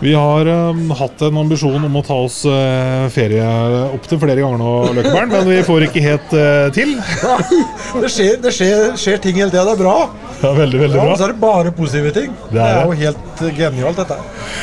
Vi 0.00 0.12
har 0.14 0.46
um, 0.46 0.90
hatt 0.94 1.22
en 1.26 1.38
ambisjon 1.40 1.82
om 1.82 1.96
å 1.98 2.02
ta 2.06 2.14
oss 2.22 2.44
uh, 2.46 3.08
ferie 3.10 3.42
opptil 3.96 4.20
flere 4.22 4.38
ganger 4.44 4.60
nå, 4.62 4.72
Løkkeberg, 4.94 5.32
men 5.32 5.48
vi 5.48 5.56
får 5.66 5.86
ikke 5.88 6.02
helt 6.04 6.34
uh, 6.38 6.68
til. 6.76 6.92
Det 7.98 8.10
skjer, 8.12 8.34
det 8.42 8.50
skjer, 8.52 8.80
skjer 9.00 9.16
ting 9.24 9.38
hele 9.40 9.48
tida. 9.50 9.62
Det 9.64 9.72
er 9.72 9.80
bra. 9.80 9.94
Ja, 10.42 10.50
veldig, 10.54 10.78
veldig 10.82 10.98
Ja, 10.98 11.04
bra. 11.06 11.14
og 11.14 11.18
så 11.18 11.24
er 11.24 11.32
det 11.32 11.40
bare 11.40 11.72
positive 11.74 12.12
ting. 12.14 12.34
Det 12.50 12.52
Det 12.52 12.62
er 12.62 12.76
er, 12.76 12.84
jo 12.84 12.98
helt 13.00 13.40
genialt, 13.56 13.98
dette. 13.98 14.18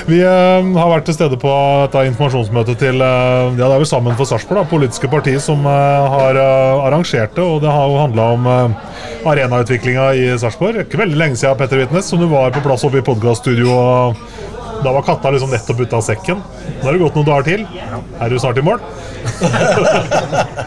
Vi 0.08 0.20
uh, 0.22 0.70
har 0.78 0.92
vært 0.94 1.08
til 1.10 1.18
stede 1.18 1.40
på 1.42 1.52
dette 1.84 2.06
informasjonsmøtet 2.12 2.80
til 2.86 3.02
eh, 3.02 3.58
Ja, 3.58 3.66
det 3.66 3.72
er 3.74 3.82
vel 3.82 3.90
Sammen 3.90 4.16
for 4.20 4.30
Sarpsborg, 4.30 4.70
politiske 4.72 5.10
parti, 5.12 5.34
som 5.42 5.66
har 5.66 6.38
arrangert 6.40 7.36
det. 7.36 7.44
Og 7.44 7.60
det 7.66 7.74
har 7.74 7.90
jo 7.92 8.00
handla 8.06 8.30
om 8.38 8.48
arenautviklinga 9.34 10.08
i 10.16 10.30
Sarpsborg. 10.40 10.86
Ikke 10.86 11.02
veldig 11.02 11.20
lenge 11.20 11.42
siden, 11.42 11.58
Petter 11.60 11.82
Vitnes, 11.82 12.08
som 12.14 12.22
du 12.24 12.30
var 12.32 12.54
på 12.56 12.64
plass 12.66 12.86
oppe 12.88 13.02
i 13.02 13.06
podkaststudio. 13.10 13.74
Da 14.84 14.92
var 14.92 15.06
katta 15.06 15.32
liksom 15.34 15.54
nettopp 15.54 15.80
ute 15.86 15.96
av 15.96 16.04
sekken. 16.06 16.42
Nå 16.42 16.84
har 16.84 16.96
det 16.96 17.04
gått 17.04 17.18
noen 17.20 17.30
dager 17.30 17.46
til. 17.50 17.68
Er 18.20 18.30
du 18.30 18.40
snart 18.40 18.60
i 18.60 18.66
mål? 18.66 18.80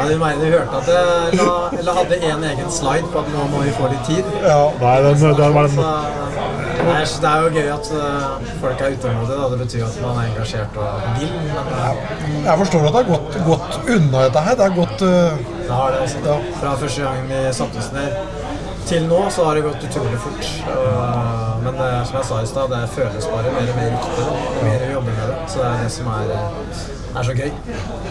Ja, 0.00 0.06
du 0.08 0.16
mener 0.16 0.40
du 0.40 0.46
hørte 0.54 0.78
at 0.78 0.86
jeg 0.88 1.36
la, 1.36 1.54
eller 1.76 1.96
hadde 1.98 2.16
en 2.24 2.44
egen 2.48 2.70
slide 2.72 3.10
på 3.12 3.20
at 3.20 3.28
nå 3.34 3.44
må 3.52 3.60
vi 3.66 3.72
få 3.76 3.90
litt 3.92 4.06
tid. 4.08 4.30
Ja, 4.40 4.70
Nei, 4.80 4.94
den, 5.04 5.20
den 5.36 5.56
var 5.56 5.68
den 5.68 5.76
det, 6.80 6.94
er, 6.94 7.04
det 7.20 7.30
er 7.30 7.42
jo 7.44 7.50
gøy 7.52 7.68
at 7.74 7.90
eh, 7.98 8.52
folk 8.62 8.80
er 8.80 8.94
utålmodige. 8.96 9.48
Det 9.52 9.58
betyr 9.60 9.84
at 9.84 9.98
man 10.00 10.20
er 10.22 10.30
engasjert 10.30 10.78
og 10.80 11.02
vil. 11.18 11.34
Men 11.50 11.72
eh, 11.76 12.02
jeg 12.46 12.60
forstår 12.62 12.86
at 12.86 12.94
det 12.94 13.02
har 13.02 13.08
gått, 13.10 13.40
gått 13.50 13.90
unna 13.96 14.24
dette 14.24 14.44
her. 14.46 14.56
Det 14.56 14.68
har 14.68 14.76
gått 14.78 15.04
uh... 15.04 15.56
det 15.66 15.80
har 15.82 15.92
det 15.94 16.04
også. 16.06 16.38
Fra 16.62 16.76
første 16.80 17.04
gang 17.04 17.28
vi 17.28 17.42
satte 17.60 17.84
oss 17.84 17.92
ned 17.96 18.39
til 18.90 19.04
nå, 19.06 19.20
så 19.30 19.44
har 19.46 19.58
det 19.58 19.62
gått 19.68 19.84
utrolig 19.86 20.18
fort. 20.18 20.46
Men 21.64 21.76
det, 21.76 21.90
som 22.08 22.16
jeg 22.18 22.26
sa 22.30 22.38
i 22.42 22.48
stad, 22.48 22.72
det 22.72 22.80
føles 22.94 23.26
bare 23.30 23.52
mer 23.54 23.68
og 23.70 23.76
mer 23.78 23.90
riktig. 23.94 24.24
Jo 24.24 24.64
mer 24.66 24.80
vi 24.86 24.92
jobber 24.94 25.18
med 25.18 25.28
det. 25.30 25.36
Så 25.52 25.60
det 25.60 25.68
er 25.68 25.82
det 25.84 25.90
som 25.94 26.08
er, 26.14 26.32
eh, 26.36 27.18
er 27.20 27.28
så 27.28 27.34
gøy. 27.36 27.50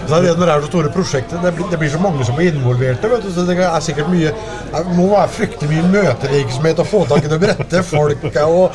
så 0.07 0.15
er 0.15 0.21
det 0.25 0.35
når 0.37 0.45
det 0.45 0.53
er 0.55 0.61
så 0.61 0.69
store 0.69 0.91
prosjekter, 0.93 1.41
det 1.43 1.53
blir, 1.57 1.67
det 1.71 1.79
blir 1.81 1.91
så 1.95 2.01
mange 2.03 2.25
som 2.25 2.39
er 2.39 2.51
involverte. 2.53 3.09
vet 3.11 3.23
du, 3.25 3.31
så 3.33 3.45
Det 3.47 3.57
er 3.57 3.79
sikkert 3.79 4.09
mye 4.09 4.31
Det 4.71 4.85
må 4.95 5.09
være 5.09 5.27
fryktelig 5.33 5.69
mye 5.71 5.87
møtevirksomhet 5.95 6.79
å 6.79 6.85
få 6.85 7.05
tak 7.09 7.25
i 7.25 7.31
de 7.33 7.39
rette 7.47 7.83
folka. 7.83 8.45
og 8.45 8.71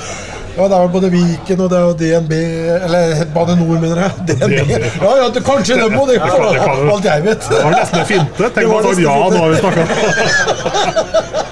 ja, 0.56 0.68
Det 0.68 0.77
er 0.77 0.83
jo 0.83 0.89
både 0.89 1.11
Viken 1.11 1.61
og 1.61 1.70
det 1.70 1.78
er 1.78 1.84
jo 1.89 1.94
DNB 2.02 2.33
Eller 2.84 3.24
Bane 3.34 3.56
Nor, 3.56 3.80
mener 3.80 4.02
jeg. 4.02 4.12
DNB. 4.28 4.70
Ja, 5.00 5.16
ja, 5.22 5.28
det, 5.28 5.44
kanskje 5.44 5.80
det 5.80 5.91
må 5.94 6.06
det, 6.06 6.18
du. 6.18 6.28
alt 6.92 7.05
jeg 7.05 7.24
vet. 7.24 7.48
Det 7.50 7.64
var 7.64 7.78
nesten 7.78 8.00
en 8.00 8.06
finte. 8.06 8.50
Tenk 8.58 8.70
på 8.70 8.83
nesten 8.89 9.05
ja, 9.06 9.16
nå 9.30 9.36
har 9.39 9.48
vi 9.48 9.56
snakka. 9.64 11.41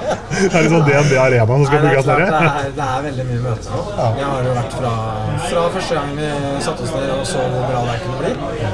Det 0.42 0.58
er 0.58 0.68
sånn 0.72 0.86
DNB 0.88 1.12
Arena 1.22 1.46
som 1.46 1.64
skal 1.68 1.84
bygges 1.86 2.06
klart, 2.08 2.22
det, 2.22 2.50
er, 2.50 2.70
det 2.78 2.86
er 2.86 3.04
veldig 3.06 3.26
mye 3.28 3.42
møter 3.46 3.74
nå. 3.76 3.82
Jeg 4.18 4.26
har 4.26 4.48
jo 4.48 4.54
vært 4.58 4.76
fra, 4.78 4.92
fra 5.46 5.64
første 5.76 5.98
gang 5.98 6.12
vi 6.18 6.30
satte 6.66 6.86
oss 6.86 6.94
ned 6.96 7.12
og 7.14 7.24
så 7.32 7.44
hvor 7.52 7.66
bra 7.70 7.82
det 7.88 7.96
kunne 8.02 8.18
bli. 8.22 8.32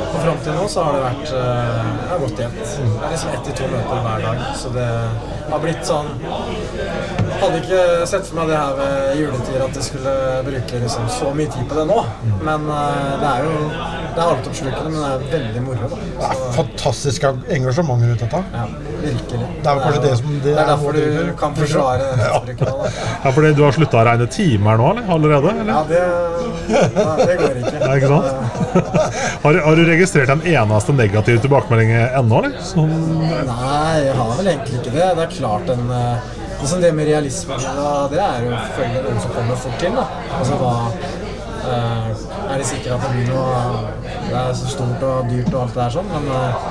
Og 0.08 0.18
fram 0.24 0.40
til 0.46 0.58
nå 0.58 0.66
så 0.72 0.86
har 0.86 0.96
det 0.96 1.02
vært 1.04 1.34
eh, 1.42 1.80
Det 1.98 2.08
har 2.12 2.22
gått 2.24 2.44
jevnt. 2.44 2.74
Det 2.78 3.06
er 3.08 3.14
liksom 3.16 3.34
ett 3.36 3.48
til 3.50 3.58
to 3.60 3.70
møter 3.74 4.04
hver 4.06 4.26
dag. 4.26 4.44
Så 4.62 4.72
det 4.76 4.88
har 5.52 5.64
blitt 5.64 5.84
sånn 5.88 6.12
Hadde 7.38 7.58
ikke 7.62 7.80
sett 8.10 8.26
for 8.26 8.38
meg 8.40 8.48
det 8.50 8.56
her 8.58 8.72
ved 8.78 9.20
juletider 9.20 9.62
at 9.68 9.76
jeg 9.78 9.84
skulle 9.86 10.14
bruke 10.48 10.80
liksom 10.82 11.08
så 11.12 11.30
mye 11.38 11.50
tid 11.54 11.64
på 11.70 11.76
det 11.78 11.84
nå. 11.90 11.98
Men 12.48 12.66
eh, 12.74 13.12
det 13.22 13.28
er 13.30 13.46
jo 13.46 13.54
Det 14.18 14.24
er 14.24 14.30
altoppslukende, 14.32 14.90
men 14.90 14.98
det 14.98 15.08
er 15.08 15.26
veldig 15.36 15.60
moro. 15.62 15.88
da. 15.92 15.98
Det 16.18 16.28
er 16.28 16.40
fantastisk 16.56 17.26
engasjement 17.54 18.02
rundt 18.02 18.22
dette. 18.24 18.40
Ja, 18.56 18.64
virkelig. 19.04 19.46
Det 19.62 19.70
er 19.70 19.76
vel 19.78 19.82
kanskje 19.84 20.02
det 20.06 20.14
som- 20.18 20.32
det 20.32 20.42
Det 20.42 20.54
er 20.54 20.62
er 20.62 20.70
derfor 20.72 20.92
du 20.92 21.32
kan 21.38 21.54
forsvare 21.54 21.98
det. 21.98 22.56
Ja, 23.24 23.30
fordi 23.30 23.52
du 23.54 23.62
har 23.62 23.72
slutta 23.72 24.00
å 24.00 24.04
regne 24.08 24.26
timer 24.30 24.76
nå, 24.80 24.90
eller? 24.90 25.04
Allerede? 25.14 25.52
Eller? 25.60 25.72
Ja, 25.72 25.82
det, 25.88 26.02
ja, 26.68 27.14
det 27.22 27.36
går 27.38 27.60
ikke. 27.62 27.78
Ja, 27.78 27.94
ikke 27.94 28.08
sant? 28.08 28.26
Har, 29.44 29.54
har 29.64 29.76
du 29.78 29.84
registrert 29.86 30.28
en 30.34 30.42
eneste 30.42 30.92
negativ 30.98 31.38
tilbakemelding 31.44 31.92
ennå, 32.18 32.40
eller? 32.42 32.58
Nei, 33.46 33.94
jeg 34.02 34.14
har 34.18 34.34
vel 34.38 34.50
egentlig 34.50 34.80
ikke 34.80 34.92
det. 34.96 35.06
Det 35.18 35.24
er 35.24 35.32
klart 35.38 35.70
en 35.72 35.84
liksom 36.60 36.80
Det 36.80 36.92
med 36.92 37.06
realisme 37.06 37.54
det 38.12 38.20
er 38.22 38.44
jo 38.44 38.52
selvfølgelig 38.66 39.02
noen 39.06 39.20
som 39.20 39.30
kommer 39.36 39.56
fort 39.64 39.78
til. 39.82 39.96
da. 39.98 40.04
Altså 40.38 40.58
hva 40.60 40.74
uh, 41.68 42.52
Er 42.52 42.58
de 42.58 42.64
sikre 42.64 42.94
at 42.94 43.04
det 43.04 43.10
blir 43.14 43.28
noe 43.32 43.58
Det 44.28 44.36
er 44.40 44.52
så 44.56 44.70
stort 44.72 45.02
og 45.08 45.28
dyrt 45.30 45.52
og 45.54 45.60
alt 45.62 45.74
det 45.74 45.82
der 45.82 45.94
sånn, 45.96 46.08
men 46.12 46.30
uh, 46.32 46.68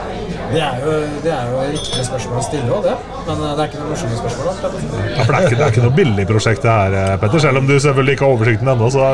det 0.47 0.61
er 0.63 0.83
jo, 0.83 0.91
det 1.23 1.31
er 1.33 1.51
jo 1.51 1.63
riktige 1.73 2.05
spørsmål 2.07 2.39
å 2.39 2.43
stille 2.45 2.71
òg, 2.71 2.85
det. 2.85 2.95
Men 3.27 3.41
uh, 3.43 3.51
det 3.57 3.63
er 3.63 3.69
ikke 3.71 3.81
noe 3.81 3.91
morsomme 3.91 4.19
spørsmål. 4.21 4.47
da. 4.47 4.71
ja, 5.17 5.25
for 5.25 5.33
det 5.33 5.39
er, 5.39 5.47
ikke, 5.47 5.57
det 5.59 5.65
er 5.65 5.75
ikke 5.75 5.85
noe 5.87 5.97
billig 5.97 6.27
prosjekt 6.29 6.65
det 6.67 6.75
her, 6.77 7.17
Petter. 7.23 7.45
Selv 7.47 7.63
om 7.63 7.69
du 7.69 7.75
selvfølgelig 7.77 8.17
ikke 8.17 8.27
har 8.27 8.37
oversikten 8.37 8.73
ennå, 8.75 8.91
så 8.93 9.07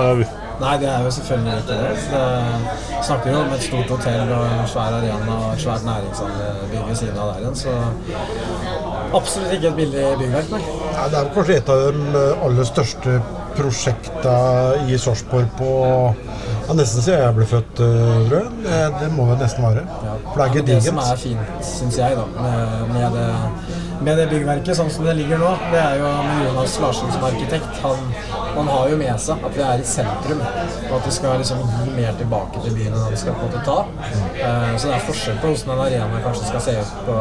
Nei, 0.61 0.77
det 0.79 0.87
er 0.87 1.01
jo 1.03 1.11
selvfølgelig 1.11 1.53
ikke 1.57 1.67
det. 1.67 1.77
Det 2.11 3.05
snakker 3.07 3.31
jo 3.31 3.39
om 3.41 3.53
et 3.55 3.63
stort 3.63 3.89
hotell 3.95 4.33
og 4.35 4.43
en 4.45 4.67
svær 4.73 4.97
arena 4.99 5.33
og 5.35 5.47
et 5.53 5.63
svært 5.63 5.85
næringsanlegg 5.87 6.75
ved 6.87 6.95
siden 6.99 7.17
av 7.19 7.31
der 7.33 7.41
igjen, 7.41 7.57
så 7.63 7.73
absolutt 9.13 9.53
ikke 9.55 9.71
et 9.71 9.79
billig 9.79 10.03
byggverk, 10.19 10.51
nei. 10.53 10.61
Ja, 10.97 11.07
det 11.11 11.19
er 11.21 11.31
kanskje 11.35 11.57
et 11.61 11.71
av 11.73 11.85
de 11.85 12.03
eh, 12.23 12.45
aller 12.47 12.67
største 12.69 13.17
prosjektene 13.53 14.89
i 14.89 14.97
Sarpsborg 14.97 15.49
på 15.59 15.69
ja, 16.63 16.73
Nesten 16.77 17.03
siden 17.03 17.19
jeg 17.19 17.35
ble 17.37 17.45
født, 17.49 17.81
eh, 17.83 18.11
tror 18.29 18.37
jeg. 18.39 18.51
Det, 18.63 18.81
det 19.01 19.09
må 19.13 19.27
det 19.29 19.39
nesten 19.43 19.65
være. 19.65 19.83
For 20.31 20.43
det 20.43 20.61
er 20.63 20.67
Det 20.71 20.81
som 20.87 21.01
er 21.03 21.17
fint, 21.19 21.55
syns 21.67 21.97
jeg, 21.99 22.19
da, 22.19 22.27
med, 22.37 22.93
med, 22.93 23.17
det, 23.17 23.73
med 24.07 24.21
det 24.21 24.29
byggverket 24.31 24.79
sånn 24.79 24.91
som 24.93 25.09
det 25.09 25.17
ligger 25.19 25.41
nå, 25.41 25.51
det 25.73 25.81
er 25.81 25.99
jo 25.99 26.13
med 26.29 26.47
Jonas 26.47 26.77
Larsen 26.85 27.11
som 27.13 27.27
arkitekt. 27.27 27.81
Han, 27.83 28.07
han 28.55 28.71
har 28.71 28.93
jo 28.93 29.01
med 29.01 29.19
seg 29.25 29.43
at 29.49 29.57
vi 29.57 29.65
er 29.67 29.83
i 29.83 29.89
sentrum, 29.91 30.41
og 30.87 30.95
at 30.99 31.09
det 31.09 31.13
skal 31.17 31.37
liksom 31.43 31.61
gi 31.67 31.97
mer 31.99 32.15
tilbake 32.21 32.63
til 32.63 32.79
byen 32.79 32.95
enn 32.95 33.11
det 33.11 33.19
skal 33.21 33.37
på 33.37 33.43
en 33.43 33.51
måte 33.51 33.65
ta. 33.67 33.79
Eh, 34.39 34.73
så 34.77 34.87
det 34.87 34.97
er 34.97 35.05
forskjell 35.11 35.43
på 35.43 35.51
hvordan 35.51 35.75
en 35.75 35.85
arena 35.89 36.23
kanskje 36.25 36.49
skal 36.53 36.65
se 36.69 36.79
ut 36.79 36.97
på 37.09 37.19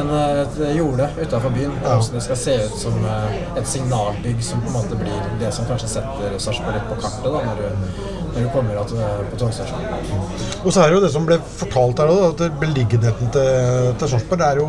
en, 0.00 0.10
et 0.42 0.58
jorde 0.76 1.08
utafor 1.18 1.54
byen. 1.54 1.74
Og 1.76 1.86
hvordan 1.88 2.16
det 2.16 2.24
skal 2.26 2.40
se 2.40 2.56
ut 2.64 2.78
som 2.80 2.98
eh, 3.04 3.38
et 3.60 3.68
signalbygg 3.68 4.42
som 4.46 4.64
på 4.64 4.72
en 4.72 4.78
måte 4.78 4.98
blir 5.00 5.30
det 5.42 5.52
som 5.56 5.68
kanskje 5.68 5.92
setter 5.96 6.36
Sarpsborg 6.42 6.78
litt 6.78 6.90
på 6.90 6.98
kartet 7.04 7.28
da, 7.28 7.44
når 7.48 7.62
du, 7.62 7.86
når 8.32 8.38
du 8.38 8.50
kommer 8.54 8.82
at, 8.82 8.94
på 9.30 9.40
togstasjonen. 9.44 10.12
Og 10.62 10.68
så 10.68 10.82
er 10.82 10.90
det 10.90 10.98
jo 10.98 11.04
det 11.06 11.14
som 11.14 11.28
ble 11.28 11.40
fortalt 11.62 12.04
her, 12.04 12.12
da, 12.12 12.30
at 12.32 12.60
beliggenheten 12.62 13.32
til, 13.36 13.90
til 14.00 14.14
Sarpsborg 14.14 14.46
er 14.48 14.62
jo 14.62 14.68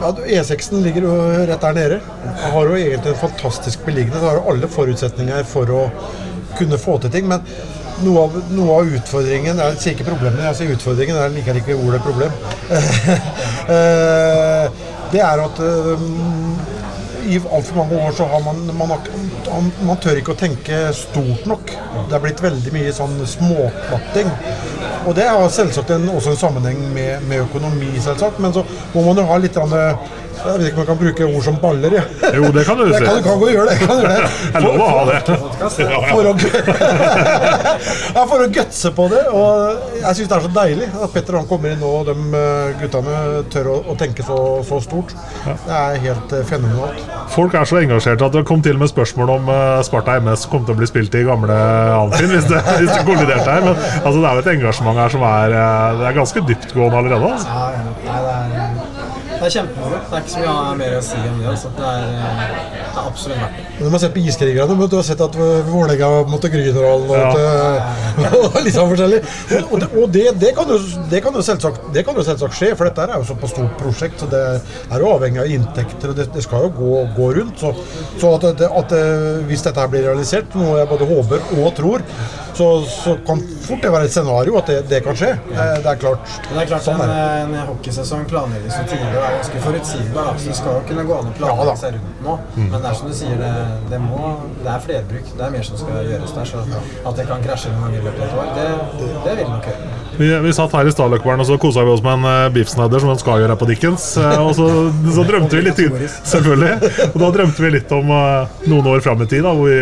ja, 0.00 0.14
E6-en 0.40 0.80
ligger 0.80 1.04
jo 1.04 1.16
rett 1.44 1.60
der 1.60 1.76
nede. 1.76 2.00
Han 2.24 2.54
har 2.54 2.70
jo 2.70 2.76
egentlig 2.78 3.12
en 3.12 3.18
fantastisk 3.20 3.82
beliggenhet. 3.84 4.22
Har 4.24 4.38
jo 4.38 4.46
alle 4.54 4.70
forutsetninger 4.72 5.44
for 5.48 5.72
å 5.76 5.82
kunne 6.56 6.78
få 6.80 6.96
til 7.02 7.12
ting. 7.12 7.28
Men 7.28 7.44
noe 8.04 8.24
av, 8.26 8.36
noe 8.54 8.76
av 8.80 8.92
utfordringen 8.98 9.60
Jeg 9.60 9.78
sier 9.82 9.96
ikke 9.96 10.08
problemet, 10.10 10.42
jeg 10.48 10.58
sier 10.58 10.74
utfordringen. 10.76 11.18
Jeg 11.20 11.34
liker 11.38 11.60
ikke 11.62 11.78
ordet 11.78 12.02
problem. 12.06 12.36
Eh, 13.70 14.64
det 15.12 15.20
er 15.22 15.38
at 15.44 15.58
eh, 15.62 16.00
i 17.30 17.36
altfor 17.38 17.76
mange 17.76 17.98
år 18.02 18.14
så 18.16 18.24
har 18.26 18.40
man 18.42 18.62
man, 18.74 18.90
har, 18.90 19.68
man 19.86 20.00
tør 20.02 20.18
ikke 20.18 20.34
å 20.34 20.38
tenke 20.40 20.78
stort 20.96 21.44
nok. 21.46 21.70
Det 22.08 22.16
er 22.16 22.24
blitt 22.24 22.42
veldig 22.42 22.72
mye 22.74 22.94
sånn 22.96 23.14
småplatting. 23.30 24.30
Og 25.06 25.14
det 25.16 25.28
har 25.28 25.46
selvsagt 25.54 25.92
en, 25.94 26.08
også 26.12 26.34
en 26.34 26.40
sammenheng 26.40 26.80
med, 26.94 27.22
med 27.30 27.44
økonomi, 27.44 27.92
selvsagt. 28.02 28.40
Men 28.42 28.56
så 28.56 28.64
må 28.94 29.04
man 29.06 29.22
jo 29.22 29.28
ha 29.30 29.38
litt 29.40 29.54
grann, 29.54 29.76
Jeg 30.40 30.60
vet 30.60 30.66
ikke 30.70 30.76
om 30.76 30.80
man 30.80 30.88
kan 30.90 30.98
bruke 31.00 31.26
ord 31.28 31.44
som 31.44 31.56
baller. 31.60 31.96
Ja. 31.98 32.04
Jo, 32.36 32.50
det 32.54 32.64
kan 32.66 32.78
du 32.80 32.84
Jeg 32.90 33.00
si. 33.00 33.04
kan, 33.06 33.22
kan 33.26 33.40
gå 33.42 33.48
og 33.48 33.52
gjøre 33.54 33.66
det. 33.68 33.76
Jeg 33.76 33.88
kan 33.88 34.00
gjøre 34.00 34.14
det. 34.14 34.30
jeg 34.54 34.62
lover 34.64 34.80
å 34.80 34.90
ha 34.90 35.02
det. 35.10 35.20
For 36.10 36.30
å, 36.30 36.34
ja, 38.16 38.24
for 38.30 38.44
å 38.44 38.48
gutse 38.54 38.92
på 38.96 39.06
det. 39.12 39.22
Og 39.36 39.96
jeg 40.00 40.18
syns 40.18 40.30
det 40.32 40.36
er 40.38 40.44
så 40.46 40.52
deilig 40.54 40.88
at 41.04 41.14
Petter 41.14 41.38
han 41.40 41.48
kommer 41.50 41.74
inn 41.74 41.82
nå, 41.82 41.90
og 42.00 42.08
de 42.08 42.14
eh, 42.40 42.72
guttene 42.80 43.16
tør 43.52 43.70
å, 43.74 43.76
å 43.92 43.96
tenke 44.00 44.24
så, 44.26 44.38
så 44.66 44.80
stort. 44.84 45.14
Det 45.44 45.76
er 45.76 46.00
helt 46.06 46.34
eh, 46.36 46.44
fenomenalt. 46.48 47.04
Folk 47.30 47.54
er 47.58 47.68
så 47.68 47.80
engasjerte 47.82 48.26
at 48.26 48.34
det 48.38 48.44
kom 48.48 48.62
til 48.64 48.78
med 48.80 48.90
spørsmål 48.90 49.34
om 49.36 49.52
eh, 49.52 49.76
Sparta 49.86 50.16
MS 50.22 50.46
kom 50.50 50.64
til 50.66 50.74
å 50.76 50.80
bli 50.80 50.88
spilt 50.90 51.14
i 51.20 51.24
gamle 51.28 51.56
Amfin 52.00 52.32
hvis 52.32 52.48
det, 52.50 52.60
hvis 52.80 52.90
det 52.90 53.04
kolliderte 53.06 53.46
her. 53.46 53.64
Men 53.68 53.76
altså, 53.76 54.18
det 54.18 54.26
er 54.30 54.40
jo 54.40 54.44
et 54.46 54.52
engasjement 54.56 55.00
her 55.04 55.14
som 55.14 55.26
er, 55.28 55.56
det 56.00 56.08
er 56.10 56.18
ganske 56.20 56.44
dyptgående 56.48 57.02
allerede. 57.04 57.32
Altså. 57.34 57.48
Ja, 57.50 57.70
ja. 57.76 57.86
Nei, 58.10 58.20
det 58.24 58.34
er, 58.34 58.59
det 59.40 59.46
er 59.46 59.52
kjempemoro. 59.56 59.98
Det 60.04 60.16
er 60.16 60.24
ikke 60.24 60.32
så 60.36 60.40
mye 60.44 60.72
mer 60.82 60.96
å 60.98 61.04
si 61.04 61.20
om 61.24 61.38
det. 61.40 61.46
Altså. 61.48 61.70
Det, 61.78 61.92
er, 61.96 62.02
det 62.76 62.82
er 62.90 63.06
absolutt 63.06 63.40
verdt 63.40 63.60
det. 63.60 63.69
Men 63.80 63.90
man 63.90 64.00
sett 64.00 64.12
på 64.12 64.20
Iskrigerne, 64.20 64.74
men 64.76 64.88
du 64.92 64.96
har 64.98 65.04
sett 65.06 65.20
at 65.24 65.36
Vålerenga 65.70 66.08
måtte 66.28 66.50
Grünerhallen 66.52 67.08
og, 67.08 67.16
ja. 67.16 68.32
og 68.40 68.58
litt 68.60 68.74
sånn 68.76 68.90
forskjellig. 68.90 69.20
Og, 69.70 69.76
det, 69.80 69.88
og 69.96 70.12
det, 70.12 70.24
det, 70.42 70.50
kan 70.56 70.68
jo, 70.68 70.76
det, 71.08 71.22
kan 71.24 71.38
jo 71.38 71.44
selvsagt, 71.46 71.86
det 71.94 72.04
kan 72.04 72.18
jo 72.18 72.24
selvsagt 72.26 72.58
skje, 72.58 72.74
for 72.76 72.90
dette 72.90 73.06
er 73.06 73.14
jo 73.16 73.28
såpass 73.30 73.54
stort 73.54 73.78
prosjekt. 73.80 74.20
så 74.20 74.28
Det 74.28 74.42
er 74.44 75.00
jo 75.00 75.14
avhengig 75.14 75.40
av 75.40 75.54
inntekter, 75.56 76.12
og 76.12 76.20
det, 76.20 76.44
skal 76.44 76.68
jo 76.68 76.74
gå, 76.76 77.00
gå 77.16 77.30
rundt. 77.40 77.64
Så, 77.64 77.72
så 78.20 78.34
at, 78.36 78.66
at 78.68 78.94
hvis 79.48 79.64
dette 79.64 79.80
her 79.80 79.92
blir 79.96 80.04
realisert, 80.10 80.52
noe 80.60 80.76
jeg 80.82 80.92
både 80.92 81.08
håper 81.14 81.50
og 81.56 81.72
tror, 81.80 82.04
så, 82.60 82.68
så 82.84 83.16
kan 83.26 83.40
fort 83.64 83.82
det 83.82 83.92
være 83.92 84.08
et 84.08 84.12
scenario 84.12 84.56
at 84.60 84.68
det, 84.68 84.78
det 84.90 85.00
kan 85.04 85.16
skje. 85.16 85.30
Det, 85.48 85.66
det 85.84 85.92
er 85.94 86.00
klart. 86.00 86.32
Men 86.48 86.58
det 86.58 86.64
er 86.64 86.70
klart 86.74 86.84
Sånn 86.84 87.02
en, 87.04 87.54
en 87.54 87.68
hockeysesong 87.70 88.26
planlegges 88.28 88.76
jo 88.76 88.84
tidligere 88.90 89.20
og 89.20 89.26
er 89.28 89.36
ganske 89.38 89.62
forutsigbar. 89.64 90.30
Så 90.36 90.50
det 90.50 90.56
skal 90.58 90.76
jo 90.76 90.82
kunne 90.90 91.04
gå 91.08 91.16
an 91.16 91.30
å 91.30 91.34
planlegge 91.38 91.76
seg 91.80 91.96
rundt 91.96 92.24
nå. 92.26 92.36
Men 92.58 92.76
det 92.76 92.90
er 92.90 92.98
som 93.00 93.10
du 93.10 93.16
sier, 93.16 93.40
det, 93.40 93.52
det, 93.90 94.02
må, 94.02 94.34
det 94.64 94.70
er 94.74 94.84
flerbruk. 94.86 95.32
Det 95.36 95.46
er 95.46 95.56
mer 95.56 95.66
som 95.66 95.80
skal 95.80 96.06
gjøres 96.10 96.36
der. 96.36 96.52
Så 96.52 96.64
at 97.06 97.16
det 97.18 97.26
kan 97.30 97.44
krasje 97.44 97.72
noen 97.74 97.88
ganger 97.88 98.00
i 98.00 98.06
løpet 98.08 98.22
av 98.26 98.30
et 98.30 98.38
år, 98.42 98.54
det, 98.60 99.10
det 99.26 99.36
vil 99.40 99.52
nok 99.54 99.72
gjøre. 99.72 99.99
Vi, 100.20 100.28
vi 100.44 100.52
satt 100.52 100.74
her 100.76 100.84
i 100.84 100.92
Stalløkbaren 100.92 101.40
og 101.40 101.48
så 101.48 101.56
kosa 101.60 101.80
vi 101.86 101.94
oss 101.94 102.02
med 102.04 102.18
en 102.18 102.26
uh, 102.28 102.52
biffsnadder 102.52 103.00
som 103.00 103.08
man 103.08 103.20
skal 103.20 103.40
gjøre 103.40 103.54
her 103.54 103.60
på 103.60 103.68
Dickens. 103.70 104.10
Uh, 104.20 104.42
og 104.44 104.52
så, 104.58 104.66
så 105.16 105.24
drømte 105.24 105.56
vi 105.56 105.64
litt 105.64 105.80
selvfølgelig. 106.28 106.90
Og 107.14 107.16
da 107.22 107.30
drømte 107.38 107.64
vi 107.64 107.70
litt 107.78 107.94
om 107.96 108.12
uh, 108.12 108.60
noen 108.68 108.90
år 108.92 109.00
fram 109.04 109.24
i 109.24 109.28
tid, 109.30 109.46
da, 109.46 109.54
hvor 109.56 109.70
vi 109.70 109.78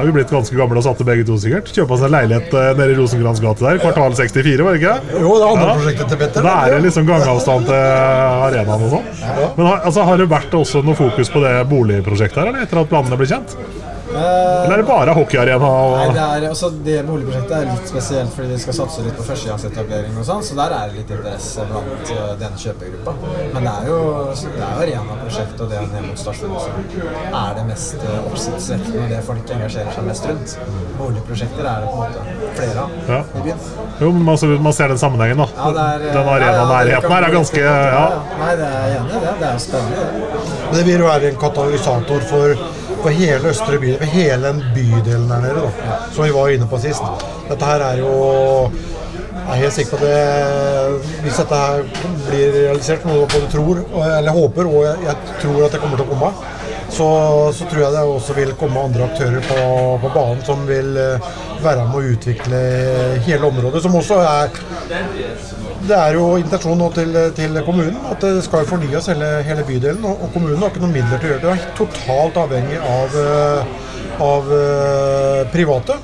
har 0.00 0.06
vi 0.08 0.12
blitt 0.16 0.30
ganske 0.32 0.56
gamle 0.56 0.80
og 0.80 0.84
satte 0.86 1.04
begge 1.04 1.26
to 1.28 1.36
sikkert. 1.40 1.68
Kjøpa 1.76 1.92
oss 1.96 2.04
en 2.06 2.12
leilighet 2.14 2.54
eh, 2.56 2.70
nede 2.78 2.94
i 2.94 2.96
Rosengrans 2.96 3.42
gate 3.44 3.66
der, 3.66 3.80
kvartal 3.82 4.14
64, 4.16 4.64
var 4.64 4.76
det 4.76 4.80
ikke? 4.80 4.94
Jo, 5.20 5.34
det 5.34 5.44
er 5.44 5.50
andre 5.50 5.66
Ja. 5.66 5.74
prosjektet 5.76 6.08
til 6.08 6.20
Petter. 6.22 6.46
Da 6.46 6.54
er 6.64 6.74
det 6.74 6.80
liksom 6.86 7.08
gangavstand 7.10 7.68
til 7.68 7.76
arenaen 7.76 8.86
og 8.86 8.94
sånn. 8.94 9.12
Men 9.58 9.66
har, 9.66 9.82
altså, 9.90 10.06
har 10.08 10.22
det 10.22 10.30
vært 10.30 10.56
også 10.56 10.80
noe 10.86 10.96
fokus 10.96 11.32
på 11.32 11.44
det 11.44 11.52
boligprosjektet 11.68 12.40
her, 12.40 12.52
eller 12.52 12.64
etter 12.64 12.80
at 12.80 12.92
planene 12.92 13.20
ble 13.20 13.28
kjent? 13.28 13.56
Eller 14.10 14.74
er 14.74 14.82
det 14.82 14.86
bare 14.88 15.14
hockeyarena? 15.16 15.70
Nei, 15.96 16.06
det, 16.14 16.24
er, 16.24 16.46
også 16.50 16.70
det 16.84 16.96
boligprosjektet 17.08 17.54
er 17.56 17.68
litt 17.70 17.90
spesielt 17.90 18.32
fordi 18.34 18.48
de 18.54 18.58
skal 18.62 18.76
satse 18.80 19.04
litt 19.06 19.16
på 19.18 19.26
førstegangsetablering 19.28 20.18
og 20.20 20.26
sånn, 20.26 20.42
så 20.44 20.56
der 20.58 20.74
er 20.76 20.90
det 20.90 21.00
litt 21.00 21.12
interesse 21.16 21.66
blant 21.70 22.10
denne 22.10 22.38
den 22.40 22.58
kjøpegruppa. 22.64 23.14
Men 23.54 23.66
det 23.68 23.72
er 23.72 23.90
jo, 23.90 23.98
det 24.30 24.50
er 24.50 24.64
jo 24.64 24.80
Arena-prosjektet 24.84 25.64
og 25.64 25.70
det 25.72 25.82
ned 25.92 26.08
mot 26.08 26.20
stasjonen 26.20 26.60
som 26.64 27.36
er 27.40 27.54
det 27.58 27.66
mest 27.68 28.04
eh, 28.04 28.18
oppsiktsvekkende 28.30 29.04
og 29.04 29.12
det 29.14 29.20
folk 29.28 29.54
engasjerer 29.56 29.94
seg 29.96 30.08
mest 30.08 30.28
rundt. 30.30 30.56
Boligprosjekter 30.98 31.70
er 31.70 31.84
det 31.84 31.92
på 31.92 31.96
en 31.96 32.16
måte 32.16 32.50
flere 32.58 32.84
av 32.86 32.98
Ja. 33.10 33.20
i 33.22 33.44
byen. 33.46 33.64
Jo, 34.00 34.10
men 34.16 34.24
man, 34.28 34.56
man 34.66 34.76
ser 34.76 34.92
den 34.92 35.00
sammenhengen, 35.00 35.42
da. 35.44 35.48
Ja, 35.56 35.70
er, 35.70 36.04
eh, 36.06 36.12
den 36.14 36.20
ja, 36.20 36.24
ja, 36.24 36.50
arenanærheten 36.50 37.16
her 37.16 37.28
er 37.28 37.34
ganske 37.36 37.64
ja. 37.64 38.04
Nei, 38.40 38.52
det 38.60 38.68
er 38.68 38.86
jeg 38.90 39.00
enig 39.00 39.16
i 39.16 39.24
det. 39.24 39.34
Det 39.40 39.48
er 39.48 39.56
jo 39.56 39.64
spennende. 39.66 40.04
det. 40.10 40.76
Det 40.76 40.84
vil 40.86 41.04
være 41.04 41.30
en 41.32 41.40
katalysator 41.44 42.26
for, 42.30 42.54
for 43.02 43.16
hele 43.16 43.50
østre 43.50 43.80
by, 43.80 43.96
på 44.00 44.08
hele 44.12 44.40
den 44.46 44.62
bydelen 44.74 45.28
der 45.30 45.44
nede, 45.44 45.66
da, 45.66 45.98
som 46.14 46.24
vi 46.24 46.32
var 46.34 46.54
inne 46.54 46.68
på 46.70 46.80
sist. 46.82 47.26
Dette 47.50 47.68
her 47.72 47.86
er 47.90 48.00
jo 48.02 48.14
Jeg 49.40 49.56
er 49.56 49.62
helt 49.64 49.74
sikker 49.74 49.96
på 49.96 50.04
det 50.04 51.20
Hvis 51.24 51.38
dette 51.40 51.56
her 51.58 51.80
blir 52.28 52.52
realisert, 52.54 53.06
noe 53.08 53.26
både 53.26 53.48
tror, 53.50 53.80
eller 54.04 54.36
håper, 54.36 54.68
og 54.68 54.84
jeg, 54.84 54.96
jeg 55.08 55.38
tror 55.42 55.64
at 55.64 55.74
det 55.74 55.80
kommer 55.82 55.98
til 55.98 56.06
å 56.06 56.10
komme, 56.12 56.30
så, 56.90 57.08
så 57.54 57.66
tror 57.70 57.82
jeg 57.82 57.94
det 57.94 58.02
også 58.02 58.36
vil 58.36 58.52
komme 58.60 58.84
andre 58.84 59.06
aktører 59.06 59.42
på, 59.46 59.60
på 60.02 60.12
banen 60.14 60.44
som 60.46 60.62
vil 60.68 60.96
eh, 60.98 61.30
være 61.62 61.86
med 61.88 61.98
å 61.98 62.14
utvikle 62.14 62.60
hele 63.26 63.50
området. 63.50 63.82
Som 63.84 63.96
også 64.00 64.20
er 64.26 64.50
det 65.88 65.96
er 65.96 66.16
jo 66.18 66.24
intensjonen 66.40 66.82
nå 66.84 66.90
til, 66.96 67.16
til 67.36 67.56
kommunen 67.66 67.96
at 68.12 68.20
det 68.24 68.44
skal 68.46 68.66
fornyes 68.68 69.08
hele, 69.12 69.30
hele 69.46 69.64
bydelen. 69.66 70.04
Og, 70.04 70.26
og 70.26 70.32
kommunen 70.34 70.60
har 70.60 70.72
ikke 70.72 70.82
noen 70.84 70.96
midler 70.98 71.20
til 71.22 71.30
å 71.30 71.34
gjøre 71.34 71.42
det. 71.46 71.56
Det 71.56 71.66
er 71.70 71.76
totalt 71.80 72.40
avhengig 72.44 72.78
av, 72.84 73.18
eh, 73.24 73.74
av 74.26 74.54
eh, 74.58 75.42
private. 75.54 75.98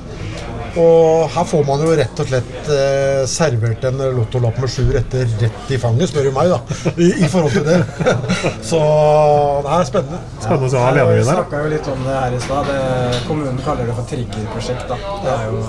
Og 0.76 1.30
her 1.32 1.46
får 1.48 1.62
man 1.64 1.80
jo 1.80 1.92
rett 1.96 2.18
og 2.20 2.26
slett 2.28 2.66
eh, 2.68 3.22
servert 3.32 3.84
en 3.88 4.02
lottolapp 4.18 4.58
med 4.60 4.68
sju 4.68 4.90
retter 4.92 5.24
rett 5.40 5.70
i 5.72 5.78
fanget, 5.80 6.10
spør 6.10 6.28
du 6.28 6.32
meg, 6.36 6.52
da. 6.52 6.90
I, 7.00 7.08
i 7.24 7.30
forhold 7.32 7.54
til 7.56 7.64
det. 7.64 7.78
Så 8.70 8.80
det 9.64 9.70
her 9.72 9.78
er 9.78 9.88
spennende. 9.88 10.20
Spennende 10.36 10.66
å 10.66 10.66
ha 10.66 10.72
se 10.74 10.82
Vi 10.82 10.84
alenevinner. 10.90 11.30
snakka 11.30 11.62
jo 11.64 11.70
litt 11.72 11.88
om 11.94 12.04
det 12.04 12.18
her 12.18 12.36
i 12.36 12.42
stad. 12.44 12.74
Kommunen 13.28 13.62
kaller 13.64 13.88
det 13.88 13.96
for 13.96 14.12
triggerprosjekt. 14.12 14.84
da. 14.92 15.00
Det 15.24 15.32
er 15.38 15.48
jo 15.48 15.62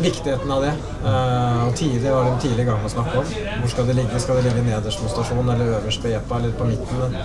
viktigheten 0.00 0.50
av 0.50 0.62
det. 0.62 0.72
Uh, 1.04 1.66
og 1.66 1.76
tidlig 1.78 2.12
var 2.12 2.28
de 2.28 2.34
tidlig 2.42 2.64
i 2.64 2.68
gang 2.68 2.82
med 2.82 2.90
å 2.90 2.94
snakke 2.96 3.22
om. 3.22 3.32
Hvor 3.62 3.72
skal 3.72 3.88
det 3.90 3.96
ligge? 4.00 4.20
Skal 4.22 4.40
det 4.40 4.48
ligge 4.48 4.66
nederst 4.66 5.02
mot 5.02 5.14
stasjonen 5.14 5.54
eller 5.54 5.78
øverst 5.78 6.04
på 6.04 6.12
Jepa 6.12 6.40
eller 6.40 6.54
på 6.58 6.68
midten? 6.70 7.18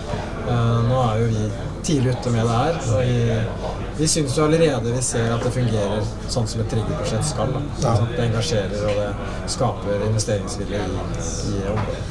Uh, 0.47 0.79
nå 0.87 1.03
er 1.07 1.21
jo 1.23 1.29
vi 1.33 1.45
tidlig 1.83 2.15
ute 2.15 2.29
med 2.29 2.45
det 2.45 2.57
her. 2.57 2.79
Og 2.93 3.01
vi, 3.01 3.75
vi 3.97 4.07
syns 4.07 4.37
jo 4.37 4.45
allerede 4.45 4.93
vi 4.93 5.01
ser 5.05 5.33
at 5.33 5.43
det 5.45 5.53
fungerer 5.55 6.07
sånn 6.31 6.47
som 6.47 6.63
et 6.63 6.71
triggerprosjekt 6.71 7.27
skal. 7.33 7.53
da. 7.55 7.65
Sånn 7.81 8.07
at 8.07 8.15
det 8.15 8.25
engasjerer 8.29 8.87
og 8.87 9.01
det 9.01 9.51
skaper 9.51 10.07
investeringsvilje 10.09 10.81
i, 10.87 11.03
i 11.51 11.61
området. 11.73 12.07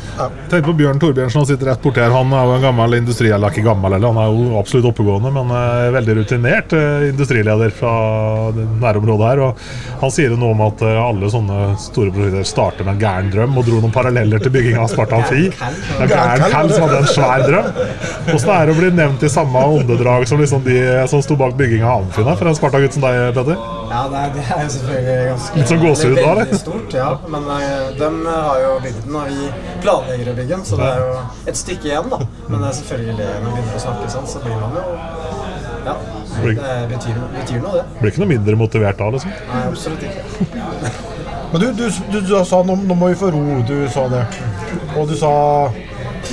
Tenk 0.51 0.67
på 0.67 0.75
Bjørn 0.77 0.99
Torbjørnsen, 1.01 1.39
han 1.41 1.47
sitter 1.49 1.71
rett 1.71 1.81
borti 1.81 2.03
her. 2.03 2.12
Han 2.12 2.33
er 2.37 2.45
jo 2.45 2.57
en 2.59 2.65
gammel 2.65 2.99
industri, 2.99 3.31
eller 3.33 3.55
ikke 3.55 3.65
gammel, 3.65 3.95
eller 3.97 4.12
han 4.12 4.19
er 4.21 4.35
jo 4.35 4.59
absolutt 4.61 4.91
oppegående, 4.91 5.31
men 5.33 5.53
eh, 5.57 5.87
veldig 5.95 6.17
rutinert 6.19 6.75
industrileder 7.09 7.73
fra 7.73 7.93
nærområdet 8.53 9.31
her. 9.31 9.45
Og 9.47 10.03
han 10.03 10.12
sier 10.12 10.35
jo 10.35 10.41
noe 10.41 10.50
om 10.50 10.62
at 10.67 10.82
eh, 10.87 10.99
alle 11.00 11.31
sånne 11.32 11.58
store 11.81 12.12
prosjekter 12.14 12.47
starter 12.49 12.87
med 12.87 12.97
en 12.97 13.02
gæren 13.02 13.31
drøm, 13.32 13.58
og 13.58 13.67
dro 13.67 13.81
noen 13.81 13.94
paralleller 13.94 14.43
til 14.43 14.52
bygging 14.55 14.79
av 14.81 14.91
Sparta 14.93 15.20
Amfi. 15.20 15.49
Det 15.50 16.06
er 16.06 16.12
Gæren 16.12 16.55
Cal 16.55 16.73
som 16.73 16.87
hadde 16.87 17.00
en 17.00 17.11
svær 17.11 17.44
drøm. 17.47 17.70
Hvordan 18.31 18.55
er 18.56 18.70
det 18.70 18.75
å 18.75 18.79
bli 18.81 18.91
nevnt 19.00 19.26
i 19.26 19.32
samme 19.32 19.64
åndedrag 19.76 20.26
som 20.31 20.43
liksom 20.43 20.64
de 20.67 20.79
som 21.11 21.23
sto 21.25 21.37
bak 21.41 21.56
bygging 21.58 21.85
av 21.87 22.05
Amfina, 22.05 22.37
for 22.38 22.50
en 22.50 22.58
Sparta-gutt 22.58 22.97
som 22.97 23.06
deg, 23.06 23.20
Petter? 23.38 23.58
Ja, 23.91 24.05
det 24.11 24.20
er, 24.23 24.35
det 24.37 24.44
er 24.55 24.69
selvfølgelig 24.70 25.17
ganske 25.31 25.58
Litt 25.58 25.73
sånn 25.73 25.82
gåsehud 25.82 26.19
da, 26.20 26.26
eller? 26.31 26.52
Stort, 26.61 26.94
ja. 26.94 27.08
Men 27.32 27.49
uh, 27.50 27.62
de 27.99 28.11
har 28.29 28.61
jo 28.62 28.76
bygd 28.85 29.00
den, 29.06 29.17
og 29.19 29.32
vi 29.32 29.50
planlegger 29.82 30.31
å 30.31 30.37
bygge 30.38 30.55
den, 30.55 30.64
så 30.69 30.79
det 30.79 30.91
er 30.93 31.02
jo 31.02 31.19
et 31.50 31.58
stykke 31.58 31.91
igjen, 31.91 32.12
da. 32.12 32.20
Men 32.47 32.56
det 32.61 32.70
er 32.70 32.79
selvfølgelig 32.79 33.19
når 33.31 33.44
man 33.47 33.56
begynner 33.56 33.81
å 33.81 33.85
snakke 33.88 34.12
sånn, 34.14 34.31
så 34.31 34.44
blir 34.47 34.58
man 34.62 34.79
jo 34.79 34.87
Ja. 35.81 35.94
Det 36.44 36.88
betyr, 36.90 37.20
betyr 37.37 37.62
noe, 37.62 37.75
det. 37.78 37.84
Blir 38.00 38.12
ikke 38.12 38.22
noe 38.25 38.31
mindre 38.32 38.58
motivert 38.60 39.00
da, 39.00 39.10
liksom. 39.14 39.34
Nei, 39.50 39.62
absolutt 39.69 40.02
ikke. 40.08 40.25
Men 41.50 41.62
du, 41.62 41.66
du, 41.75 41.87
du, 42.12 42.19
du 42.22 42.34
sa 42.46 42.60
nå, 42.66 42.76
nå 42.87 42.96
må 42.98 43.10
vi 43.10 43.19
få 43.19 43.31
ro, 43.34 43.42
du 43.66 43.76
sa 43.90 44.06
det. 44.12 44.22
Og 44.94 45.08
du 45.10 45.16
sa 45.19 45.32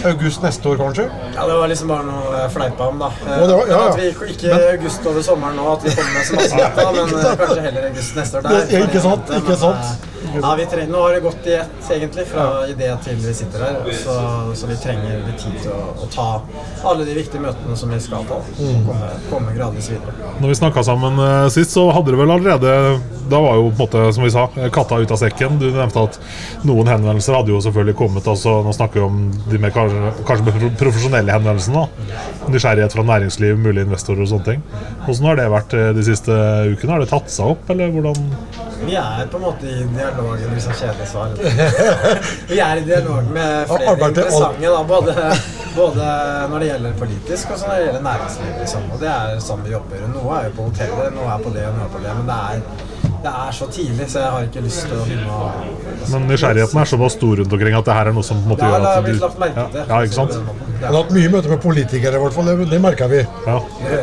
august 0.06 0.42
neste 0.44 0.70
år, 0.70 0.78
kanskje? 0.82 1.06
Ja, 1.36 1.48
Det 1.48 1.54
var 1.60 1.68
liksom 1.72 1.88
bare 1.88 2.04
noe 2.08 2.42
jeg 2.42 2.52
fleipa 2.56 2.88
om, 2.92 3.00
da. 3.00 3.12
Eh, 3.28 3.48
det 3.48 3.54
var- 3.56 3.68
ja, 3.68 3.80
ja. 3.80 3.90
At 3.90 3.98
vi 4.00 4.34
ikke 4.34 4.52
men, 4.54 4.68
august 4.80 5.06
over 5.08 5.22
sommeren 5.22 5.56
nå, 5.56 5.72
at 5.74 5.84
vi 5.84 5.96
kommer 5.96 6.14
med 6.14 6.26
så 6.26 6.36
masse 6.36 6.58
data, 6.58 6.92
men 6.92 7.08
eh, 7.08 7.36
kanskje 7.42 7.62
heller 7.68 7.88
august 7.92 8.16
neste 8.16 8.38
år. 8.38 8.42
Der, 8.42 8.86
ikke 8.88 9.02
sant, 9.02 9.30
Men, 9.30 9.42
ikke 9.42 9.58
sant. 9.58 9.78
eh, 9.78 10.14
Ja, 10.42 10.56
vi 10.56 10.66
trenger, 10.66 10.92
Nå 10.92 11.02
har 11.02 11.14
det 11.14 11.22
gått 11.24 11.46
i 11.48 11.54
ett, 11.56 11.90
egentlig, 11.90 12.26
fra 12.28 12.66
idé 12.68 12.90
til 13.04 13.16
vi 13.16 13.34
sitter 13.34 13.60
her. 13.64 13.76
Så, 14.04 14.16
så 14.60 14.68
vi 14.68 14.76
trenger 14.76 15.22
litt 15.26 15.38
tid 15.40 15.56
til 15.64 15.72
å, 15.72 15.94
å 16.04 16.08
ta 16.12 16.42
alle 16.90 17.06
de 17.06 17.14
viktige 17.16 17.40
møtene 17.42 17.78
som 17.78 17.90
vi 17.90 18.00
skal 18.00 18.26
ta. 18.28 18.36
Og 18.36 18.44
Mm. 18.58 18.86
komme, 18.88 19.08
komme 19.32 19.54
gradvis 19.56 19.88
videre. 19.90 20.12
Når 20.42 20.48
vi 20.52 20.56
snakka 20.60 20.84
sammen 20.84 21.18
uh, 21.20 21.48
sist, 21.50 21.72
så 21.72 21.86
hadde 21.94 22.12
dere 22.12 22.18
vel 22.26 22.32
allerede 22.36 23.00
Da 23.30 23.40
var 23.44 23.56
jo 23.56 23.70
på 23.72 23.76
en 23.76 23.88
måte, 23.88 24.14
som 24.14 24.24
vi 24.24 24.30
sa, 24.32 24.48
katta 24.72 25.00
ut 25.04 25.12
av 25.12 25.18
sekken. 25.20 25.58
Du 25.60 25.66
nevnte 25.72 26.04
at 26.04 26.20
noen 26.64 26.88
henvendelser 26.88 27.36
hadde 27.36 27.52
jo 27.52 27.60
selvfølgelig 27.64 27.96
kommet. 28.00 28.28
Altså, 28.28 28.62
nå 28.64 28.72
snakker 28.76 29.02
vi 29.02 29.06
om 29.06 29.18
de 29.52 29.58
mer 29.60 29.70
kanskje, 29.78 30.12
kanskje 30.28 30.72
profesjonelle 30.80 31.34
henvendelser, 31.36 31.76
da. 31.78 32.22
Nysgjerrighet 32.52 32.96
fra 32.96 33.06
næringsliv, 33.08 33.58
mulige 33.62 33.86
investorer 33.88 34.24
og 34.24 34.32
sånne 34.32 34.48
ting. 34.52 34.64
Hvordan 35.06 35.30
har 35.30 35.40
det 35.40 35.48
vært 35.54 35.76
eh, 35.78 35.90
de 35.98 36.06
siste 36.08 36.38
ukene? 36.72 36.94
Har 36.94 37.04
det 37.04 37.10
tatt 37.12 37.32
seg 37.34 37.54
opp, 37.54 37.70
eller 37.74 37.94
hvordan 37.96 38.24
Vi 38.88 38.96
er 39.00 39.30
på 39.32 39.40
en 39.40 39.46
måte 39.48 39.70
i 39.70 39.86
dialog 39.96 40.34
det 40.38 40.48
jeg 40.48 40.64
så 40.66 40.76
kjedelig 40.82 41.08
svar. 41.12 41.38
vi 42.52 42.60
er 42.64 42.82
i 42.82 42.86
dialog 42.88 43.32
med 43.34 43.72
flere 43.72 44.10
interessante, 44.12 44.74
da, 44.74 44.84
både, 44.92 45.16
både 45.78 46.12
når 46.52 46.64
det 46.64 46.70
gjelder 46.72 47.00
politisk 47.02 47.54
og 47.54 47.64
når 47.64 47.74
det 47.74 47.88
gjelder 47.88 48.06
næringsliv. 48.10 48.54
Liksom. 48.62 48.92
Og 48.94 49.02
det 49.02 49.10
er 49.14 49.42
sånn 49.48 49.66
vi 49.66 49.74
jobber. 49.74 50.06
Noe 50.14 50.38
er 50.40 50.50
jo 50.50 50.56
på 50.60 50.70
hotellet, 50.70 51.18
noe 51.18 51.32
er 51.34 51.44
på 51.48 51.56
det 51.58 51.66
og 51.70 51.80
noe 51.80 51.88
er 51.88 51.96
på 51.96 52.04
det. 52.06 52.16
Men 52.20 52.30
det 52.32 52.40
er, 52.52 52.86
det 53.28 53.34
er 53.44 53.52
så 53.52 53.68
tidlig, 53.68 54.08
så 54.12 54.20
jeg 54.22 54.30
har 54.34 54.42
ikke 54.48 54.62
lyst 54.64 54.82
til 54.88 54.96
å 54.96 54.98
begynne 55.04 55.28
å 55.28 55.30
Men 56.14 56.22
nysgjerrigheten 56.32 56.80
er 56.80 56.86
såpass 56.94 57.14
stor 57.18 57.34
rundt 57.42 57.54
omkring 57.58 57.76
at 57.76 57.86
det 57.90 57.96
her 57.98 58.06
er 58.12 58.16
noe 58.16 58.26
som 58.28 58.36
på 58.40 58.44
en 58.46 58.50
måte 58.54 58.64
Ja, 58.64 58.68
gjør 58.72 58.82
har 58.88 58.88
at 58.88 58.94
du 59.08 59.12
lagt 59.26 59.38
merke 59.44 59.64
til. 59.74 59.82
Ja, 59.90 59.96
ikke 60.08 60.16
sant? 60.16 60.34
Vi 60.78 60.86
har 60.86 60.94
hatt 60.94 61.10
mye 61.16 61.30
møter 61.34 61.50
med 61.50 61.58
politikere, 61.64 62.16
i 62.20 62.22
hvert 62.22 62.36
fall. 62.36 62.46
Det, 62.52 62.66
det 62.70 62.80
merka 62.84 63.08
vi. 63.10 63.22
Ja. 63.48 63.58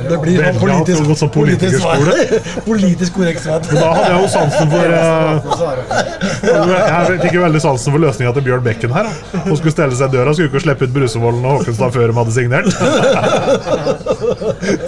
Det 0.08 0.16
blir 0.24 0.38
sånn 0.42 0.58
politisk, 0.58 1.02
ja, 1.06 1.28
politisk, 1.36 1.36
politikerskole. 1.36 2.14
politisk 2.68 3.12
korrekt 3.14 3.40
svar. 3.44 3.60
Da 3.68 3.90
hadde 3.94 4.08
jeg 4.10 4.18
jo 4.18 4.26
sansen 4.34 4.66
for 4.74 4.86
uh. 4.94 4.98
Jeg 6.74 7.18
fikk 7.22 7.34
jo 7.38 7.42
veldig 7.44 7.62
sansen 7.62 7.90
for 7.94 8.00
løsninga 8.02 8.32
til 8.34 8.42
Bjørn 8.48 8.64
Bekken 8.66 8.90
her. 8.96 9.06
Hun 9.46 9.54
skulle 9.60 9.74
stelle 9.76 9.94
seg 9.94 10.06
i 10.10 10.12
døra, 10.16 10.30
skulle 10.34 10.50
ikke 10.50 10.64
slippe 10.66 10.82
ut 10.88 10.94
Brusevollen 10.98 11.42
og 11.46 11.50
Håkenstad 11.60 11.90
før 11.94 12.06
de 12.10 12.14
hadde 12.18 12.32
signert. 12.34 12.66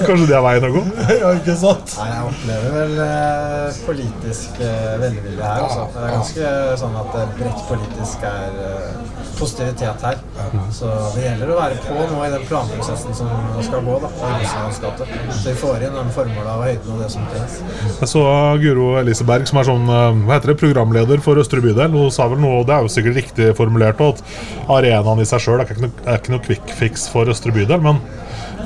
Kanskje 0.08 0.26
det 0.26 0.36
er 0.36 0.42
veien 0.48 0.66
å 0.66 0.68
gå? 0.74 0.82
Ja, 1.06 1.30
ikke 1.38 1.54
sant? 1.60 1.86
Nei, 2.00 2.08
jeg 2.10 2.22
opplever 2.32 2.70
vel 2.80 2.92
eh, 3.06 3.68
politisk 4.26 4.60
eh, 4.60 4.98
velvilje 5.00 5.42
her. 5.42 5.62
Også. 5.62 5.84
Det 5.94 6.02
er 6.02 6.14
ganske 6.16 6.50
sånn 6.80 6.96
at 6.98 7.12
det 7.14 7.24
bredt 7.38 7.60
politisk 7.68 8.24
er 8.26 8.56
eh, 8.66 9.12
positivitet 9.38 10.02
her. 10.06 10.18
Så 10.74 10.90
det 11.14 11.22
gjelder 11.26 11.52
å 11.52 11.58
være 11.60 11.78
på 11.84 11.94
nå 12.10 12.22
i 12.26 12.30
den 12.32 12.46
planprosessen 12.48 13.14
som 13.14 13.30
skal 13.62 13.84
gå. 13.86 13.98
da. 14.02 14.10
Så 15.30 15.50
vi 15.50 15.54
får 15.60 15.86
inn 15.86 15.94
den 15.98 16.10
formålet 16.14 16.50
av 16.56 16.64
høyden 16.66 16.94
og 16.96 17.02
det 17.04 17.10
som 17.14 17.26
trengs. 17.32 17.58
Jeg 18.00 18.10
så 18.10 18.24
Guro 18.62 18.88
Eliseberg, 19.00 19.46
som 19.50 19.60
er 19.62 19.68
sånn 19.70 19.86
eh, 19.88 20.20
hva 20.26 20.38
heter 20.38 20.54
det, 20.54 20.58
programleder 20.64 21.22
for 21.24 21.38
Østre 21.42 21.62
bydel. 21.64 21.94
Hun 21.94 22.10
sa 22.14 22.26
vel 22.32 22.42
noe, 22.42 22.64
det 22.66 22.76
er 22.76 22.86
jo 22.86 22.92
sikkert 22.96 23.20
riktig 23.22 23.52
formulert, 23.58 24.00
at 24.02 24.24
arenaen 24.72 25.22
i 25.22 25.28
seg 25.28 25.44
sjøl 25.46 25.62
er, 25.62 25.70
ikke 25.70 26.34
noe- 26.34 26.44
quick 26.46 26.72
fix 26.78 27.06
for 27.12 27.28
Østre 27.30 27.52
bydel. 27.54 27.80
Men 27.84 28.00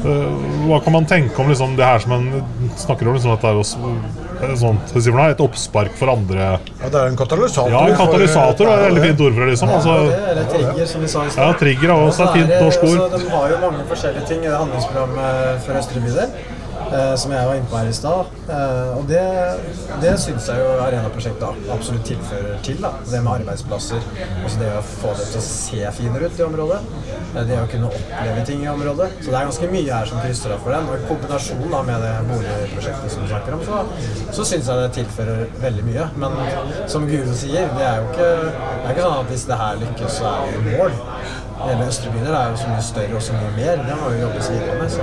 eh, 0.01 0.27
hva 0.71 0.81
kan 0.85 0.97
man 0.97 1.07
tenke 1.11 1.37
om 1.43 1.51
liksom, 1.53 1.77
det 1.79 1.87
her 1.87 2.01
som 2.03 2.17
en 2.17 2.31
snakker 2.81 3.09
om 3.11 3.19
liksom, 3.19 3.35
at 3.37 3.45
det 3.45 3.53
er 3.53 3.61
eh, 3.61 4.30
sånn, 4.61 4.79
hva 4.93 5.01
sier 5.05 5.13
man, 5.15 5.31
et 5.31 5.41
oppspark 5.41 5.93
for 5.99 6.09
andre 6.13 6.39
Ja, 6.39 6.89
det 6.89 6.95
er 6.95 7.07
en 7.07 7.17
katalysator. 7.17 7.71
Ja, 7.71 7.81
en 7.87 7.97
for- 7.97 8.07
katalysator 8.07 8.67
er 8.67 8.79
et 8.79 8.85
veldig 8.93 9.03
fint 9.09 9.21
ord 9.21 9.35
for 9.35 9.41
det, 9.45 9.51
liksom. 9.53 9.69
Ja, 9.69 9.75
Altså, 9.77 9.95
det, 10.11 10.23
eller 10.31 10.45
trigger, 10.55 10.87
som 10.87 11.01
vi 11.01 11.09
sa 11.09 11.25
i 11.27 11.31
stad. 11.31 11.45
Ja, 11.47 11.53
trigger 11.65 11.89
er 11.91 11.95
også 12.09 12.23
et 12.29 12.33
fint 12.39 12.55
norsk 12.61 12.83
ord. 12.85 13.01
altså, 13.13 13.19
De 13.25 13.31
har 13.31 13.49
jo 13.51 13.57
mange 13.67 13.85
forskjellige 13.93 14.27
ting 14.27 14.41
i 14.45 14.49
det 14.49 14.57
handlingsprogrammet 14.57 15.63
for 15.67 15.73
Østre 15.81 16.01
bydel. 16.01 16.29
Eh, 16.91 17.15
som 17.21 17.33
jeg 17.35 17.49
var 17.49 17.59
inne 17.59 17.71
på 17.71 17.79
her 17.79 17.91
i 17.91 17.95
stad. 17.97 18.31
Eh, 18.51 18.99
og 18.99 19.07
det, 19.11 19.23
det 20.03 20.15
syns 20.23 20.49
jeg 20.51 20.63
jo 20.63 20.71
Arena-prosjektet 20.85 21.71
absolutt 21.75 22.07
tilfører 22.09 22.61
til. 22.67 22.81
da. 22.83 22.93
Det 23.11 23.23
med 23.25 23.33
arbeidsplasser. 23.41 24.07
Også 24.45 24.61
det 24.63 24.71
å 24.77 24.83
få 24.87 25.15
det 25.19 25.29
til 25.33 25.41
å 25.41 25.45
se 25.47 25.95
finere 26.01 26.31
ut 26.31 26.41
i 26.41 26.47
området. 26.47 26.81
Eh, 27.35 27.43
det 27.49 27.59
å 27.61 27.69
kunne 27.71 27.91
oppleve 27.91 28.47
ting 28.49 28.65
i 28.65 28.71
området. 28.73 29.11
Så 29.21 29.31
det 29.31 29.39
er 29.41 29.49
ganske 29.51 29.71
mye 29.75 30.01
her 30.01 30.11
som 30.13 30.23
krysser 30.25 30.57
av 30.57 30.65
for 30.65 30.77
den. 30.77 30.89
Og 30.91 30.97
i 30.99 31.11
kombinasjon 31.11 31.67
da 31.75 31.83
med 31.91 32.07
det 32.07 32.15
boligprosjektet 32.31 33.15
som 33.15 33.27
du 33.27 33.31
snakker 33.33 33.59
om, 33.59 33.67
så, 33.67 33.83
så 34.37 34.49
syns 34.53 34.71
jeg 34.71 34.85
det 34.85 34.91
tilfører 35.01 35.45
veldig 35.63 35.87
mye. 35.89 36.09
Men 36.21 36.39
som 36.91 37.07
Guro 37.11 37.37
sier, 37.37 37.71
det 37.77 37.87
er 37.87 38.01
jo 38.01 38.11
ikke, 38.11 38.31
det 38.51 38.83
er 38.85 38.95
ikke 38.95 39.07
sånn 39.07 39.21
at 39.21 39.31
hvis 39.35 39.47
det 39.51 39.61
her 39.63 39.81
lykkes, 39.85 40.19
så 40.21 40.35
er 40.35 40.59
vi 40.67 40.75
i 40.75 40.81
mål. 40.81 40.99
Hele 41.69 41.87
Østre 41.89 42.13
bydel 42.13 42.35
er 42.35 42.51
jo 42.51 42.57
så 42.57 42.69
mye 42.69 42.83
større 42.83 43.17
og 43.17 43.23
så 43.23 43.33
mye 43.33 43.51
mer. 43.57 43.83
Det 43.89 43.97
må 44.03 44.13
jo 44.15 44.21
jobbes 44.21 44.51
videre 44.51 44.79
med. 44.83 44.91
Så 44.91 45.03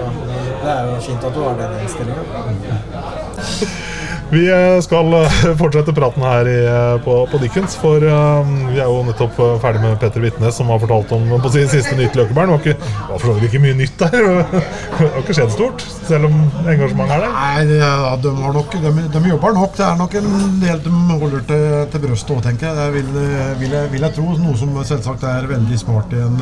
det 0.63 0.71
er 0.71 0.93
jo 0.93 1.01
fint 1.09 1.23
at 1.23 1.35
du 1.35 1.43
har 1.43 1.53
den 1.61 1.79
innstillinga. 1.81 3.83
Vi 4.27 4.41
eh, 4.51 4.81
skal 4.83 5.13
eh, 5.13 5.35
fortsette 5.61 5.93
praten 5.95 6.23
her 6.27 6.47
i, 6.51 6.57
eh, 6.67 6.95
på, 7.03 7.13
på 7.31 7.39
Dickens, 7.39 7.77
for 7.79 8.03
vi 8.03 8.79
er 8.81 8.89
jo 8.89 8.99
nettopp 9.07 9.37
ferdig 9.63 9.79
med 9.85 9.95
Petter 10.01 10.23
Vitnes, 10.23 10.57
som 10.57 10.67
har 10.71 10.81
fortalt 10.83 11.13
om 11.15 11.29
på 11.43 11.51
sin 11.53 11.69
siste 11.71 11.95
nytt. 11.95 12.11
Det 12.17 12.25
var 12.35 12.49
det 12.51 12.73
var 12.75 13.21
for 13.21 13.29
så 13.29 13.35
vidt 13.37 13.47
ikke 13.47 13.61
mye 13.63 13.77
nytt 13.79 13.95
der. 14.01 14.17
Det 14.97 15.05
har 15.05 15.21
ikke 15.21 15.35
skjedd 15.37 15.53
stort, 15.53 15.83
selv 16.07 16.27
om 16.27 16.35
engasjementet 16.65 17.13
er 17.15 17.23
der. 17.23 17.35
Nei, 17.37 17.65
det, 17.69 17.77
ja, 17.79 18.15
de, 18.23 18.33
nok, 18.57 18.75
de, 18.81 18.91
de 19.13 19.21
jobber 19.29 19.55
nok. 19.55 19.77
Det 19.77 19.85
er 19.85 20.01
nok 20.01 20.17
en 20.19 20.59
del 20.63 20.81
de 20.83 20.93
holder 21.13 21.45
til, 21.51 21.67
til 21.93 22.03
brøstet 22.07 22.33
òg, 22.35 22.41
tenker 22.47 22.67
jeg. 22.67 22.77
Det 22.79 22.87
vil, 22.97 23.13
vil, 23.61 23.77
jeg. 23.77 23.91
vil 23.93 24.07
jeg 24.07 24.17
tro. 24.17 24.27
Noe 24.41 24.57
som 24.59 24.75
selvsagt 24.89 25.23
er 25.29 25.47
veldig 25.53 25.79
smart 25.79 26.17
i 26.17 26.23
en, 26.25 26.41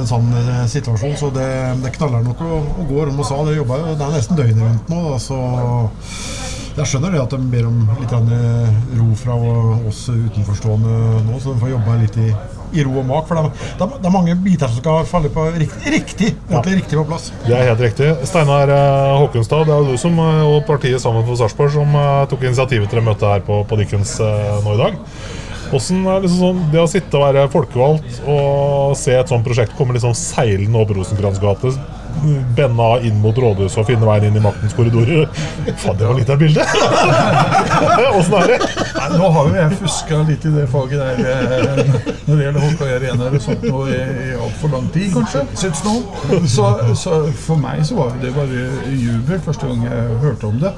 en 0.00 0.08
sånn 0.08 0.32
situasjon. 0.72 1.14
Så 1.20 1.30
det, 1.36 1.46
det 1.84 1.94
knaller 1.98 2.24
nok 2.26 2.42
og, 2.46 2.72
og 2.72 2.90
går. 2.90 3.12
Som 3.12 3.22
hun 3.22 3.30
sa, 3.30 3.42
det 3.50 3.60
Det 3.60 4.08
er 4.08 4.16
nesten 4.16 4.40
døgnet 4.40 4.66
rundt 4.66 4.92
nå. 4.94 5.04
Da, 5.12 5.20
så 5.28 5.40
jeg 6.76 6.90
skjønner 6.90 7.14
det 7.14 7.20
at 7.22 7.32
de 7.32 7.48
ber 7.52 7.68
om 7.70 7.78
litt 8.02 8.12
eh, 8.12 8.74
ro 8.98 9.06
fra 9.16 9.36
oss 9.88 10.02
utenforstående 10.10 10.96
nå, 11.24 11.38
så 11.40 11.54
de 11.54 11.62
får 11.62 11.72
jobbe 11.72 11.94
litt 12.02 12.18
i, 12.20 12.26
i 12.76 12.84
ro 12.84 12.98
og 13.00 13.06
mak. 13.08 13.24
For 13.28 13.38
det 13.38 13.46
er, 13.46 13.94
det 13.96 14.10
er, 14.10 14.12
mange 14.12 14.36
biter 14.44 14.68
som 14.68 14.82
skal 14.82 15.08
falle 15.08 15.30
på 15.32 15.46
riktig, 15.56 15.94
riktig, 15.94 16.34
ja. 16.52 16.60
riktig 16.66 17.00
på 17.00 17.06
plass. 17.08 17.30
Det 17.46 17.56
er 17.56 17.70
helt 17.70 17.80
riktig. 17.86 18.10
Steinar 18.28 18.72
eh, 18.72 19.14
Håkenstad, 19.22 19.64
det 19.68 19.72
er 19.72 19.80
jo 19.80 19.96
du 19.96 20.02
som, 20.04 20.20
eh, 20.20 20.44
og 20.44 20.60
partiet 20.68 21.00
Sammen 21.00 21.24
for 21.24 21.40
Sarpsborg 21.40 21.72
som 21.74 21.96
tok 22.30 22.44
initiativet 22.44 22.90
til 22.90 23.00
det 23.00 23.08
møtet 23.08 23.28
her 23.30 23.42
på, 23.46 23.62
på 23.68 23.80
Dickens 23.80 24.16
nå 24.20 24.76
i 24.76 24.80
dag. 24.80 25.00
Hvordan 25.66 26.04
er 26.06 26.22
liksom 26.22 26.42
sånn, 26.42 26.58
Det 26.72 26.82
å 26.82 26.88
sitte 26.90 27.18
og 27.18 27.24
være 27.24 27.48
folkevalgt 27.50 28.20
og 28.30 28.92
se 28.98 29.16
et 29.16 29.32
sånt 29.32 29.46
prosjekt 29.46 29.74
komme 29.78 29.96
liksom 29.96 30.14
seilende 30.18 30.82
opp 30.82 30.92
Rosenkrantz 30.94 31.40
gate, 31.42 31.72
bende 32.56 32.82
av 32.82 33.04
inn 33.06 33.18
mot 33.22 33.36
rådhuset 33.36 33.80
og 33.82 33.88
finne 33.88 34.08
veien 34.08 34.28
inn 34.28 34.38
i 34.40 34.42
maktens 34.44 34.74
korridorer 34.76 35.26
Faen, 35.76 35.98
det 35.98 36.06
var 36.08 36.16
litt 36.18 36.32
av 36.32 36.40
bildet! 36.40 36.76
Åssen 38.16 38.36
er 38.40 38.52
det? 38.52 38.58
Nå 39.16 39.30
har 39.34 39.50
jo 39.50 39.56
jeg 39.56 39.80
fuska 39.82 40.22
litt 40.28 40.46
i 40.48 40.52
det 40.54 40.66
faget 40.72 41.02
der 41.02 41.20
eh, 41.22 41.92
når 42.26 42.32
det 42.32 42.46
gjelder 42.46 42.64
hockeyarenaer 42.66 43.36
og 43.38 43.44
sånt 43.44 43.66
nå 43.66 43.82
i, 43.90 44.00
i 44.00 44.30
altfor 44.34 44.72
lang 44.74 44.88
tid, 44.94 45.12
kanskje. 45.14 45.44
Syns 45.60 45.84
noen. 45.86 46.48
Så, 46.50 46.70
så 46.98 47.20
for 47.38 47.60
meg 47.60 47.84
så 47.86 48.00
var 48.00 48.16
det 48.22 48.32
bare 48.36 48.66
jubel 48.96 49.40
første 49.44 49.70
gang 49.70 49.86
jeg 49.86 50.18
hørte 50.24 50.50
om 50.50 50.58
det. 50.62 50.74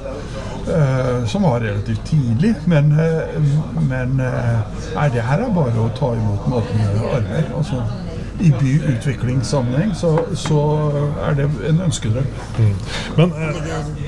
Uh, 0.69 1.25
som 1.25 1.43
var 1.43 1.59
relativt 1.59 2.05
tidlig. 2.05 2.53
Men, 2.65 2.91
uh, 2.91 3.81
men 3.89 4.19
uh, 4.21 4.59
nei, 4.95 5.07
det 5.13 5.23
her 5.25 5.41
er 5.41 5.55
bare 5.55 5.81
å 5.81 5.89
ta 5.97 6.11
imot 6.13 6.45
med 6.45 6.59
åpne 6.59 6.89
armer. 7.15 7.47
Altså, 7.57 7.81
I 8.39 8.49
byutviklingssammenheng 8.55 9.93
så, 9.99 10.13
så 10.39 10.59
er 11.27 11.35
det 11.35 11.47
en 11.67 11.81
ønskedrøm. 11.83 12.27
Men 13.17 13.33
eh, 13.35 13.57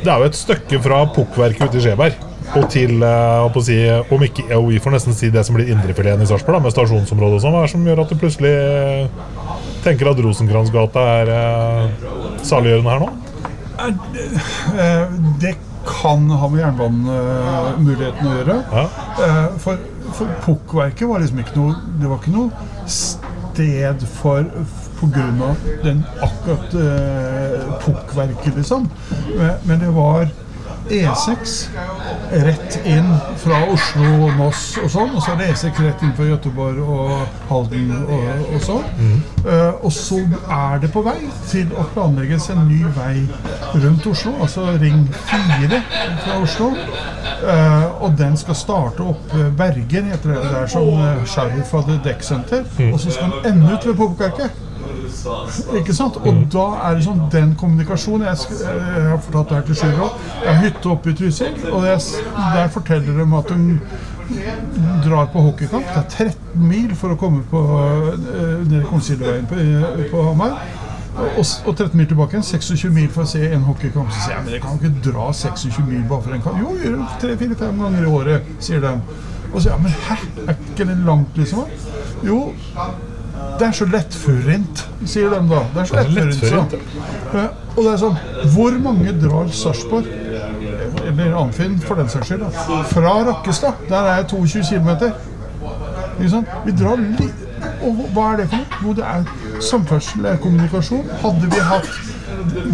det 0.04 0.08
er 0.08 0.22
jo 0.22 0.28
et 0.30 0.38
stykke 0.40 0.80
fra 0.84 1.02
pukkverket 1.16 1.68
ute 1.68 1.82
i 1.82 1.84
Skjeberg 1.84 2.28
og 2.56 2.68
til 2.72 3.04
eh, 3.04 3.44
å 3.44 3.64
si, 3.64 3.78
om 4.12 4.24
ikke, 4.24 4.46
ja, 4.50 4.60
Vi 4.64 4.80
får 4.84 4.96
nesten 4.96 5.18
si 5.18 5.32
det 5.34 5.44
som 5.48 5.58
blir 5.58 5.72
indrefileten 5.72 6.24
i 6.24 6.30
Sarpsborg, 6.30 6.64
med 6.64 6.74
stasjonsområdet 6.76 7.40
og 7.40 7.44
sånn. 7.44 7.56
Hva 7.56 7.64
er 7.64 7.68
det 7.68 7.74
som 7.74 7.90
gjør 7.90 8.04
at 8.04 8.12
du 8.14 8.22
plutselig 8.22 8.54
eh, 8.56 9.04
tenker 9.86 10.12
at 10.12 10.22
Rosenkrantz-gata 10.24 11.06
er 11.22 11.28
saliggjørende 12.48 12.96
her 12.96 13.04
nå? 13.04 13.12
Det 15.42 15.56
kan 15.88 16.28
ha 16.38 16.52
med 16.54 16.62
jernbanemuligheten 16.62 18.30
å 18.30 18.36
gjøre. 18.38 18.58
Ja. 18.72 18.86
For, 19.64 19.82
for 20.16 20.32
pukkverket 20.46 21.10
var 21.10 21.24
liksom 21.24 21.42
ikke 21.42 21.56
noe 21.58 21.76
Det 22.00 22.10
var 22.10 22.22
ikke 22.22 22.34
noe 22.36 22.48
sted 23.62 24.08
for 24.08 24.46
pga. 25.00 25.56
den 25.84 26.04
akkurat 26.22 26.74
uh, 26.74 27.80
pukkverket, 27.82 28.56
liksom. 28.56 28.90
Men 29.64 29.80
det 29.80 29.90
var 29.90 30.28
E6 30.90 31.70
rett 32.32 32.80
inn 32.86 33.10
fra 33.42 33.60
Oslo 33.72 34.08
og 34.28 34.34
Moss 34.40 34.64
og 34.82 34.90
sånn. 34.92 35.14
Og 35.16 35.24
så 35.24 35.34
er 35.34 35.42
det 35.42 35.50
E6 35.54 35.82
rett 35.86 36.06
inn 36.06 36.14
fra 36.18 36.28
Gøteborg 36.30 36.82
og 36.82 37.14
Halden 37.52 37.92
og, 38.02 38.44
og 38.56 38.66
sånn. 38.66 38.88
Eh, 39.46 39.82
og 39.82 39.92
så 39.96 40.22
er 40.22 40.82
det 40.84 40.92
på 40.94 41.04
vei 41.06 41.20
til 41.50 41.72
å 41.78 41.86
planlegges 41.94 42.50
en 42.56 42.66
ny 42.70 42.82
vei 42.98 43.16
rundt 43.84 44.08
Oslo, 44.12 44.36
altså 44.42 44.68
Ring 44.82 45.06
4 45.30 45.82
fra 46.26 46.40
Oslo. 46.42 46.74
Uh, 47.42 48.04
og 48.06 48.12
den 48.20 48.36
skal 48.38 48.54
starte 48.54 49.02
opp 49.02 49.32
Bergen 49.34 49.56
Berger, 49.58 50.04
heter 50.12 50.30
det 50.30 50.42
der, 50.52 50.68
som 50.70 50.90
uh, 50.94 51.24
Sheriff 51.26 51.72
hadde 51.74 51.98
dekksenter. 52.06 52.68
Og 52.92 53.00
så 53.02 53.14
skal 53.16 53.32
den 53.32 53.54
ende 53.54 53.74
ut 53.74 53.88
ved 53.88 53.96
Pukkverket. 53.98 54.60
Ikke 55.78 55.94
sant? 55.94 56.18
Og 56.18 56.40
da 56.54 56.66
er 56.90 56.96
det 56.98 57.04
sånn 57.06 57.22
den 57.34 57.52
kommunikasjonen 57.60 58.26
Jeg, 58.28 58.38
sk- 58.42 58.62
jeg 58.64 59.06
har 59.10 59.20
fortalt 59.26 59.50
det 59.52 59.58
her 59.60 59.66
til 59.70 59.76
Sjur 59.82 60.02
òg. 60.08 60.22
Jeg 60.44 60.56
har 60.56 60.62
hytte 60.66 60.90
oppe 60.94 61.10
i 61.14 61.18
Trysil, 61.20 61.58
og 61.72 61.86
jeg, 61.86 62.00
der 62.56 62.72
forteller 62.74 63.20
de 63.22 63.28
at 63.42 63.52
hun 63.56 63.82
drar 65.04 65.26
på 65.34 65.42
hockeykamp. 65.48 65.84
Det 65.92 65.98
er 65.98 66.32
13 66.32 66.68
mil 66.70 66.94
for 66.96 67.14
å 67.16 67.18
komme 67.20 67.44
på 67.52 67.62
eh, 67.82 68.62
ned 68.72 68.86
Konsilveien 68.90 69.46
på, 69.50 69.60
på 70.12 70.24
Hamar. 70.30 70.56
Og, 71.12 71.44
og 71.68 71.74
13 71.76 71.92
mil 72.00 72.08
tilbake 72.08 72.38
igjen. 72.38 72.46
26 72.48 72.94
mil 72.96 73.10
for 73.12 73.26
å 73.26 73.32
se 73.34 73.42
en 73.52 73.66
hockeykamp. 73.68 74.14
Så 74.16 74.22
sier 74.26 74.38
jeg 74.38 74.46
men 74.46 74.54
dere 74.54 74.64
kan 74.64 74.80
ikke 74.80 75.12
dra 75.12 75.28
26 75.36 75.84
mil 75.90 76.06
bare 76.08 76.24
for 76.28 76.38
en 76.38 76.46
kamp. 76.46 76.62
Jo, 76.64 76.72
gjør 76.80 76.96
det 77.02 77.10
tre-fire-fem 77.26 77.82
ganger 77.84 78.08
i 78.08 78.14
året, 78.16 78.52
sier 78.64 78.80
de. 78.86 78.94
Og 79.52 79.58
så 79.60 79.66
sier 79.66 79.74
jeg 79.76 79.84
men 79.84 79.98
hæ, 80.08 80.20
er 80.48 80.62
ikke 80.72 80.88
det 80.94 80.98
langt, 81.04 81.36
liksom? 81.36 81.66
Jo, 82.24 82.38
det 83.60 83.68
er 83.68 83.76
så 83.78 83.86
lettfurrent, 83.86 84.80
sier 85.06 85.30
de 85.30 85.40
da. 85.50 85.60
Det 85.74 85.82
er 85.82 85.90
så 85.90 86.04
lettfurrent. 86.10 86.74
Ja. 87.34 87.44
Og 87.76 87.84
det 87.86 87.92
er 87.94 88.00
sånn 88.02 88.18
Hvor 88.56 88.78
mange 88.84 89.14
drar 89.22 89.52
Sarpsborg, 89.56 90.08
eller 91.08 91.38
Amfinn 91.40 91.78
for 91.84 92.02
den 92.02 92.10
saks 92.12 92.32
skyld, 92.32 92.44
da, 92.44 92.82
fra 92.90 93.14
Rakkestad? 93.30 93.86
Der 93.90 94.10
er 94.10 94.22
jeg 94.22 94.28
22 94.34 94.64
km. 94.72 94.90
Ikke 96.18 96.34
sant? 96.34 96.58
Vi 96.66 96.76
drar 96.76 97.00
litt 97.00 97.48
Og 97.86 98.02
hva 98.16 98.32
er 98.34 98.42
det 98.42 98.50
for 98.52 98.58
noe? 98.58 98.82
Jo, 98.84 98.96
det 98.98 99.06
er 99.06 99.62
samferdsel, 99.62 100.26
er 100.26 100.42
kommunikasjon. 100.42 101.06
Hadde 101.22 101.50
vi 101.54 101.62
hatt 101.70 101.90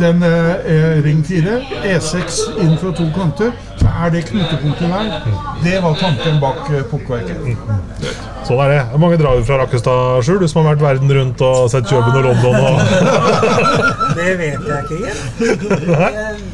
den 0.01 0.23
eh, 0.23 1.01
Ring 1.05 1.23
4, 1.25 1.57
E6 1.91 2.39
inn 2.63 2.75
fra 2.79 2.91
to 2.95 3.07
kanter, 3.15 3.53
så 3.79 3.91
er 4.05 4.13
det 4.13 4.23
knutepunktet 4.29 4.91
der. 4.91 5.27
Det 5.63 5.77
var 5.83 5.97
tanken 6.01 6.39
bak 6.43 6.69
eh, 6.71 6.83
pukkverket. 6.91 7.37
Sånn 8.47 8.61
er 8.63 8.73
det. 8.73 8.81
Mange 9.01 9.19
drar 9.19 9.39
jo 9.39 9.45
fra 9.47 9.59
Rakkestad, 9.61 10.21
Sjur, 10.25 10.39
du 10.41 10.47
som 10.47 10.63
har 10.63 10.75
vært 10.75 10.85
verden 10.85 11.11
rundt 11.19 11.43
og 11.43 11.67
sett 11.73 11.89
Kjøben 11.89 12.15
og 12.15 12.29
London 12.29 12.55
og 12.61 12.75
Det 14.17 14.33
vet 14.39 14.63
jeg 14.65 14.79
ikke 14.83 14.97
helt. 15.03 15.23
Jeg 15.87 16.46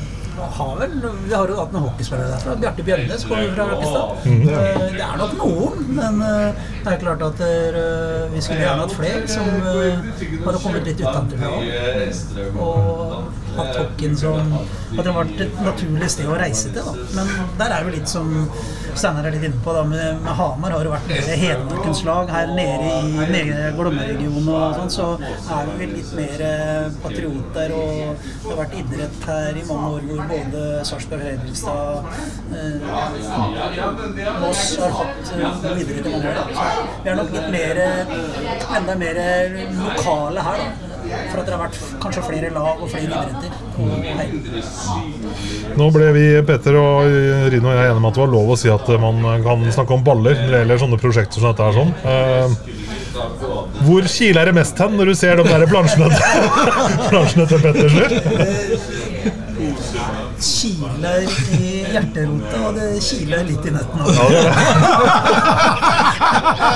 har 0.58 0.74
vel, 0.80 0.92
vi 1.28 1.34
har 1.34 1.48
jo 1.52 1.56
hatt 1.60 1.72
noen 1.76 1.86
hockeyspillere 1.88 2.30
derfra. 2.34 2.56
Bjarte 2.64 2.84
Bjørnes 2.88 3.26
kommer 3.30 3.54
fra 3.56 3.66
Rakkestad. 3.72 4.28
Eh, 4.28 4.82
Det 4.94 5.06
er 5.08 5.18
nok 5.22 5.34
noen, 5.40 5.86
men 5.98 6.22
eh, 6.28 6.66
det 6.84 6.94
er 6.94 7.00
klart 7.06 7.22
at 7.30 7.42
eh, 7.48 7.80
vi 8.34 8.42
skulle 8.44 8.62
gjerne 8.66 8.84
hatt 8.86 8.96
flere 8.98 9.24
som 9.28 9.48
hadde 9.50 10.60
kommet 10.64 10.84
litt 10.92 11.02
utenfra. 11.02 11.50
Og 12.68 13.43
hatt 13.58 13.76
hockeyen 13.82 14.16
som 14.18 14.54
At 14.94 15.04
det 15.08 15.14
var 15.16 15.26
et 15.26 15.60
naturlig 15.66 16.10
sted 16.14 16.28
å 16.30 16.36
reise 16.38 16.70
til. 16.74 16.84
da. 16.86 16.94
Men 17.18 17.30
der 17.58 17.74
er 17.78 17.84
jo 17.88 17.94
litt 17.96 18.10
som 18.12 18.30
Steinar 18.94 19.26
er 19.26 19.34
litt 19.34 19.44
inne 19.48 19.62
på. 19.66 19.74
da, 19.74 19.82
Med, 19.90 20.20
med 20.22 20.36
Hamar 20.38 20.72
har 20.76 20.84
det 20.86 20.92
vært 20.92 21.08
mer 21.10 21.38
Hedmarkens 21.44 22.04
lag. 22.06 22.30
Her 22.30 22.52
nede 22.54 22.92
i 22.94 23.26
nede 23.32 23.72
Glomma-regionen 23.78 24.50
og 24.54 24.76
sånn, 24.78 24.92
så 24.94 25.08
er 25.58 25.72
vi 25.80 25.88
litt 25.96 26.12
mer 26.18 26.44
eh, 26.46 26.92
patrioter. 27.02 27.74
Og 27.74 28.22
det 28.22 28.52
har 28.52 28.60
vært 28.62 28.78
idrett 28.84 29.28
her 29.32 29.58
i 29.58 29.66
mange 29.72 29.90
år 29.96 30.08
hvor 30.12 30.22
både 30.30 30.64
Sarpsborg 30.86 31.26
Fredrikstad 31.26 32.06
eh, 32.54 33.24
Moss 34.44 34.64
har 34.78 34.94
hatt 35.02 35.34
eh, 35.34 35.62
god 35.66 35.84
idrett 35.84 36.06
i 36.06 36.14
mange 36.14 36.30
år. 36.30 36.36
Da. 36.38 36.46
Så 36.54 37.04
vi 37.04 37.10
er 37.10 37.20
nok 37.20 37.34
litt 37.34 37.50
mer 37.58 37.84
enda 38.78 38.96
mer 39.02 39.22
lokale 39.82 40.50
her. 40.52 40.66
da. 40.68 40.93
For 41.34 41.42
at 41.42 41.48
det 41.50 41.54
har 41.56 41.62
vært 41.64 41.78
kanskje 42.04 42.22
flere 42.28 42.50
lag 42.54 42.76
og 42.78 42.90
flere 42.92 43.10
idretter. 43.10 43.50
Nå 45.80 45.86
ble 45.96 46.12
vi, 46.14 46.26
Petter 46.46 46.78
og 46.78 47.10
Rino 47.50 47.72
og 47.72 47.74
jeg, 47.74 47.88
enige 47.90 47.98
om 47.98 48.06
at 48.10 48.14
det 48.14 48.22
var 48.22 48.32
lov 48.36 48.48
å 48.54 48.58
si 48.62 48.70
at 48.70 48.86
man 49.02 49.16
kan 49.42 49.66
snakke 49.74 49.98
om 49.98 50.04
baller 50.06 50.36
når 50.38 50.52
det 50.54 50.60
gjelder 50.62 50.84
sånne 50.86 51.02
prosjekter 51.02 51.38
som 51.42 51.50
dette. 51.50 51.64
her 51.66 51.74
sånn. 51.80 51.92
Eh, 52.06 52.48
hvor 53.84 54.04
kiler 54.10 54.44
det 54.50 54.56
mest 54.60 54.76
hen 54.84 54.94
når 55.00 55.06
du 55.10 55.16
ser 55.18 55.34
de 55.42 55.44
der 55.50 55.66
plansjene, 55.74 56.08
til 57.50 57.60
Petter 57.66 57.88
Slur? 57.90 58.12
kiler 60.44 61.24
i 61.56 61.70
hjerterota, 61.94 62.58
og 62.68 62.72
det 62.76 62.88
kiler 63.06 63.46
litt 63.48 63.64
i 63.68 63.72
nøtten. 63.72 64.00
også. 64.04 64.24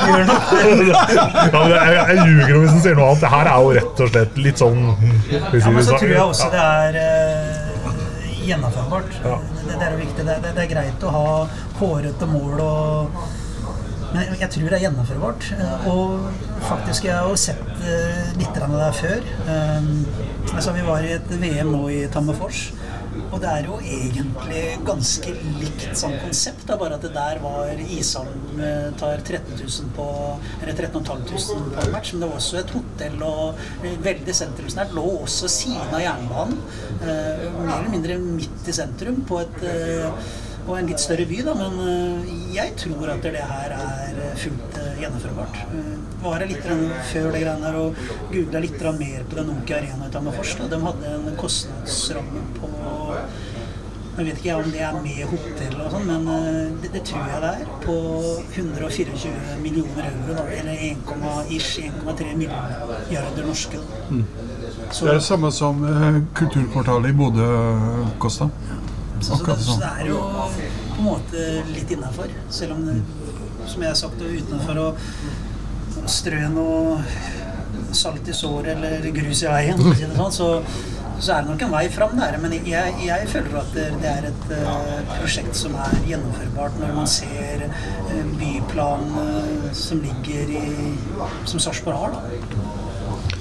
Gjør 0.07 0.25
nok. 0.29 0.43
Ja, 1.17 1.61
men 1.63 1.71
jeg, 1.71 1.95
jeg 1.95 2.27
ljuger 2.27 2.59
hvis 2.61 2.73
den 2.75 2.81
sier 2.83 2.97
noe 2.97 3.07
annet. 3.11 3.23
Det 3.23 3.31
her 3.33 3.49
er 3.51 3.63
jo 3.63 3.71
rett 3.77 4.01
og 4.05 4.11
slett 4.11 4.37
litt 4.41 4.61
sånn 4.61 4.83
Ja, 5.31 5.41
men 5.71 5.83
så 5.87 5.97
tror 5.97 6.11
jeg 6.11 6.21
også 6.23 6.49
det 6.53 6.63
er 6.63 6.99
eh, 7.01 7.97
gjennomførbart. 8.47 9.17
Det, 9.23 9.73
det 9.73 9.83
er 9.89 9.97
viktig. 9.99 10.23
Det, 10.27 10.37
det, 10.45 10.53
det 10.57 10.63
er 10.65 10.71
greit 10.71 11.03
å 11.07 11.13
ha 11.15 11.25
hårete 11.81 12.29
mål 12.31 12.63
og 12.63 13.19
Men 14.13 14.23
jeg, 14.39 14.47
tror 14.53 14.69
det 14.71 14.77
er 14.77 14.83
gjennomførbart. 14.85 15.49
Eh, 15.57 15.87
Og 15.91 16.29
faktisk, 16.69 17.09
jeg 17.09 17.15
har 17.17 17.27
jo 17.27 17.39
sett 17.39 17.81
eh, 17.83 18.29
litt 18.39 18.55
av 18.63 18.71
det 18.71 18.79
der 18.79 18.95
før. 18.95 19.25
Um, 19.49 19.89
altså, 20.53 20.71
vi 20.77 20.85
var 20.87 21.03
i 21.03 21.11
et 21.17 21.33
VM 21.41 21.73
nå 21.75 21.81
i 21.91 22.05
Tammerfors. 22.13 22.69
Og 23.31 23.41
det 23.43 23.49
er 23.51 23.67
jo 23.67 23.77
egentlig 23.81 24.63
ganske 24.87 25.33
likt 25.61 25.85
sånn 25.99 26.15
konsept, 26.21 26.65
bare 26.79 26.97
at 26.97 27.05
det 27.05 27.13
der 27.15 27.41
var 27.43 27.81
ishallen 27.83 28.61
eh, 28.63 28.89
tar 28.99 29.21
13 29.23 29.55
000 29.59 29.91
på 29.97 30.07
Eller 30.61 30.73
13 30.73 31.05
500 31.05 31.75
på 31.75 31.85
match, 31.93 32.13
men 32.13 32.23
det 32.23 32.31
var 32.31 32.41
også 32.41 32.59
et 32.61 32.73
hotell 32.75 33.21
og 33.27 33.61
eh, 33.83 33.95
veldig 34.07 34.35
sentrumsnært. 34.41 34.95
Lå 34.97 35.05
også 35.21 35.51
siden 35.51 35.93
av 35.93 36.03
jernbanen, 36.03 36.59
eh, 37.01 37.47
mer 37.59 37.79
eller 37.79 37.93
mindre 37.93 38.19
midt 38.23 38.67
i 38.67 38.75
sentrum, 38.75 39.23
på 39.27 39.41
et 39.43 39.63
eh, 39.67 40.27
og 40.67 40.73
en 40.75 40.89
litt 40.89 40.99
større 40.99 41.23
by, 41.29 41.37
da, 41.47 41.53
men 41.55 41.77
eh, 41.87 42.31
jeg 42.57 42.73
tror 42.81 43.13
at 43.13 43.23
det 43.23 43.43
her 43.51 43.75
er 43.77 44.17
fullt 44.41 44.79
gjennomførbart. 44.99 45.61
Var 46.23 46.43
jeg 46.43 46.51
litt 46.51 46.67
før 47.11 47.29
det 47.31 47.43
greiene 47.43 47.69
her 47.69 47.77
og 47.79 48.01
googla 48.33 48.61
litt 48.63 48.81
mer 48.97 49.23
på 49.29 49.37
den 49.39 49.51
Nokia 49.51 49.79
Arena 49.79 50.09
i 50.09 50.13
Tammerfors. 50.13 50.55
De 50.57 50.81
hadde 50.83 51.13
en 51.13 51.39
kostnadsramme 51.39 52.43
på 52.57 52.71
jeg 54.17 54.25
vet 54.25 54.39
ikke 54.41 54.53
om 54.57 54.69
det 54.73 54.79
er 54.81 54.95
med 54.97 55.17
hotell 55.29 55.75
og 55.83 55.91
sånn, 55.93 56.07
men 56.09 56.29
eh, 56.33 56.55
det, 56.81 56.89
det 56.95 57.03
tror 57.05 57.27
jeg 57.29 57.41
det 57.43 57.51
er. 57.53 57.67
På 57.83 57.97
124 58.57 59.57
millioner 59.61 60.07
euro, 60.09 60.37
da, 60.39 60.45
eller 60.57 60.81
1,3 60.87 62.31
milliarder 62.39 63.45
norske. 63.45 63.81
Mm. 64.09 64.23
Det 64.87 65.05
er 65.05 65.19
det 65.19 65.23
samme 65.27 65.51
som 65.53 65.85
eh, 65.85 66.19
kulturkvartalet 66.39 67.13
i 67.13 67.17
Bodø 67.19 67.51
kosta. 68.23 68.49
Så, 69.19 69.35
så, 69.35 69.43
det, 69.45 69.59
så 69.65 69.77
det 69.81 69.93
er 70.01 70.09
jo 70.09 70.19
på 70.23 70.97
en 70.97 71.07
måte 71.11 71.45
litt 71.69 71.93
innafor. 71.93 72.33
Selv 72.49 72.77
om 72.77 72.85
det, 72.89 72.97
som 73.67 73.85
jeg 73.85 73.93
har 73.93 73.99
sagt, 74.01 74.21
er 74.21 74.37
utenfor 74.41 74.81
å 74.81 74.89
strø 76.09 76.41
noe 76.53 76.97
salt 77.97 78.27
i 78.29 78.33
såret 78.35 78.73
eller 78.75 79.05
grus 79.13 79.43
i 79.45 79.49
veien, 79.51 79.81
sånn, 80.17 80.33
så, 80.33 80.49
så 81.19 81.33
er 81.33 81.41
det 81.41 81.49
nok 81.49 81.63
en 81.65 81.73
vei 81.73 81.83
fram 81.91 82.15
der. 82.19 82.37
Men 82.41 82.53
jeg, 82.67 82.95
jeg 83.05 83.29
føler 83.31 83.59
at 83.61 83.73
det, 83.75 83.87
er 84.11 84.29
et 84.29 84.53
eh, 84.57 85.13
prosjekt 85.17 85.57
som 85.57 85.75
er 85.81 85.97
gjennomførbart 86.07 86.77
når 86.81 86.95
man 86.97 87.09
ser 87.11 87.65
uh, 87.67 88.23
byplanen 88.37 89.69
som 89.77 90.01
ligger 90.03 90.53
i 90.61 90.65
Som 91.45 91.59
Sarpsborg 91.63 91.97
har, 92.05 92.17
da. 92.17 92.66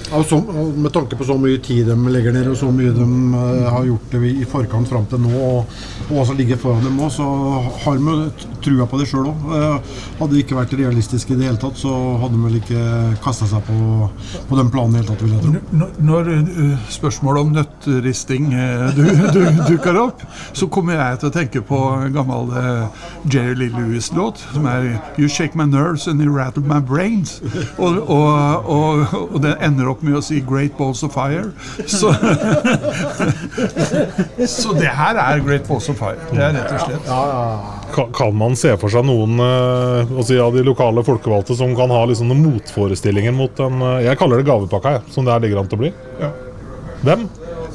Så, 0.07 0.39
med 0.75 0.93
tanke 0.95 1.17
på 1.19 1.25
så 1.27 1.35
mye 1.39 1.59
tid 1.63 1.87
de 1.89 1.95
legger 2.13 2.35
ned, 2.35 2.47
og 2.51 2.57
så 2.59 2.69
mye 2.71 2.93
de 2.95 3.07
uh, 3.33 3.67
har 3.73 3.87
gjort 3.87 4.13
det 4.13 4.21
i 4.31 4.45
forkant 4.47 4.87
fram 4.89 5.05
til 5.11 5.21
nå, 5.23 5.33
og, 5.35 5.79
og 6.09 6.21
som 6.27 6.37
ligger 6.39 6.59
foran 6.61 6.85
dem 6.85 6.99
òg, 7.03 7.11
så 7.13 7.27
har 7.83 7.99
de 7.99 8.47
trua 8.63 8.87
på 8.89 8.99
det 9.01 9.07
sjøl 9.09 9.29
òg. 9.31 9.47
hadde 10.19 10.31
det 10.33 10.43
ikke 10.45 10.57
vært 10.57 10.75
realistisk 10.79 11.31
i 11.31 11.37
det 11.39 11.49
hele 11.49 11.59
tatt, 11.61 11.77
så 11.79 11.91
hadde 12.21 12.37
de 12.37 12.43
vel 12.45 12.59
ikke 12.61 12.83
kasta 13.23 13.47
seg 13.49 13.63
på, 13.67 14.07
på 14.49 14.59
den 14.59 14.71
planen 14.73 14.95
i 14.95 15.01
det 15.01 15.03
hele 15.03 15.11
tatt, 15.11 15.25
vil 15.25 15.35
jeg 15.35 15.43
tro. 15.43 15.89
Når- 16.07 16.31
eh, 16.37 16.77
spørsmålet 16.89 17.41
om 17.41 17.51
nøttristing 17.55 18.53
eh, 18.53 18.95
du, 18.95 19.03
du, 19.35 19.41
dukker 19.67 19.99
opp, 20.01 20.23
så 20.53 20.67
kommer 20.71 20.97
jeg 20.97 21.21
til 21.21 21.29
å 21.29 21.35
tenke 21.35 21.63
på 21.65 21.79
en 21.97 22.13
gammel 22.15 22.51
eh, 22.57 23.03
Jerry 23.27 23.55
Lee 23.61 23.73
Lewis-låt 23.75 24.41
som 24.53 24.67
er 24.69 24.89
You 25.17 25.27
shake 25.27 25.55
my 25.57 25.65
nerves 25.65 26.07
and 26.07 26.21
you 26.21 26.31
rattle 26.33 26.63
my 26.63 26.79
brains. 26.79 27.41
Og, 27.77 27.97
og, 28.09 28.65
og, 28.65 29.13
og 29.33 29.41
det 29.43 29.55
ender 29.63 29.89
opp 29.91 29.96
med 30.05 30.17
å 30.19 30.21
si 30.23 30.39
Great 30.45 30.77
Balls 30.77 31.01
of 31.05 31.13
Fire. 31.15 31.45
Så, 31.89 32.11
så 34.57 34.69
det 34.77 34.91
her 34.99 35.15
er 35.21 35.43
Great 35.45 35.65
Balls 35.69 35.87
of 35.91 35.97
Fire. 36.01 36.19
Det 36.31 36.43
er 36.43 36.51
rett 36.57 36.71
og 36.75 36.79
slett. 36.85 37.05
Kan, 37.95 38.07
kan 38.15 38.33
man 38.35 38.53
se 38.59 38.71
for 38.79 38.89
seg 38.91 39.03
noen 39.07 39.33
eh, 39.43 40.11
å 40.11 40.23
si, 40.27 40.35
av 40.41 40.51
de 40.55 40.61
lokale 40.67 41.03
folkevalgte 41.07 41.53
som 41.57 41.69
kan 41.77 41.89
ha 41.93 42.01
liksom, 42.09 42.27
noen 42.31 42.57
motforestillinger 42.57 43.33
mot 43.35 43.53
den 43.57 43.73
eh, 43.79 44.03
Jeg 44.09 44.19
kaller 44.19 44.35
det 44.41 44.49
gavepakka, 44.49 44.87
jeg, 44.97 45.03
som 45.15 45.21
det 45.27 45.33
her 45.35 45.43
ligger 45.45 45.59
an 45.63 45.69
til 45.71 45.79
å 45.79 45.83
bli. 45.85 45.91
Ja. 46.21 46.29
Hvem? 47.05 47.21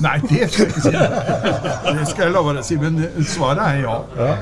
Nei, 0.03 0.17
det 0.27 0.49
skal 0.51 0.67
jeg 0.67 0.73
ikke 0.73 0.83
si. 0.83 0.93
Det 0.93 2.07
skal 2.11 2.23
jeg 2.27 2.33
la 2.35 2.41
være 2.43 2.63
å 2.63 2.67
si, 2.67 2.75
men 2.81 2.95
svaret 3.29 3.63
er 3.69 3.77
ja. 3.85 3.97
ja. 4.19 4.33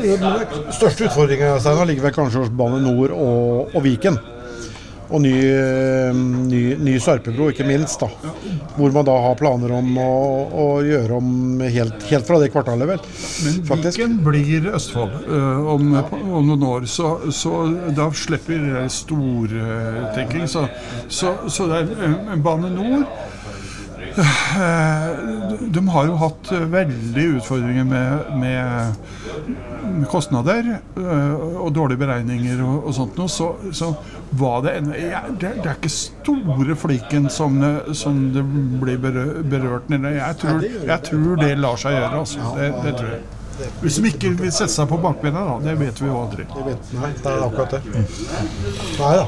Den 0.00 0.72
største 0.72 1.04
utfordringa 1.08 1.56
ligger 1.88 2.06
vel 2.06 2.14
kanskje 2.14 2.44
hos 2.44 2.52
Bane 2.54 2.78
Nor 2.84 3.08
og, 3.16 3.74
og 3.74 3.82
Viken. 3.84 4.16
Og 5.10 5.22
ny, 5.24 5.32
eh, 5.34 6.14
ny, 6.14 6.60
ny 6.78 6.94
Sarpebro, 7.02 7.48
ikke 7.50 7.66
minst. 7.66 8.00
da 8.00 8.08
Hvor 8.76 8.92
man 8.94 9.06
da 9.08 9.16
har 9.26 9.38
planer 9.40 9.72
om 9.74 9.88
å, 9.98 10.10
å 10.50 10.66
gjøre 10.86 11.18
om 11.18 11.64
helt, 11.64 12.04
helt 12.10 12.28
fra 12.28 12.38
det 12.42 12.50
kvartalet, 12.54 12.88
vel. 12.92 13.02
Men 13.44 13.58
Faktisk. 13.66 13.98
Viken 13.98 14.20
blir 14.26 14.70
Østfold 14.74 15.26
øh, 15.26 15.72
om, 15.74 15.90
om 15.98 16.52
noen 16.52 16.66
år, 16.68 16.86
så, 16.90 17.16
så 17.34 17.64
da 17.96 18.10
slipper 18.14 18.86
stortenking. 18.92 20.46
Så, 20.50 20.68
så, 21.08 21.34
så 21.50 21.68
det 21.70 21.82
er 21.82 22.08
øh, 22.10 22.36
Bane 22.44 22.70
Nor 22.76 23.08
De 25.70 25.82
har 25.94 26.06
jo 26.08 26.16
hatt 26.20 26.50
veldig 26.72 27.26
utfordringer 27.38 27.86
med, 27.88 28.30
med, 28.40 30.06
kostnader 30.10 30.66
øh, 30.96 31.34
og 31.64 31.72
dårlige 31.74 32.00
beregninger 32.02 32.60
og, 32.64 32.86
og 32.88 32.94
sånt 32.96 33.18
noe. 33.20 33.32
Så, 33.32 33.50
så 33.76 33.90
var 34.40 34.62
det 34.66 34.76
en, 34.78 34.92
ja, 34.94 35.24
det, 35.30 35.54
det 35.62 35.72
er 35.72 35.78
ikke 35.78 35.92
store 35.94 36.76
fliken 36.78 37.28
som, 37.32 37.58
som 37.96 38.22
det 38.34 38.44
blir 38.82 39.00
berørt 39.00 39.90
nede. 39.92 40.16
Jeg 40.18 40.54
jeg 40.86 41.02
tror 41.10 41.36
det 41.40 41.52
lar 41.58 41.80
seg 41.80 41.98
gjøre, 41.98 42.16
altså. 42.24 42.54
Det, 42.58 42.72
det 42.86 42.96
tror 43.00 43.14
jeg. 43.16 43.39
Hvis 43.82 43.98
de 44.00 44.10
ikke 44.10 44.32
vil 44.38 44.52
sette 44.52 44.72
seg 44.72 44.88
på 44.90 44.98
bakbena, 45.02 45.42
da. 45.46 45.56
Det 45.64 45.76
vet 45.80 46.00
vi 46.00 46.08
jo 46.08 46.16
aldri. 46.22 46.46
Vet, 46.66 46.92
nei, 46.96 47.10
det 47.16 47.32
er 47.32 47.44
akkurat 47.44 47.74
det. 47.76 47.80
Nei 49.00 49.14
da, 49.20 49.26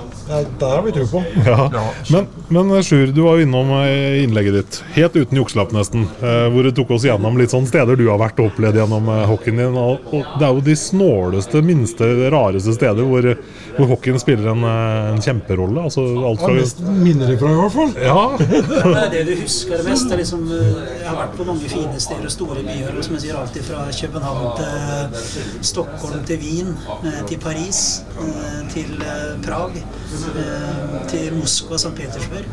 der 0.61 0.75
har 0.77 0.83
vi 0.87 0.93
tro 0.97 1.07
på. 1.11 1.23
Ja. 1.47 1.59
Ja. 1.73 1.83
Men, 2.13 2.29
men 2.49 2.73
Sjur, 2.83 3.11
du 3.13 3.23
var 3.27 3.37
jo 3.39 3.47
innom 3.47 3.73
eh, 3.83 4.23
innlegget 4.23 4.57
ditt, 4.57 4.79
helt 4.97 5.17
uten 5.17 5.41
jukselapp 5.41 5.75
nesten, 5.75 6.07
eh, 6.23 6.47
hvor 6.53 6.65
du 6.65 6.73
tok 6.77 6.95
oss 6.97 7.07
gjennom 7.07 7.37
litt 7.41 7.53
sånn 7.53 7.67
steder 7.69 7.99
du 7.99 8.07
har 8.09 8.21
vært 8.23 8.41
og 8.41 8.53
opplevd 8.53 8.81
gjennom 8.81 9.11
eh, 9.13 9.25
hockeyen 9.29 9.61
din. 9.61 9.77
Og, 9.79 10.15
det 10.39 10.47
er 10.49 10.55
jo 10.57 10.65
de 10.65 10.77
snåleste, 10.79 11.63
minste, 11.67 12.09
rareste 12.33 12.77
steder 12.77 13.09
hvor, 13.09 13.29
hvor 13.77 13.93
hockeyen 13.93 14.21
spiller 14.23 14.53
en, 14.55 14.65
eh, 14.69 15.11
en 15.13 15.23
kjemperolle. 15.25 15.89
Altså 15.91 16.07
alt 16.31 16.45
fra 16.47 16.55
mest 16.57 16.81
minner 16.87 17.35
ifra, 17.37 17.53
i 17.53 17.61
hvert 17.61 17.77
fall. 17.77 17.95
Ja, 18.01 18.25
Det 18.39 19.05
er 19.05 19.13
det 19.19 19.27
du 19.29 19.35
husker 19.43 19.85
mest. 19.87 20.09
Det 20.09 20.17
er 20.17 20.23
liksom, 20.25 20.49
eh, 20.55 20.83
jeg 21.03 21.09
har 21.11 21.19
vært 21.21 21.37
på 21.37 21.49
mange 21.51 21.69
fine 21.73 22.01
steder 22.01 22.31
og 22.31 22.37
store 22.39 22.65
byer. 22.67 23.03
Som 23.03 23.19
jeg 23.19 23.27
sier, 23.27 23.39
alltid 23.43 23.67
fra 23.67 23.85
København 23.91 24.22
til 24.57 25.65
Stockholm 25.65 26.25
til 26.27 26.39
Wien, 26.43 26.77
eh, 27.05 27.21
til 27.29 27.39
Paris, 27.43 28.03
eh, 28.21 28.61
til 28.73 29.03
eh, 29.03 29.43
Prag, 29.47 29.77
eh, 29.77 31.09
til 31.09 31.35
Moskva 31.35 31.75
og 31.75 31.81
St. 31.81 31.95
Petersburg. 31.97 32.47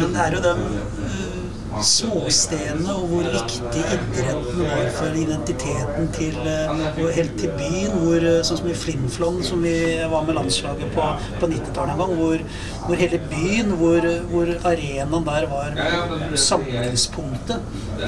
Men 0.00 0.16
det 0.16 0.26
er 0.26 0.36
jo 0.36 0.42
eh, 0.50 1.31
småstedene 1.80 2.92
og 2.92 3.08
hvor 3.10 3.28
viktig 3.32 3.82
idretten 3.96 4.60
var 4.60 4.88
for 4.96 5.18
identiteten 5.18 6.08
til, 6.14 6.36
eh, 6.46 6.82
helt 7.16 7.36
til 7.40 7.52
byen. 7.58 7.96
Hvor, 8.02 8.16
eh, 8.16 8.42
sånn 8.44 8.60
som 8.60 8.68
i 8.68 8.76
Flimflon, 8.76 9.42
som 9.42 9.62
vi 9.62 9.76
var 10.10 10.22
med 10.22 10.36
landslaget 10.36 10.92
på, 10.94 11.08
på 11.40 11.50
90-tallet 11.54 11.94
en 11.94 12.02
gang, 12.02 12.14
hvor, 12.16 12.38
hvor 12.86 12.96
hele 12.96 13.20
byen, 13.30 13.76
hvor, 13.80 14.08
hvor 14.30 14.54
arenaen 14.64 15.24
der 15.24 15.46
var 15.46 16.36
samlingspunktet. 16.36 17.60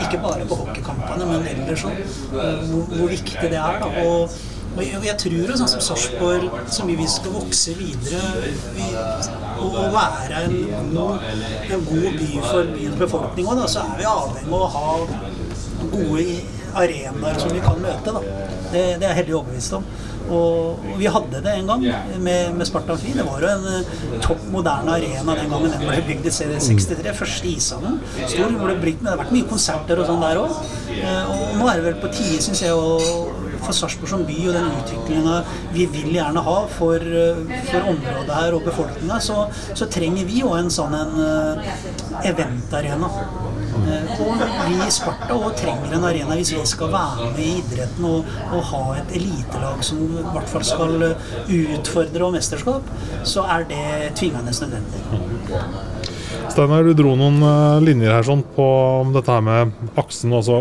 Ikke 0.02 0.22
bare 0.22 0.46
på 0.48 0.58
hockeykampene, 0.62 1.26
men 1.26 1.46
ellers 1.54 1.84
òg. 1.84 2.02
Hvor, 2.30 2.90
hvor 2.96 3.08
viktig 3.08 3.48
det 3.50 3.60
er. 3.60 3.80
da, 3.80 4.08
og 4.08 4.30
og 4.74 4.82
jeg, 4.82 5.00
jeg 5.06 5.18
tror 5.22 5.36
jo 5.38 5.58
sånn 5.60 5.70
som 5.70 5.82
Sarpsborg, 5.88 6.48
mye 6.88 6.98
vi 6.98 7.06
skal 7.10 7.34
vokse 7.36 7.74
videre 7.78 8.50
vi, 8.74 8.88
og, 9.62 9.76
være 9.94 10.40
en 10.48 10.56
god, 10.94 11.28
en 11.70 11.86
god 11.86 12.18
by 12.18 12.32
for 12.42 12.72
byens 12.74 12.98
befolkning 12.98 13.52
òg, 13.52 13.62
så 13.70 13.84
er 13.84 14.00
vi 14.00 14.08
avhengig 14.10 14.50
av 14.50 14.66
å 14.66 14.72
ha 14.74 14.96
gode 15.92 16.26
arenaer 16.74 17.38
som 17.38 17.54
vi 17.54 17.62
kan 17.62 17.78
møte. 17.78 18.16
Da. 18.16 18.22
Det, 18.72 18.82
det 18.98 19.06
er 19.06 19.12
jeg 19.12 19.20
heldig 19.22 19.38
overbevist 19.38 19.78
om. 19.78 19.86
Og, 20.24 20.84
vi 20.96 21.08
hadde 21.12 21.42
det 21.44 21.52
en 21.52 21.68
gang 21.68 21.82
med, 22.24 22.54
med 22.56 22.66
Sparta 22.66 22.94
Amfi. 22.96 23.12
Det 23.14 23.26
var 23.26 23.44
jo 23.44 23.50
en 23.50 23.66
eh, 23.70 24.20
topp 24.24 24.46
moderne 24.52 24.96
arena 24.96 25.36
den 25.36 25.52
gangen 25.52 25.74
den 25.74 25.84
ble 25.84 26.00
bygd 26.08 26.30
i 26.30 26.32
63. 26.34 27.12
Første 27.18 27.50
ishallen. 27.50 28.00
Stor, 28.24 28.54
hvor 28.56 28.72
det, 28.72 28.78
ble, 28.80 28.96
det 29.02 29.10
har 29.12 29.20
vært 29.20 29.34
mye 29.36 29.50
konserter 29.50 30.00
og 30.00 30.08
sånn 30.08 30.24
der 30.24 30.40
òg. 30.40 30.56
Og 31.34 31.58
nå 31.60 31.68
er 31.68 31.80
det 31.80 31.86
vel 31.90 32.00
på 32.02 32.12
tide, 32.16 32.40
syns 32.42 32.64
jeg, 32.64 32.72
å 32.72 33.43
for 33.64 33.76
Sarpsborg 33.76 34.10
som 34.10 34.24
by 34.28 34.36
og 34.48 34.56
den 34.56 34.70
utviklinga 34.80 35.38
vi 35.74 35.86
vil 35.92 36.12
gjerne 36.16 36.42
ha 36.46 36.56
for, 36.70 37.00
eh, 37.00 37.40
for 37.70 37.90
området 37.94 38.36
her 38.38 38.56
og 38.56 38.66
befolkninga, 38.68 39.18
så, 39.22 39.46
så 39.76 39.88
trenger 39.90 40.28
vi 40.28 40.42
òg 40.46 40.58
en 40.60 40.72
sånn 40.72 40.94
en 40.98 41.16
eh, 41.24 41.74
eventarena. 42.30 43.10
Eh, 43.74 44.12
Og 44.22 44.42
vi 44.68 44.76
i 44.78 44.90
Sparta 44.94 45.34
òg 45.34 45.56
trenger 45.58 45.96
en 45.96 46.06
arena 46.08 46.36
hvis 46.38 46.54
vi 46.54 46.62
skal 46.68 46.92
være 46.92 47.30
med 47.32 47.42
i 47.42 47.48
idretten 47.62 48.06
og, 48.08 48.30
og 48.54 48.62
ha 48.70 48.84
et 49.00 49.16
elitelag 49.18 49.82
som 49.86 50.04
i 50.04 50.28
hvert 50.28 50.52
fall 50.52 50.66
skal 50.68 50.94
utfordre 51.08 52.28
og 52.28 52.36
mesterskap, 52.36 52.94
så 53.26 53.44
er 53.56 53.66
det 53.68 54.14
tvingende 54.20 54.54
nødvendig. 54.54 55.02
Steinar, 56.52 56.86
du 56.86 56.94
dro 56.94 57.14
noen 57.18 57.40
linjer 57.82 58.14
her 58.14 58.26
sånn 58.26 58.44
på 58.54 58.66
dette 59.14 59.32
her 59.32 59.44
med 59.44 59.94
aksen, 59.98 60.34
altså 60.36 60.60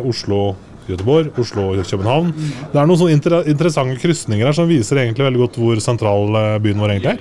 Oslo-Göteborg, 0.83 1.39
Oslo 1.39 1.69
og 1.71 1.85
København. 1.87 2.31
Det 2.73 2.79
er 2.79 2.87
noen 2.87 2.99
sånne 2.99 3.15
inter 3.15 3.35
interessante 3.47 3.95
krysninger 4.01 4.45
her 4.45 4.55
som 4.55 4.67
viser 4.67 4.99
egentlig 4.99 5.25
veldig 5.25 5.41
godt 5.45 5.59
hvor 5.61 5.79
sentral 5.83 6.35
eh, 6.35 6.59
byen 6.63 6.81
vår 6.83 6.93
egentlig 6.95 7.13
er. 7.13 7.19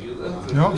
Ja, 0.52 0.68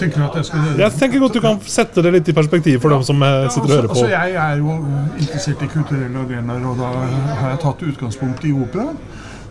tenker 0.00 0.16
du 0.20 0.24
at 0.24 0.36
jeg 0.38 0.46
skal 0.48 0.78
Jeg 0.80 0.92
tenker 0.98 1.20
godt 1.20 1.34
du 1.36 1.40
kan 1.44 1.58
sette 1.68 2.02
det 2.02 2.12
litt 2.14 2.28
i 2.30 2.34
perspektiv 2.36 2.80
for 2.80 2.94
dem 2.94 3.02
som 3.04 3.20
eh, 3.22 3.48
sitter 3.50 3.68
og 3.68 3.74
hører 3.74 3.90
Altså, 3.90 4.06
på. 4.06 4.12
jeg 4.14 4.38
er 4.46 4.62
jo 4.62 4.76
interessert 5.18 5.62
i 5.62 5.70
kulturelle 5.74 6.24
arenaer, 6.24 6.66
og 6.70 6.80
da 6.80 6.92
har 7.42 7.54
jeg 7.54 7.62
tatt 7.66 7.86
utgangspunkt 7.90 8.46
i 8.48 8.54
operaen. 8.54 8.98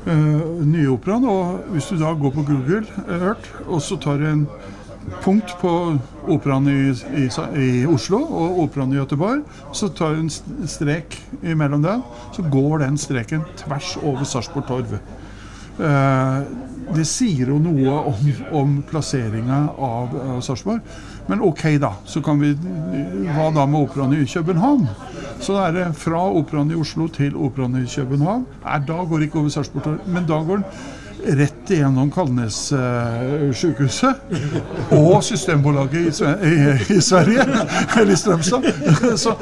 Uh, 0.03 0.59
nye 0.67 0.89
operaen. 0.91 1.23
Og 1.31 1.61
hvis 1.71 1.85
du 1.91 1.99
da 2.01 2.11
går 2.19 2.33
på 2.35 2.43
Google 2.47 2.83
eh, 3.07 3.19
Earth, 3.21 3.53
og 3.67 3.81
så 3.81 3.95
tar 4.03 4.19
du 4.19 4.25
en 4.27 4.47
punkt 5.23 5.55
på 5.61 5.71
operaen 6.31 6.67
i, 6.71 6.79
i, 7.19 7.27
i 7.59 7.69
Oslo 7.89 8.19
og 8.23 8.59
operaen 8.65 8.93
i 8.93 8.99
Göteborg, 8.99 9.43
så 9.75 9.89
tar 9.89 10.15
du 10.15 10.23
en 10.23 10.67
strek 10.69 11.17
imellom 11.41 11.83
den, 11.83 12.03
så 12.35 12.45
går 12.53 12.85
den 12.85 12.97
streken 12.97 13.43
tvers 13.59 13.95
over 14.03 14.23
Sarpsborg 14.27 14.67
Torv. 14.69 14.95
Eh, 15.79 16.39
det 16.93 17.05
sier 17.07 17.49
jo 17.53 17.57
noe 17.63 17.95
om, 18.11 18.31
om 18.59 18.77
plasseringa 18.87 19.59
av, 19.73 20.15
av 20.35 20.41
Sarpsborg. 20.45 20.81
Men 21.27 21.41
ok, 21.41 21.63
da. 21.79 21.93
Så 22.05 22.21
kan 22.21 22.41
vi 22.41 22.51
Hva 22.53 23.47
da 23.55 23.63
med 23.65 23.85
operaen 23.85 24.15
i 24.17 24.25
København? 24.27 24.89
Så 25.43 25.55
er 25.63 25.71
det 25.75 25.85
fra 25.99 26.25
operaen 26.27 26.71
i 26.71 26.79
Oslo 26.79 27.07
til 27.11 27.35
operaen 27.35 27.79
i 27.79 27.87
København. 27.87 28.43
Nei, 28.65 28.81
da 28.87 28.99
går 29.07 29.21
det 29.21 29.29
ikke 29.29 29.39
over 29.43 29.55
Sarpsborg 29.55 29.87
Torv, 29.87 30.11
men 30.11 30.27
da 30.27 30.41
går 30.43 30.61
den 30.61 30.67
rett 31.23 31.71
igjennom 31.71 32.11
Kalnes-sykehuset 32.11 34.15
og 34.97 35.23
Systembolaget 35.23 36.03
i, 36.03 36.11
Sverige, 37.01 37.45
eller 37.97 38.13
i 38.13 38.15
Strømstad. 38.19 38.63
Så, 39.17 39.35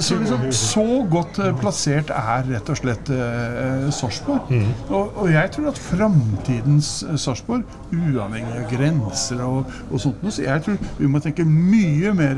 så, 0.00 0.18
liksom, 0.18 0.52
så 0.54 1.04
godt 1.10 1.38
eh, 1.42 1.60
plassert 1.60 2.10
er 2.14 2.42
rett 2.48 2.68
og 2.72 2.76
slett 2.80 3.10
eh, 3.14 3.90
Sarpsborg. 3.94 4.40
Og, 4.88 5.04
og 5.22 5.28
jeg 5.32 5.50
tror 5.54 5.66
at 5.72 5.82
framtidens 5.82 6.88
eh, 7.06 7.16
Sarpsborg, 7.20 7.62
uavhengig 7.92 8.58
av 8.58 8.66
grenser 8.72 9.38
og, 9.46 9.60
og 9.92 9.98
sånt, 10.02 10.20
så 10.34 10.40
jeg 10.44 10.58
tror 10.64 10.76
vi 10.98 11.06
må 11.10 11.18
tenke 11.24 11.44
mye 11.48 12.10
mer 12.16 12.36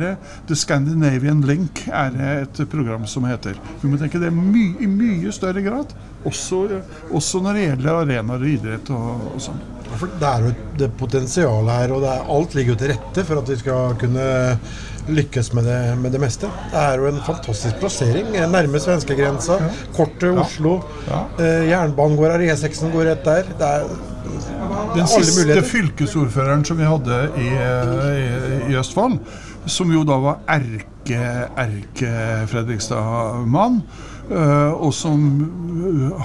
The 0.49 0.57
Scandinavian 0.59 1.41
Link 1.49 1.75
er 1.89 2.11
et 2.41 2.57
program 2.71 3.05
som 3.11 3.23
heter. 3.29 3.55
Vi 3.83 3.89
må 3.91 3.97
tenke 4.01 4.19
det 4.23 4.31
my, 4.35 4.65
i 4.81 4.87
mye 4.91 5.33
større 5.35 5.63
grad. 5.65 5.89
Også, 6.29 6.67
også 7.17 7.41
når 7.41 7.57
det 7.57 7.63
gjelder 7.65 7.99
arenaer 8.03 8.43
og 8.43 8.51
idrett 8.51 8.89
og, 8.96 9.26
og 9.35 9.42
sånn. 9.42 9.61
Det 9.90 10.26
er 10.29 10.44
jo 10.44 10.53
et 10.53 10.61
det 10.79 10.88
potensialet 11.00 11.72
her, 11.74 11.92
og 11.96 12.07
er, 12.07 12.22
alt 12.37 12.55
ligger 12.57 12.76
jo 12.76 12.81
til 12.81 12.92
rette 12.94 13.24
for 13.26 13.40
at 13.40 13.50
vi 13.50 13.59
skal 13.61 13.96
kunne 14.00 14.29
lykkes 15.11 15.53
med 15.57 15.66
det, 15.66 15.79
med 15.98 16.14
det 16.14 16.20
meste. 16.22 16.50
Det 16.70 16.79
er 16.79 17.00
jo 17.03 17.09
en 17.11 17.18
fantastisk 17.26 17.81
plassering. 17.83 18.31
Nærme 18.53 18.81
svenskegrensa, 18.83 19.59
kort 19.96 20.14
til 20.22 20.38
Oslo. 20.38 20.76
Ja. 21.09 21.24
Eh, 21.40 21.66
jernbanen 21.72 22.18
går 22.20 22.37
her, 22.37 22.46
E6-en 22.55 22.94
går 22.94 23.11
rett 23.11 23.26
der. 23.26 23.53
Det 23.59 23.70
er 23.74 23.90
Den 24.94 25.09
siste 25.11 25.62
fylkesordføreren 25.66 26.64
som 26.68 26.79
vi 26.79 26.87
hadde 26.87 27.20
i, 27.40 27.48
i, 27.50 28.26
i 28.70 28.76
Østfold, 28.79 29.18
som 29.71 29.93
jo 29.95 30.03
da 30.07 30.17
var 30.21 30.37
erke, 30.51 31.49
erke-Fredrikstad-mann, 31.65 33.83
eh, 34.31 34.73
og 34.73 34.95
som 34.95 35.21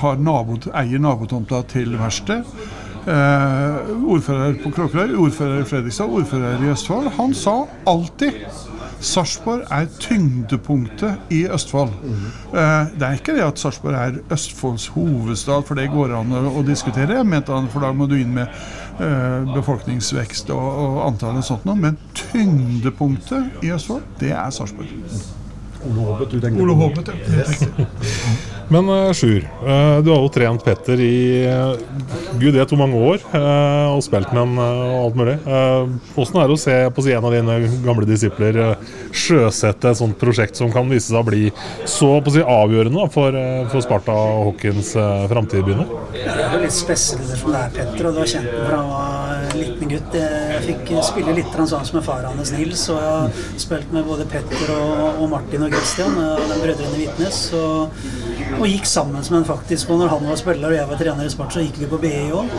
har 0.02 0.16
nabo, 0.22 0.58
eier 0.74 1.00
nabotomta 1.00 1.62
til 1.72 2.00
verkstedet. 2.00 2.46
Ordfører 3.06 4.54
på 4.64 4.70
Kråkerøy, 4.74 5.14
ordfører 5.28 5.60
i 5.62 5.70
Fredrikstad, 5.70 6.08
ordfører 6.10 6.64
i 6.64 6.72
Østfold. 6.74 7.08
Han 7.20 7.32
sa 7.38 7.56
alltid 7.86 8.32
Sarpsborg 9.06 9.62
er 9.72 9.86
tyngdepunktet 10.00 11.18
i 11.30 11.46
Østfold. 11.52 11.90
Eh, 12.54 12.86
det 12.96 13.08
er 13.08 13.20
ikke 13.20 13.36
det 13.36 13.44
at 13.46 13.60
Sarpsborg 13.60 13.94
er 13.94 14.18
Østfolds 14.34 14.88
hovedstad, 14.88 15.62
for 15.68 15.78
det 15.78 15.92
går 15.94 16.16
an 16.18 16.34
å, 16.34 16.64
diskutere. 16.66 17.20
Jeg 17.20 17.28
mente 17.28 17.54
han, 17.54 17.70
for 17.70 17.86
da 17.86 17.92
må 17.94 18.08
du 18.10 18.16
inn 18.18 18.34
med 18.34 18.48
eh, 18.48 18.85
befolkningsvekst 19.54 20.52
og, 20.56 20.68
og 20.86 21.00
antall 21.10 21.42
og 21.42 21.48
sånt 21.48 21.66
noe. 21.68 21.80
Men 21.80 21.98
tyngdepunktet 22.18 23.66
i 23.66 23.74
Østfold, 23.76 24.06
det 24.22 24.32
er 24.36 24.54
Sarpsborg. 24.56 25.35
Ole 25.86 26.10
Håbet, 26.10 26.36
du 26.36 26.41
tenker 26.41 26.65
Ole 26.65 26.76
Håbet, 26.82 27.13
ja. 27.13 27.39
Yes. 27.39 27.65
Men 28.74 28.88
uh, 28.89 29.12
Sjur, 29.13 29.43
eh, 29.45 29.98
du 30.02 30.08
har 30.10 30.24
jo 30.24 30.30
trent 30.34 30.63
Petter 30.65 30.98
i 30.98 31.45
eh, 31.45 31.76
gud 32.41 32.56
vet 32.58 32.71
hvor 32.74 32.80
mange 32.82 32.98
år, 32.98 33.19
eh, 33.38 33.91
og 33.93 34.02
spilt 34.02 34.32
med 34.34 34.41
han 34.41 34.56
eh, 34.58 34.80
og 34.88 35.04
alt 35.04 35.19
mulig. 35.19 35.36
Hvordan 36.15 36.39
er 36.41 36.50
det 36.50 36.56
å 36.56 36.62
se 36.63 36.78
på 36.95 37.04
si, 37.06 37.13
en 37.13 37.28
av 37.30 37.36
dine 37.36 37.58
gamle 37.86 38.08
disipler 38.10 38.58
eh, 38.63 38.88
sjøsette 39.13 39.91
et 39.91 40.00
sånt 40.00 40.17
prosjekt 40.17 40.58
som 40.58 40.74
kan 40.74 40.89
vise 40.89 41.12
seg 41.12 41.19
å 41.21 41.28
bli 41.28 41.52
så 41.86 42.10
på 42.26 42.34
si, 42.34 42.41
avgjørende 42.41 43.04
da, 43.04 43.06
for, 43.13 43.38
eh, 43.38 43.69
for 43.69 43.86
Sparta 43.86 44.17
og 44.17 44.48
Hawkins 44.50 44.95
framtid 45.30 45.62
begynner? 45.67 45.93
Det 46.15 46.26
er 46.26 46.58
jo 46.58 46.63
litt 46.65 46.74
spesielt 46.74 47.38
som 47.38 47.54
det 47.54 47.62
er 47.67 47.78
Petter, 47.78 48.10
og 48.10 48.17
du 48.17 48.24
har 48.24 48.34
kjent 48.34 48.50
ham 48.50 48.65
fra 48.65 48.82
han 48.82 48.89
var 48.95 49.60
liten 49.62 49.93
gutt. 49.93 50.19
Jeg 50.56 50.63
fikk 50.70 50.94
spille 51.04 51.36
litt 51.36 51.52
sammen 51.52 51.72
sånn 51.72 51.88
som 51.89 52.00
med 52.00 52.06
faren 52.06 52.39
hans 52.39 52.54
Nils, 52.56 52.86
og 52.94 53.02
jeg 53.02 53.12
har 53.12 53.41
spilt 53.65 53.91
med 53.96 54.08
både 54.08 54.28
Petter 54.32 54.72
og, 54.76 55.20
og 55.24 55.28
Martin 55.34 55.65
og 55.68 55.74
Christian, 55.76 56.15
de 56.15 56.60
brødrene 56.62 57.00
Vitnes. 57.00 57.41
Og, 57.60 58.00
og 58.56 58.65
gikk 58.70 58.88
sammen 58.88 59.20
med 59.20 59.32
ham 59.39 59.48
faktisk. 59.48 59.89
Og 59.91 60.00
når 60.00 60.13
han 60.13 60.28
var 60.30 60.39
spiller 60.39 60.72
og 60.72 60.78
jeg 60.78 60.89
var 60.89 61.00
trener 61.02 61.28
i 61.28 61.34
Spart, 61.34 61.56
så 61.56 61.63
gikk 61.63 61.80
vi 61.82 61.89
på 61.91 62.00
BI 62.02 62.13
òg. 62.36 62.54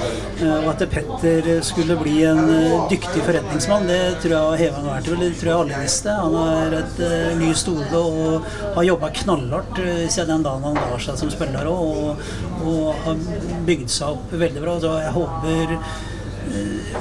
Og 0.51 0.69
at 0.73 0.85
Petter 0.93 1.49
skulle 1.65 1.97
bli 2.01 2.19
en 2.29 2.43
eh, 2.53 2.75
dyktig 2.91 3.23
forretningsmann, 3.25 3.89
det 3.89 4.01
tror 4.23 4.35
jeg 4.37 4.67
heva 4.67 4.83
vært 4.87 5.09
til. 5.09 5.21
Det 5.23 5.31
tror 5.41 5.53
jeg 5.53 5.61
alle 5.63 5.83
visste. 5.85 6.17
Han 6.21 6.37
har 6.41 6.77
et 6.83 7.01
uh, 7.01 7.47
stole 7.57 8.03
og 8.03 8.51
har 8.77 8.89
jobba 8.91 9.13
knallhardt 9.23 9.81
eh, 9.83 10.05
siden 10.13 10.37
den 10.37 10.45
dagen 10.47 10.69
han 10.69 10.77
ga 10.77 11.01
seg 11.03 11.21
som 11.21 11.33
spiller 11.33 11.71
òg, 11.71 12.03
og, 12.03 12.29
og 12.67 13.07
har 13.07 13.25
bygd 13.69 13.89
seg 13.93 14.19
opp 14.19 14.37
veldig 14.45 14.65
bra. 14.65 14.77
Så 14.83 14.93
jeg 15.01 15.17
håper 15.17 15.77
eh, 15.79 15.97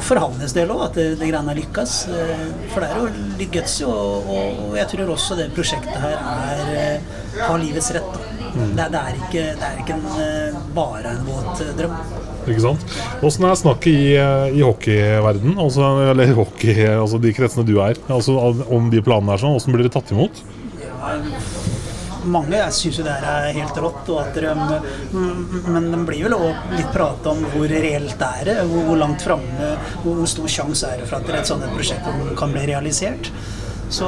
for 0.06 0.20
hans 0.22 0.54
del 0.56 0.72
òg 0.74 0.82
at 0.90 0.98
det, 1.00 1.08
det 1.20 1.30
greiene 1.30 1.56
lykkes. 1.58 1.96
Eh, 2.12 2.46
For 2.74 2.84
det 2.84 2.90
er 2.92 3.02
jo 3.02 3.10
litt 3.40 3.52
gutsy, 3.54 3.84
og, 3.88 4.30
og, 4.30 4.62
og 4.68 4.78
jeg 4.80 4.90
tror 4.94 5.12
også 5.16 5.38
det 5.40 5.50
prosjektet 5.56 5.98
her 6.02 6.16
er, 6.20 6.72
eh, 6.76 7.16
har 7.42 7.60
livets 7.62 7.92
rett. 7.96 8.16
Da. 8.16 8.32
Det, 8.56 8.86
det, 8.94 9.00
er 9.02 9.18
ikke, 9.20 9.42
det 9.60 9.68
er 9.68 9.80
ikke 9.84 9.98
en, 9.98 10.06
eh, 10.24 10.60
bare 10.76 11.12
en 11.12 11.26
våt 11.28 11.64
eh, 11.66 11.74
drøm. 11.76 11.96
Ikke 12.46 12.62
sant? 12.62 12.84
Åssen 13.26 13.48
er 13.50 13.58
snakket 13.60 13.90
i, 13.92 14.12
eh, 14.22 14.60
i 14.60 14.62
hockeyverden, 14.64 15.58
altså, 15.60 15.90
eller 16.12 16.36
hockey, 16.38 16.76
altså 16.94 17.20
de 17.20 17.34
kretsene 17.36 17.66
du 17.68 17.76
er, 17.84 18.00
altså 18.08 18.38
om 18.70 18.92
de 18.94 19.02
planene 19.04 19.36
er 19.36 19.42
sånn? 19.44 19.58
Åssen 19.58 19.76
blir 19.76 19.88
det 19.90 19.96
tatt 19.98 20.14
imot? 20.16 20.44
Mange 22.26 22.60
syns 22.74 23.00
jo 23.00 23.06
det 23.06 23.14
her 23.14 23.50
er 23.50 23.58
helt 23.58 23.78
rått, 23.82 24.08
de, 24.36 24.54
mm, 25.14 25.68
men 25.70 25.92
det 25.92 26.00
blir 26.08 26.26
vel 26.26 26.38
òg 26.38 26.72
litt 26.74 26.90
prat 26.94 27.28
om 27.30 27.44
hvor 27.54 27.70
reelt 27.70 28.18
det 28.22 28.32
er, 28.42 28.64
hvor, 28.70 28.96
langt 29.00 29.26
framme, 29.26 29.76
hvor 30.04 30.24
stor 30.30 30.50
sjanse 30.50 30.90
er 30.90 31.04
det 31.04 31.10
for 31.10 31.20
at 31.20 31.30
et 31.42 31.52
sånt 31.52 31.68
prosjekt 31.76 32.10
kan 32.40 32.56
bli 32.56 32.66
realisert. 32.72 33.32
Så 33.96 34.08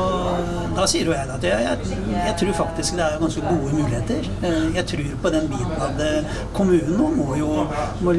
da 0.75 0.85
sier 0.89 1.07
jo 1.07 1.13
jeg 1.15 1.29
at 1.31 1.45
jeg, 1.47 1.75
jeg, 2.11 2.33
tror 2.39 2.55
faktisk 2.61 2.97
det 2.97 3.05
er 3.05 3.19
ganske 3.21 3.43
gode 3.45 3.73
muligheter. 3.77 4.27
Eh, 4.43 4.65
Jeg 4.75 4.85
tror 4.91 5.13
på 5.23 5.31
den 5.35 5.47
biten 5.51 5.85
at 5.87 5.93
det. 5.99 6.09
kommunen 6.53 7.15
må 7.17 7.35
jo 7.39 7.51
må 8.03 8.15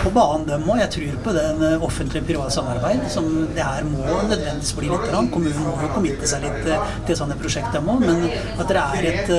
på 0.00 0.12
banen, 0.14 0.46
dem 0.48 0.68
òg. 0.70 0.78
Jeg 0.84 0.92
tror 0.96 1.18
på 1.24 1.34
den 1.36 1.64
eh, 1.66 1.86
offentlig-private 1.88 2.54
samarbeid. 2.54 3.08
som 3.10 3.26
Det 3.56 3.64
her 3.64 3.84
må 3.84 4.04
nødvendigvis 4.06 4.72
bli 4.78 4.92
litt. 4.92 5.10
Kommunen 5.34 5.66
må 5.66 5.74
jo 5.82 5.90
committe 5.96 6.30
seg 6.30 6.46
litt 6.46 6.70
eh, 6.70 6.94
til 7.08 7.18
sånne 7.18 7.38
prosjekter 7.40 7.84
må, 7.84 7.98
men 8.00 8.28
at 8.30 8.70
det 8.70 8.86
er 8.86 9.10
et 9.10 9.34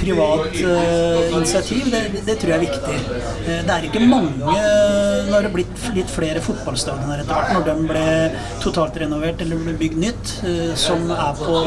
privat 0.00 0.58
uh, 0.64 1.36
initiativ, 1.36 1.90
det, 1.92 2.02
det 2.26 2.36
tror 2.40 2.54
jeg 2.54 2.58
er 2.58 2.64
viktig. 2.66 2.98
Uh, 3.46 3.60
det 3.66 3.76
er 3.76 3.88
ikke 3.88 4.04
mange 4.04 4.38
Nå 4.40 5.36
har 5.36 5.46
det 5.46 5.52
blitt 5.54 5.84
litt 5.94 6.10
flere 6.10 6.40
fotballstadioner 6.42 7.22
etter 7.22 7.36
hvert, 7.36 7.52
når 7.54 7.66
de 7.68 7.88
ble 7.90 8.06
totalt 8.64 8.96
renovert 9.00 9.42
eller 9.44 9.60
ble 9.66 9.76
bygd 9.80 10.00
nytt, 10.02 10.34
uh, 10.44 10.72
som 10.78 11.06
er 11.14 11.36
på 11.38 11.60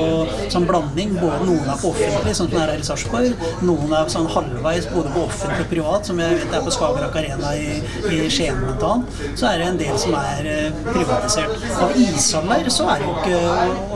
sånn 0.54 0.67
blanding. 0.69 1.15
Både 1.22 1.48
noen 1.48 1.69
er 1.69 1.80
på 1.82 1.93
offentlig, 1.93 2.36
sånn 2.36 2.50
som 2.50 2.56
det 2.56 2.62
er 2.63 2.74
her 2.74 2.84
i 2.84 2.88
Sarpsborg. 2.88 3.48
Noen 3.63 3.93
er 3.96 4.12
sånn 4.12 4.30
halvveis 4.34 4.89
både 4.91 5.13
på 5.13 5.26
offentlig 5.28 5.67
og 5.67 5.72
privat, 5.72 6.10
som 6.10 6.19
jeg 6.22 6.41
vet 6.41 6.58
er 6.58 6.65
på 6.65 6.74
Skagerrak 6.74 7.17
Arena 7.22 7.54
i, 7.56 7.80
i 8.12 8.24
Skien 8.34 8.60
bl.a. 8.63 8.93
Så 9.36 9.48
er 9.50 9.62
det 9.62 9.69
en 9.69 9.80
del 9.80 9.98
som 10.02 10.15
er 10.17 10.50
eh, 10.50 10.82
privatisert. 10.88 11.65
Av 11.84 11.96
ishaller 12.00 12.69
så 12.74 12.88
er 12.93 13.04
det 13.04 13.10
jo 13.10 13.15
ikke 13.22 13.39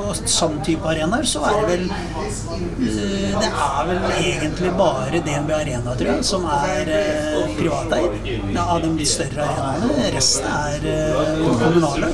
og, 0.04 0.22
sånn 0.30 0.60
type 0.66 0.88
arenaer, 0.92 1.28
så 1.28 1.44
er 1.48 1.60
det 1.60 1.68
vel 1.72 1.86
eh, 1.92 2.47
Det 2.78 3.50
er 3.50 3.88
vel 3.88 4.06
egentlig 4.18 4.72
bare 4.78 5.22
DNB 5.26 5.52
Arena, 5.58 5.96
tror 6.00 6.10
jeg, 6.12 6.26
som 6.26 6.46
er 6.52 6.92
eh, 6.98 7.56
privateid 7.58 8.58
av 8.64 8.86
de 8.86 9.08
større 9.08 9.48
arenaene. 9.48 10.10
Resten 10.16 10.50
er 10.52 10.88
eh, 10.94 11.44
kommunale. 11.62 12.12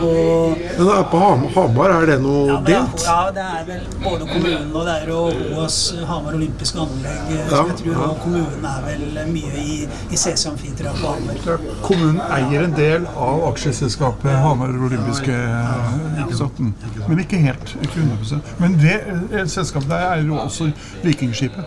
Og 0.00 0.63
Men 0.78 0.88
er 0.90 1.04
på 1.10 1.18
Ham 1.22 1.44
Hamar, 1.54 1.92
er 1.94 2.06
det 2.10 2.16
noe 2.22 2.44
ja, 2.48 2.56
men, 2.58 2.64
delt? 2.68 3.04
ja, 3.06 3.18
det 3.34 3.44
er 3.44 3.66
vel 3.68 3.82
både 4.04 4.28
kommunen 4.30 4.72
og 4.74 4.86
det 4.88 4.94
er 4.94 5.10
jo 5.12 5.20
OAS, 5.54 5.78
Hamar 6.08 6.38
olympiske 6.38 6.80
anlegg. 6.82 7.20
Ja, 7.34 7.44
Så 7.50 7.60
jeg 7.70 7.76
tror 7.82 7.92
ja. 7.94 8.08
kommunen 8.22 8.66
er 8.70 8.80
vel 8.88 9.20
mye 9.30 9.64
i, 9.64 9.76
i 10.10 10.18
CC 10.18 10.48
Amfi, 10.50 10.72
på 10.78 10.94
Hamar. 11.04 11.68
Kommunen 11.84 12.20
eier 12.26 12.66
en 12.66 12.74
del 12.76 13.06
av 13.14 13.44
aksjeselskapet 13.52 14.40
Hamar 14.44 14.74
Olympiske 14.74 15.34
ikke? 15.34 16.72
Men 17.08 17.22
ikke 17.22 17.40
helt. 17.44 17.74
Ikke 17.82 18.02
100 18.02 18.40
Men 18.62 18.76
det 18.80 18.96
eh, 19.04 19.46
selskapet 19.50 19.90
der 19.90 20.06
eier 20.14 20.26
jo 20.28 20.38
også 20.42 20.70
Vikingskipet. 21.04 21.64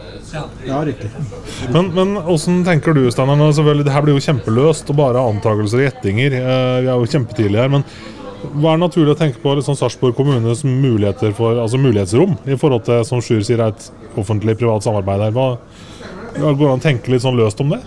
Ja, 0.67 0.81
riktig. 0.83 1.09
Men, 1.73 1.91
men 1.95 2.17
hvordan 2.25 2.61
tenker 2.67 2.95
du, 2.97 3.05
Steinar? 3.11 3.39
Altså, 3.47 3.63
Det 3.63 3.93
her 3.93 4.03
blir 4.05 4.17
jo 4.17 4.23
kjempeløst 4.23 4.89
og 4.91 4.99
bare 4.99 5.23
antakelser 5.23 5.81
og 5.81 5.87
gjettinger. 5.87 6.37
Eh, 6.41 6.77
Vi 6.83 6.91
er 6.91 6.93
jo 6.93 7.09
kjempetidlig 7.15 7.61
her. 7.61 7.71
Men 7.71 7.85
hva 8.55 8.73
er 8.73 8.79
naturlig 8.81 9.13
å 9.15 9.17
tenke 9.19 9.41
på 9.43 9.53
liksom 9.59 9.75
Sarpsborg 9.79 10.15
kommunes 10.17 10.63
muligheter 10.67 11.33
for, 11.37 11.59
altså 11.61 11.77
mulighetsrom 11.81 12.37
i 12.47 12.55
forhold 12.59 12.83
til 12.87 13.03
som 13.07 13.21
Sjur 13.23 13.41
sier, 13.45 13.59
er 13.63 13.73
et 13.75 13.91
offentlig-privat 14.17 14.83
samarbeid 14.87 15.27
her? 15.27 15.35
Hva, 15.35 15.47
Går 16.37 16.53
det 16.53 16.67
an 16.69 16.79
å 16.79 16.83
tenke 16.83 17.09
litt 17.11 17.23
sånn 17.23 17.37
løst 17.39 17.59
om 17.63 17.71
det? 17.73 17.79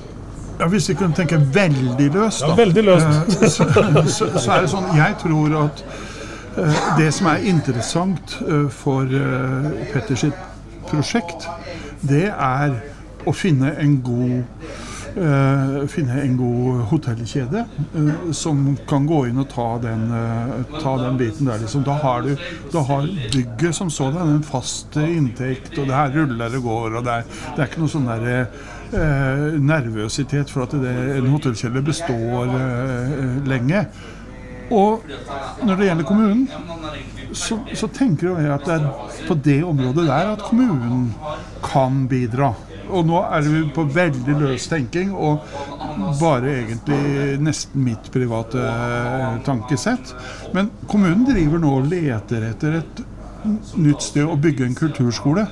Ja, 0.61 0.66
Hvis 0.68 0.88
vi 0.90 0.94
kunne 0.99 1.14
tenke 1.16 1.38
veldig 1.38 2.09
løst, 2.12 2.42
Ja, 2.42 2.55
veldig 2.59 2.83
løst. 2.85 3.07
eh, 3.40 3.49
Så, 3.49 3.64
så, 4.11 4.31
så 4.37 4.53
er 4.57 4.64
det 4.66 4.70
sånn 4.73 4.88
Jeg 4.96 5.16
tror 5.23 5.55
at 5.64 5.85
eh, 6.59 6.81
det 6.99 7.11
som 7.14 7.31
er 7.31 7.46
interessant 7.49 8.35
eh, 8.42 8.66
for 8.68 9.07
Petters 9.92 10.27
prosjekt, 10.90 11.46
det 12.03 12.27
er 12.33 12.75
å 13.29 13.33
finne 13.37 13.70
en 13.79 13.99
god 14.03 14.69
finne 15.90 16.20
en 16.23 16.37
god 16.37 16.83
hotellkjede 16.90 17.64
eh, 17.96 18.33
som 18.33 18.77
kan 18.88 19.07
gå 19.07 19.25
inn 19.29 19.40
og 19.42 19.49
ta 19.53 19.68
den, 19.83 20.07
eh, 20.14 20.77
ta 20.83 20.96
den 21.01 21.18
biten 21.20 21.49
der. 21.51 21.59
Liksom. 21.62 21.85
Da 21.87 21.96
har 22.03 22.23
du 22.23 22.37
da 22.73 22.83
har 22.88 23.09
bygget 23.33 23.75
som 23.75 23.90
sådan 23.90 24.29
en 24.29 24.42
fast 24.42 24.96
eh, 24.96 25.16
inntekt, 25.16 25.79
og 25.79 25.87
det 25.87 25.96
her 25.96 26.14
ruller 26.14 26.57
og 26.57 26.62
går. 26.62 26.96
og 26.96 27.05
Det 27.05 27.16
er, 27.16 27.27
det 27.57 27.62
er 27.62 27.68
ikke 27.70 27.83
noe 27.83 27.94
sånn 27.94 28.09
der, 28.11 28.46
eh, 28.92 29.44
nervøsitet 29.59 30.51
for 30.51 30.66
at 30.66 30.79
det, 30.79 30.94
en 31.18 31.31
hotellkjede 31.35 31.85
består 31.87 32.57
eh, 32.61 33.38
lenge. 33.49 33.85
Og 34.70 35.03
når 35.66 35.77
det 35.77 35.87
gjelder 35.88 36.07
kommunen, 36.07 36.44
så, 37.35 37.59
så 37.75 37.88
tenker 37.90 38.37
jeg 38.38 38.53
at 38.55 38.66
det 38.68 38.77
er 38.77 39.25
på 39.27 39.35
det 39.35 39.61
området 39.66 40.07
der 40.07 40.35
at 40.37 40.44
kommunen 40.46 41.09
kan 41.64 42.05
bidra. 42.11 42.53
Og 42.90 43.07
nå 43.09 43.22
er 43.22 43.46
vi 43.46 43.62
på 43.74 43.85
veldig 43.94 44.37
løs 44.40 44.66
tenking 44.70 45.12
og 45.14 45.46
bare 46.20 46.57
egentlig 46.61 47.38
nesten 47.42 47.85
mitt 47.87 48.11
private 48.12 48.61
eh, 48.66 49.40
tankesett. 49.46 50.14
Men 50.57 50.70
kommunen 50.90 51.24
driver 51.29 51.62
nå 51.62 51.72
og 51.81 51.88
leter 51.90 52.50
etter 52.50 52.81
et 52.83 53.03
nytt 53.81 54.05
sted 54.05 54.26
å 54.29 54.38
bygge 54.40 54.66
en 54.66 54.79
kulturskole. 54.79 55.46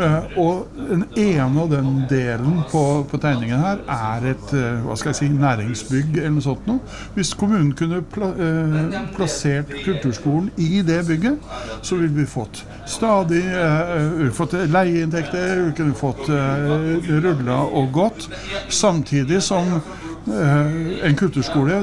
Eh, 0.00 0.38
og 0.40 0.68
den 0.76 1.04
ene 1.18 1.62
av 1.62 1.70
den 1.72 2.04
delen 2.10 2.62
på, 2.70 2.82
på 3.10 3.18
tegningen 3.20 3.60
her 3.60 3.82
er 3.92 4.28
et 4.32 4.54
eh, 4.56 4.80
hva 4.86 4.96
skal 4.96 5.12
jeg 5.12 5.18
si, 5.18 5.28
næringsbygg 5.32 6.16
eller 6.16 6.36
noe 6.38 6.44
sånt. 6.46 6.68
Noe. 6.70 6.80
Hvis 7.16 7.34
kommunen 7.38 7.72
kunne 7.76 8.00
pla 8.14 8.30
eh, 8.32 8.96
plassert 9.16 9.72
kulturskolen 9.84 10.50
i 10.56 10.84
det 10.86 11.02
bygget, 11.08 11.50
så 11.82 12.00
ville 12.00 12.22
vi 12.22 12.28
fått 12.28 12.64
stadig 12.88 13.42
eh, 13.44 14.30
fått 14.32 14.56
leieinntekter, 14.72 15.66
vi 15.68 15.76
kunne 15.76 15.98
fått 15.98 16.28
eh, 16.32 17.12
rulla 17.22 17.62
og 17.68 17.92
gått. 17.92 18.30
Samtidig 18.72 19.42
som 19.44 19.76
eh, 19.76 19.92
en 20.26 21.16
kulturskole 21.18 21.78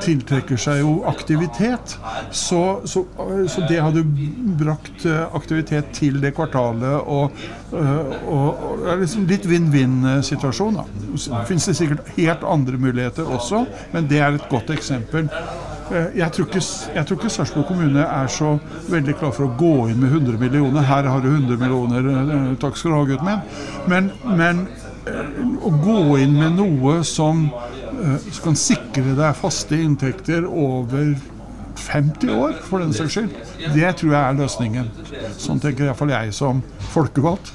tiltrekker 0.00 0.56
seg 0.60 0.80
jo 0.80 0.92
aktivitet. 1.10 1.96
Så, 2.32 2.80
så, 2.88 3.02
så 3.52 3.64
det 3.68 3.80
hadde 3.84 4.04
brakt 4.60 5.04
eh, 5.08 5.24
aktivitet 5.36 5.90
til 5.96 6.20
det 6.22 6.32
kvartalet 6.38 7.02
og, 7.04 7.42
eh, 7.72 8.14
og, 8.28 8.62
og 8.70 8.86
er 8.94 9.02
liksom 9.02 9.26
litt 9.28 9.44
vinn-vinn-situasjon. 9.50 10.80
da. 10.80 10.86
Fins 11.48 11.68
det 11.68 11.76
sikkert 11.80 12.08
helt 12.16 12.46
andre 12.48 12.80
muligheter 12.80 13.28
også, 13.28 13.66
men 13.92 14.08
det 14.08 14.22
er 14.24 14.38
et 14.38 14.48
godt 14.52 14.72
eksempel. 14.72 15.28
Eh, 15.92 16.16
Jeg 16.16 16.32
tror 16.32 16.46
ikke, 16.48 16.62
jeg 16.94 17.06
tror 17.06 17.18
ikke 17.18 17.30
Sarpsborg 17.36 17.66
kommune 17.68 18.04
er 18.06 18.30
så 18.32 18.54
veldig 18.88 19.18
klar 19.20 19.34
for 19.36 19.48
å 19.50 19.56
gå 19.58 19.74
inn 19.92 20.00
med 20.00 20.14
100 20.14 20.38
millioner. 20.40 20.86
Her 20.88 21.10
har 21.10 21.20
du 21.20 21.28
100 21.28 21.58
millioner, 21.60 22.08
eh, 22.08 22.54
takk 22.62 22.76
skal 22.80 22.94
du 22.94 22.96
ha, 22.96 23.04
gutten 23.10 23.28
min. 23.28 23.44
Men, 23.92 24.08
men 24.38 24.64
eh, 25.04 25.36
å 25.60 25.72
gå 25.84 25.98
inn 26.22 26.38
med 26.38 26.56
noe 26.56 27.02
som, 27.04 27.48
eh, 28.02 28.18
som 28.30 28.48
kan 28.50 28.58
sikre 28.58 29.16
deg 29.18 29.38
faste 29.38 29.78
inntekter 29.78 30.46
over 30.48 31.14
50 31.82 32.30
år, 32.36 32.58
for 32.68 32.82
den 32.82 32.92
saks 32.94 33.16
skyld, 33.16 33.32
det 33.74 33.94
tror 33.98 34.12
jeg 34.12 34.20
er 34.20 34.38
løsningen. 34.38 34.90
Sånn 35.40 35.60
tenker 35.62 35.88
iallfall 35.88 36.12
jeg 36.12 36.34
som 36.36 36.60
folkevalgt. 36.92 37.54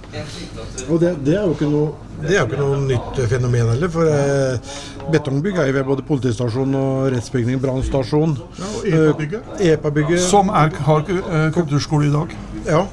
Og 0.89 0.99
det, 1.03 1.13
det 1.25 1.38
er 1.38 1.45
jo 1.45 1.55
ikke 1.55 1.69
noe 1.71 1.95
det 2.17 2.33
er 2.33 2.39
jo 2.39 2.45
ikke 2.47 2.57
noe 2.57 2.77
nytt 2.81 3.19
fenomen 3.29 3.67
heller. 3.69 3.91
For 3.93 4.10
eh, 4.10 4.71
betongbygg 5.13 5.60
er 5.62 5.69
jo 5.69 5.75
ved 5.75 5.86
både 5.86 6.05
politistasjon 6.07 6.77
og 6.79 7.12
rettsbygning, 7.13 7.60
brannstasjon. 7.62 8.33
og 8.41 8.88
EPA-bygget. 8.89 9.51
Eh, 9.60 9.73
EPA-bygget. 9.75 10.23
Som 10.25 10.49
er, 10.49 10.73
har 10.88 11.05
eh, 11.13 11.51
kulturskole 11.53 12.10
i 12.10 12.15
dag. 12.15 12.33
Ja. 12.65 12.88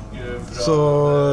Så 0.54 0.74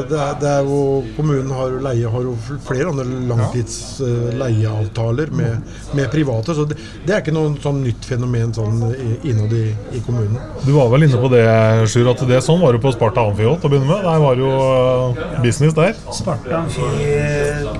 det 0.09 0.17
er, 0.17 0.35
det 0.41 0.49
er 0.49 0.65
jo 0.65 1.03
Kommunen 1.15 1.51
har 1.53 1.75
leie 1.85 2.09
har 2.09 2.23
jo 2.25 2.33
flere 2.65 2.89
andre 2.91 3.05
langtidsleieavtaler 3.29 5.27
eh, 5.29 5.37
med, 5.37 5.51
med 5.97 6.11
private. 6.13 6.55
Så 6.57 6.65
det, 6.69 6.77
det 7.05 7.15
er 7.15 7.19
ikke 7.23 7.35
noe 7.35 7.53
sånn 7.61 7.81
nytt 7.85 8.05
fenomen 8.07 8.53
sånn 8.55 8.81
innad 9.27 9.53
i, 9.55 9.75
i 9.97 10.01
kommunen. 10.05 10.39
Du 10.65 10.71
var 10.75 10.87
vel 10.93 11.03
inne 11.07 11.19
på 11.21 11.29
det, 11.33 11.45
Sjur, 11.91 12.09
at 12.11 12.21
det 12.29 12.41
sånn 12.45 12.61
var 12.63 12.71
det 12.75 12.81
på 12.83 12.93
Sparta 12.95 13.19
Amfi 13.27 13.45
til 13.45 13.55
å 13.55 13.71
begynne 13.71 13.89
med. 13.89 13.99
Der 14.07 14.19
var 14.25 14.33
jo 14.41 14.51
eh, 14.57 15.41
business 15.45 15.73
der. 15.77 15.93
Sparta 16.15 16.63
Amfi 16.63 16.85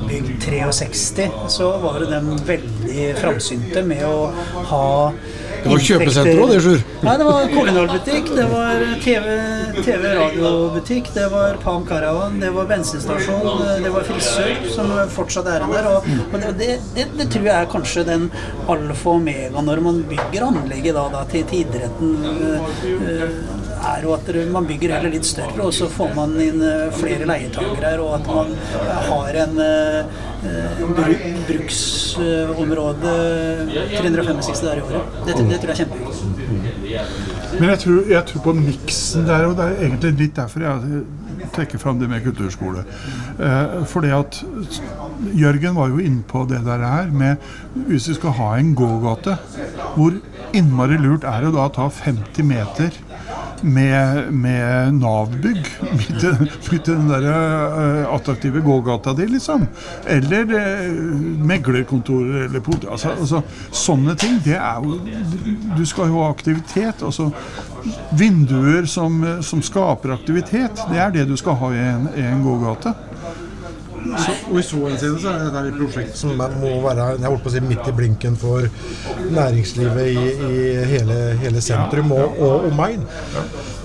bygd 0.08 0.32
63, 0.72 1.30
så 1.52 1.72
var 1.82 2.00
det 2.02 2.10
dem 2.12 2.34
veldig 2.48 3.06
framsynte 3.20 3.84
med 3.88 4.04
å 4.08 4.32
ha 4.72 4.88
Det 5.62 5.70
var 5.70 5.84
kjøpesenter 5.86 6.40
også, 6.42 6.54
det, 6.54 6.62
Sjur. 6.66 6.80
Nei, 7.06 7.14
det 7.22 7.26
var 7.28 7.52
Kolonialbutikk, 7.52 8.32
det 8.38 8.46
var 8.50 8.84
TV-radiobutikk, 9.86 11.12
det 11.16 11.28
var 11.34 11.60
Palm 11.62 11.86
Caravan, 11.90 12.40
det 12.42 12.50
var 12.56 12.70
bensinstasjon, 12.72 13.62
det 13.84 13.94
var 13.94 14.08
frisør, 14.10 14.54
som 14.74 14.92
fortsatt 15.16 15.50
er 15.54 15.66
der. 15.66 15.90
Og, 15.92 16.10
og 16.32 16.48
det, 16.60 16.72
det, 16.96 17.08
det 17.20 17.30
tror 17.34 17.48
jeg 17.52 17.56
er 17.56 17.72
kanskje 17.72 18.06
den 18.10 18.30
alfa 18.72 19.12
og 19.12 19.22
omega 19.22 19.62
når 19.66 19.82
man 19.86 20.04
bygger 20.10 20.48
anlegget 20.50 20.98
da, 20.98 21.08
da, 21.14 21.26
til, 21.32 21.46
til 21.50 21.66
idretten. 21.66 22.10
øh, 22.26 23.60
er 23.82 24.04
jo 24.06 24.12
at 24.14 24.28
man 24.54 24.68
bygger 24.70 24.96
heller 24.96 25.14
litt 25.14 25.26
større, 25.26 25.58
og 25.66 25.74
så 25.74 25.88
får 25.90 26.12
man 26.18 26.36
inn 26.42 26.62
øh, 26.62 26.92
flere 26.94 27.26
leietakere 27.30 27.94
her, 27.94 28.04
og 28.04 28.20
at 28.20 28.28
man 28.30 28.54
har 29.10 29.40
en 29.46 29.58
bru, 29.58 30.31
bruksområde 31.48 33.14
365 33.98 34.62
dager 34.66 34.78
i 34.78 34.82
året. 34.82 35.02
Det, 35.26 35.34
det 35.38 35.60
tror 35.62 35.70
jeg 35.70 35.76
er 35.76 35.82
kjempeviktig. 35.84 36.26
Men 37.60 37.70
jeg 37.70 37.80
tror, 37.84 37.98
jeg 38.10 38.24
tror 38.30 38.42
på 38.46 38.54
miksen 38.58 39.28
der, 39.28 39.46
og 39.50 39.58
det 39.60 39.66
er 39.68 39.84
egentlig 39.86 40.12
litt 40.20 40.36
derfor 40.40 40.66
jeg 40.66 41.04
trekker 41.56 41.82
fram 41.82 42.00
det 42.00 42.10
med 42.10 42.24
kulturskole. 42.24 42.84
Eh, 43.40 43.86
fordi 43.90 44.12
at 44.16 44.42
Jørgen 45.38 45.76
var 45.78 45.92
jo 45.92 46.02
inne 46.02 46.24
på 46.28 46.46
det 46.50 46.64
der 46.66 46.86
her 46.86 47.12
med 47.12 47.36
hvis 47.88 48.10
vi 48.10 48.18
skal 48.18 48.36
ha 48.40 48.56
en 48.58 48.76
gågate, 48.76 49.38
hvor 49.96 50.18
innmari 50.58 50.98
lurt 51.02 51.28
er 51.28 51.46
det 51.46 51.54
da 51.56 51.68
å 51.68 51.74
ta 51.76 51.90
50 51.92 52.48
meter 52.48 52.98
med, 53.62 54.32
med 54.34 54.94
Nav-bygg 54.98 55.68
midt 55.92 56.72
midt 56.72 56.88
i 56.88 56.92
den 56.92 57.10
der 57.10 57.28
uh, 57.28 58.14
attraktive 58.16 58.62
gågata 58.66 59.14
di, 59.14 59.28
liksom. 59.28 59.66
Eller 60.08 60.44
uh, 60.44 60.92
meglerkontor 61.46 62.46
eller 62.46 62.60
politi... 62.60 62.90
Altså, 62.92 63.14
altså, 63.20 63.42
sånne 63.72 64.16
ting, 64.16 64.40
det 64.46 64.58
er 64.58 64.82
jo 64.84 65.00
Du 65.78 65.86
skal 65.86 66.12
jo 66.12 66.22
ha 66.22 66.30
aktivitet. 66.32 67.04
Altså 67.04 67.32
vinduer 68.18 68.86
som, 68.86 69.22
som 69.42 69.62
skaper 69.66 70.14
aktivitet, 70.14 70.84
det 70.92 71.00
er 71.02 71.14
det 71.16 71.26
du 71.30 71.38
skal 71.40 71.58
ha 71.58 71.72
i 71.74 71.82
en, 71.82 72.10
i 72.18 72.26
en 72.28 72.44
gågate. 72.46 72.94
Så, 74.12 74.34
og 74.52 74.58
I 74.60 74.64
så 74.66 74.80
henseende 74.86 75.22
så 75.22 75.32
er 75.32 75.44
dette 75.46 75.62
et 75.70 75.78
prosjekt 75.80 76.18
som 76.20 76.34
må 76.36 76.72
være 76.84 77.08
jeg 77.16 77.28
holdt 77.28 77.44
på 77.46 77.52
å 77.52 77.54
si, 77.54 77.62
midt 77.66 77.88
i 77.88 77.94
blinken 77.96 78.38
for 78.40 78.68
næringslivet 79.32 80.10
i, 80.12 80.26
i 80.48 80.64
hele, 80.92 81.20
hele 81.42 81.64
sentrum 81.64 82.12
og, 82.16 82.40
og 82.42 82.68
omegn. 82.72 83.06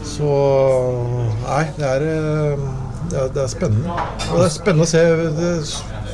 Så 0.07 0.31
nei, 1.45 1.65
det 1.77 1.91
er, 1.91 2.07
eh, 2.11 2.67
det 3.11 3.21
er, 3.23 3.31
det 3.35 3.45
er 3.45 3.53
spennende. 3.53 3.99
Og 4.31 4.41
det 4.41 4.49
er 4.49 4.55
spennende 4.57 4.87
å 4.87 4.91
se 4.91 5.05
det, 5.39 5.53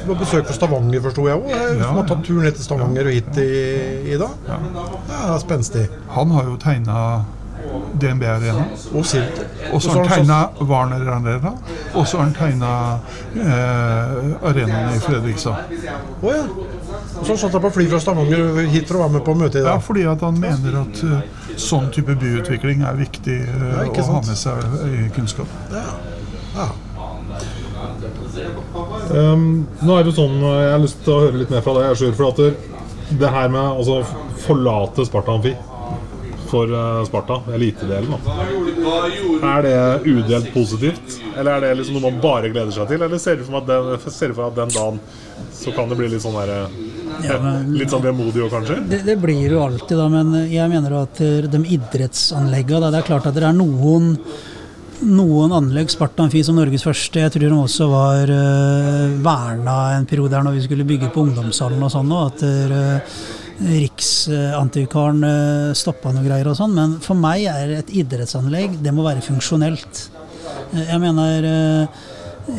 det 0.03 0.09
var 0.09 0.19
besøk 0.19 0.49
fra 0.49 0.57
Stavanger, 0.57 1.03
forsto 1.05 1.29
jeg 1.29 1.39
òg. 1.39 1.53
Som 1.79 2.01
har 2.01 2.09
tatt 2.11 2.25
turen 2.27 2.43
ned 2.49 2.57
til 2.59 2.67
Stavanger 2.67 3.11
og 3.11 3.15
hit 3.15 3.39
i, 3.39 3.53
i 4.11 4.19
dag. 4.19 4.51
Det 5.07 5.21
er 5.21 5.39
spenstig. 5.45 5.85
Han 6.17 6.35
har 6.35 6.51
jo 6.51 6.57
tegna 6.63 6.97
DNB 8.01 8.25
Arena. 8.29 8.65
Og 8.93 9.07
Silt. 9.07 9.43
Og 9.73 9.83
så 9.83 9.91
har 9.91 10.05
han 10.05 10.09
tegna 10.09 10.39
Warner 10.61 11.09
Arena. 11.17 11.55
Og 11.95 12.07
så 12.09 12.19
har 12.19 12.25
han 12.25 12.35
tegna 12.37 12.73
eh, 13.35 14.47
arenaen 14.51 14.97
i 14.97 15.01
Fredrikstad. 15.03 15.75
Å 16.23 16.35
ja. 16.35 16.45
Og 17.21 17.27
så 17.27 17.37
satt 17.37 17.53
han 17.55 17.63
på 17.63 17.71
fly 17.75 17.87
fra 17.91 18.01
Stavanger 18.03 18.63
hit 18.73 18.89
for 18.89 18.99
å 18.99 19.05
være 19.05 19.17
med 19.19 19.25
på 19.27 19.35
møtet 19.39 19.61
i 19.61 19.65
dag? 19.65 19.77
Ja, 19.77 19.83
fordi 19.85 20.07
at 20.11 20.25
han 20.25 20.39
mener 20.43 20.79
at 20.83 21.03
uh, 21.07 21.21
sånn 21.61 21.91
type 21.95 22.17
byutvikling 22.19 22.83
er 22.89 22.97
viktig 22.99 23.39
uh, 23.47 23.67
Ja, 23.83 23.91
å 23.91 24.09
ha 24.17 24.23
med 24.27 24.39
seg 24.41 24.89
i 24.89 25.11
kunnskap. 25.15 25.51
Ja. 26.57 26.71
Um, 29.13 29.67
nå 29.83 29.97
er 29.99 30.07
det 30.07 30.15
sånn, 30.17 30.39
Jeg 30.41 30.71
har 30.73 30.81
lyst 30.83 31.03
til 31.05 31.15
å 31.15 31.21
høre 31.27 31.43
litt 31.43 31.53
mer 31.53 31.65
fra 31.65 31.77
deg, 31.79 31.93
Sjur. 32.01 32.15
For 32.17 32.33
at 32.33 32.41
det, 33.13 33.29
her 33.29 33.53
med 33.53 33.63
altså 33.63 34.01
forlate 34.47 35.05
Sparta 35.07 35.37
Amfi 35.37 35.53
for 36.53 36.69
uh, 36.69 37.01
Sparta, 37.09 37.41
elitedelen, 37.57 38.13
da. 38.13 38.37
Er 39.55 39.65
det 39.65 39.77
udelt 40.13 40.53
positivt? 40.55 41.19
Eller 41.33 41.57
er 41.57 41.65
det 41.65 41.75
liksom 41.81 41.97
noe 41.97 42.11
man 42.11 42.21
bare 42.23 42.53
gleder 42.53 42.73
seg 42.75 42.91
til? 42.93 43.05
Eller 43.07 43.21
ser 43.23 43.41
du 43.41 43.47
for, 43.49 43.63
at 43.63 43.71
den, 43.71 44.35
for 44.37 44.47
at 44.51 44.59
den 44.61 44.75
dagen 44.77 45.01
så 45.57 45.73
kan 45.75 45.89
det 45.89 45.99
bli 45.99 46.11
litt 46.13 46.25
sånn 46.25 46.37
der, 46.37 46.55
Ja, 47.23 47.39
men- 47.41 47.75
Litt 47.77 47.93
sånn 47.93 48.05
vemodig 48.05 48.45
òg, 48.45 48.51
kanskje? 48.53 48.81
Det, 48.89 49.03
det 49.07 49.19
blir 49.23 49.57
jo 49.57 49.63
alltid, 49.65 49.97
da, 49.97 50.09
men 50.13 50.33
jeg 50.51 50.69
mener 50.73 50.97
at 51.03 51.21
eh, 51.23 51.49
de 51.51 51.61
idrettsanleggene 51.77 52.81
da, 52.87 52.91
Det 52.91 53.03
er 53.03 53.11
klart 53.13 53.29
at 53.31 53.37
det 53.39 53.47
er 53.47 53.57
noen 53.57 54.17
noen 55.03 55.51
anlegg, 55.51 55.91
Sparta 55.91 56.23
Amfi 56.23 56.45
som 56.47 56.55
Norges 56.55 56.85
første, 56.87 57.19
jeg 57.19 57.33
tror 57.35 57.43
de 57.43 57.57
også 57.59 57.89
var 57.91 58.31
uh, 58.31 59.15
verna 59.25 59.77
en 59.97 60.07
periode 60.07 60.37
her 60.37 60.45
når 60.47 60.55
vi 60.61 60.63
skulle 60.69 60.87
bygge 60.87 61.09
på 61.11 61.25
ungdomshallen 61.27 61.83
og 61.83 61.91
sånn, 61.91 62.13
og 62.15 62.29
at 62.29 62.45
uh, 62.47 63.17
Riksantikvaren 63.63 65.23
uh, 65.25 65.75
stoppa 65.77 66.13
noe 66.15 66.25
greier 66.27 66.49
og 66.51 66.57
sånn. 66.59 66.75
Men 66.77 66.97
for 67.05 67.19
meg 67.19 67.45
er 67.51 67.77
et 67.81 67.93
idrettsanlegg, 68.03 68.79
det 68.83 68.93
må 68.95 69.05
være 69.07 69.23
funksjonelt. 69.25 70.07
Eh, 70.73 70.89
Jeg 70.89 71.01
mener 71.03 71.47
eh, 71.49 72.03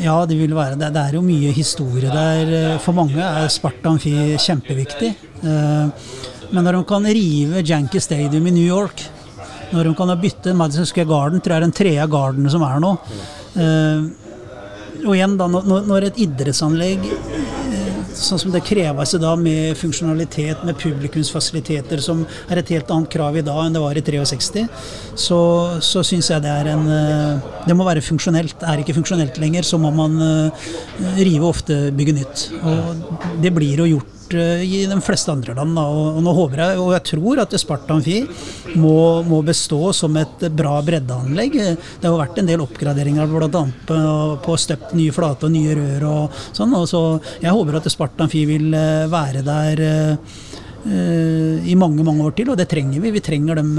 ja, 0.04 0.16
det 0.30 0.38
vil 0.40 0.54
være 0.56 0.78
det. 0.80 0.92
Er 0.96 1.18
jo 1.18 1.24
mye 1.26 1.52
historie 1.56 2.12
der. 2.14 2.54
Eh, 2.74 2.78
For 2.84 2.96
mange 2.96 3.20
er 3.20 3.50
Sparta 3.52 3.92
Amfi 3.92 4.14
kjempeviktig. 4.40 5.12
Eh, 5.44 6.10
Men 6.54 6.64
når 6.68 6.78
de 6.78 6.84
kan 6.88 7.06
rive 7.06 7.64
Janky 7.66 8.00
Stadium 8.00 8.46
i 8.48 8.52
New 8.54 8.68
York, 8.68 9.02
når 9.74 9.88
de 9.90 9.94
kan 9.98 10.12
bytte 10.22 10.54
Madison 10.54 10.86
Square 10.86 11.10
Garden, 11.10 11.42
tror 11.42 11.56
jeg 11.56 11.62
er 11.62 11.66
den 11.66 11.74
tredje 11.80 12.10
garden 12.12 12.50
som 12.54 12.64
er 12.68 12.80
nå 12.84 12.98
Eh, 13.54 14.02
Og 15.04 15.14
igjen, 15.18 15.34
da, 15.38 15.46
når, 15.50 16.06
et 16.08 16.18
idrettsanlegg 16.24 17.04
eh, 17.06 17.53
sånn 18.18 18.42
som 18.42 18.54
det 18.54 18.64
kreves 18.66 19.14
i 19.16 19.22
dag 19.22 19.40
med 19.42 19.78
funksjonalitet, 19.80 20.64
med 20.68 20.78
publikumsfasiliteter, 20.82 22.02
som 22.04 22.24
er 22.50 22.62
et 22.62 22.74
helt 22.76 22.92
annet 22.94 23.12
krav 23.14 23.38
i 23.40 23.46
dag 23.46 23.62
enn 23.66 23.76
det 23.76 23.84
var 23.84 24.00
i 24.00 24.04
63, 24.04 24.66
så, 25.16 25.40
så 25.84 26.04
syns 26.06 26.32
jeg 26.32 26.44
det 26.44 26.52
er 26.54 26.72
en 26.74 26.90
eh, 26.90 27.52
Det 27.68 27.76
må 27.78 27.86
være 27.88 28.04
funksjonelt. 28.04 28.64
Er 28.68 28.82
ikke 28.82 28.96
funksjonelt 28.98 29.38
lenger, 29.42 29.64
så 29.64 29.80
må 29.80 29.92
man 29.96 30.20
eh, 30.22 30.68
rive 31.22 31.48
ofte 31.48 31.80
bygge 31.96 32.18
nytt. 32.20 32.50
Og 32.64 33.40
det 33.44 33.54
blir 33.56 33.84
jo 33.84 33.96
gjort 33.96 34.23
eh, 34.34 34.64
i 34.64 34.86
de 34.90 34.98
fleste 35.04 35.32
andre 35.34 35.56
land. 35.58 35.78
Og, 35.80 36.20
nå 36.24 36.34
håper 36.38 36.64
jeg, 36.64 36.80
og 36.82 36.94
jeg 36.96 37.06
tror 37.12 37.42
at 37.44 37.56
Sparta 37.60 37.98
Amfi 37.98 38.22
må, 38.80 38.96
må 39.28 39.42
bestå 39.46 39.92
som 39.96 40.16
et 40.22 40.48
bra 40.56 40.78
breddeanlegg. 40.86 41.60
Det 42.00 42.08
har 42.08 42.18
vært 42.20 42.40
en 42.42 42.50
del 42.50 42.64
oppgraderinger 42.64 43.30
bl.a. 43.30 43.64
på, 43.90 44.00
på 44.46 44.58
støpt 44.62 44.96
nye 44.98 45.14
flater 45.16 45.50
og 45.50 45.56
nye 45.56 45.78
rør 45.80 46.08
og 46.10 46.42
sånn. 46.56 46.76
Og 46.80 46.88
så 46.90 47.04
jeg 47.44 47.54
håper 47.54 47.80
at 47.80 47.92
Sparta 47.92 48.28
Amfi 48.28 48.46
vil 48.50 48.74
eh, 48.78 49.06
være 49.12 49.46
der 49.46 49.86
eh, 49.88 50.44
i 50.84 51.78
mange 51.80 52.04
mange 52.04 52.26
år 52.28 52.34
til, 52.36 52.50
og 52.52 52.58
det 52.60 52.66
trenger 52.68 53.00
vi. 53.00 53.14
Vi 53.16 53.22
trenger 53.24 53.56
dem 53.62 53.70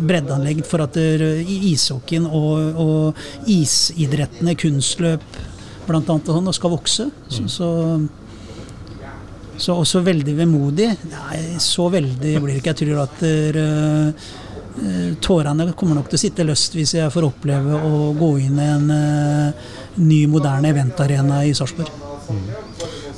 breddeanlegg 0.00 0.62
for 0.64 0.80
at 0.86 0.96
ishockeyen 0.96 2.24
og, 2.24 2.80
og 2.80 3.50
isidrettene, 3.52 4.56
kunstløp 4.56 5.26
annet, 5.98 6.28
og 6.28 6.38
sånn, 6.38 6.52
skal 6.54 6.72
vokse. 6.74 7.06
Så, 7.30 7.46
så, 7.50 7.68
så 9.60 9.76
også 9.76 10.02
veldig 10.04 10.36
vemodig. 10.38 10.88
Nei, 11.10 11.40
så 11.62 11.88
veldig 11.92 12.36
blir 12.40 12.54
det 12.54 12.60
ikke. 12.62 12.72
Jeg 12.72 12.80
tror 12.80 13.02
at 13.04 13.24
eh, 13.26 14.30
tårene 15.20 15.68
kommer 15.76 15.98
nok 15.98 16.08
til 16.10 16.18
å 16.18 16.22
sitte 16.22 16.46
løst 16.46 16.76
hvis 16.78 16.96
jeg 16.96 17.12
får 17.12 17.28
oppleve 17.28 17.76
å 17.76 18.10
gå 18.16 18.30
inn 18.46 18.60
i 18.60 18.68
en 18.70 18.86
uh, 18.88 19.70
ny, 20.00 20.22
moderne 20.30 20.70
eventarena 20.72 21.42
i 21.44 21.52
Sarpsborg. 21.56 21.90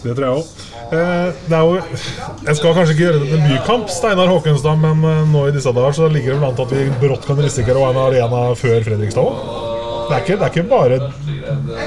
Det 0.03 0.17
tror 0.17 0.25
jeg 0.27 0.39
òg. 0.41 0.53
Eh, 0.93 1.53
jo 1.53 1.77
Jeg 1.79 2.57
skal 2.59 2.75
kanskje 2.77 2.97
ikke 2.97 3.05
gjøre 3.05 3.21
det 3.21 3.29
til 3.29 3.37
en 3.39 3.47
bykamp, 3.53 3.93
Steinar 3.93 4.33
Håkenstad, 4.33 4.81
men 4.83 5.05
nå 5.31 5.45
i 5.49 5.55
disse 5.55 5.73
dager 5.73 5.95
så 5.97 6.09
ligger 6.11 6.35
det 6.35 6.41
vel 6.41 6.49
an 6.49 6.57
til 6.59 6.67
at 6.67 6.75
vi 6.75 7.05
brått 7.05 7.29
kan 7.29 7.39
risikere 7.39 7.79
å 7.79 7.87
ha 7.87 7.93
en 7.95 8.03
arena 8.09 8.43
før 8.59 8.83
Fredrikstad 8.89 9.29
òg. 9.29 9.61
Det, 10.09 10.19
er 10.19 10.27
det 10.27 10.49
er 10.49 10.51
ikke 10.51 10.67
bare 10.69 10.99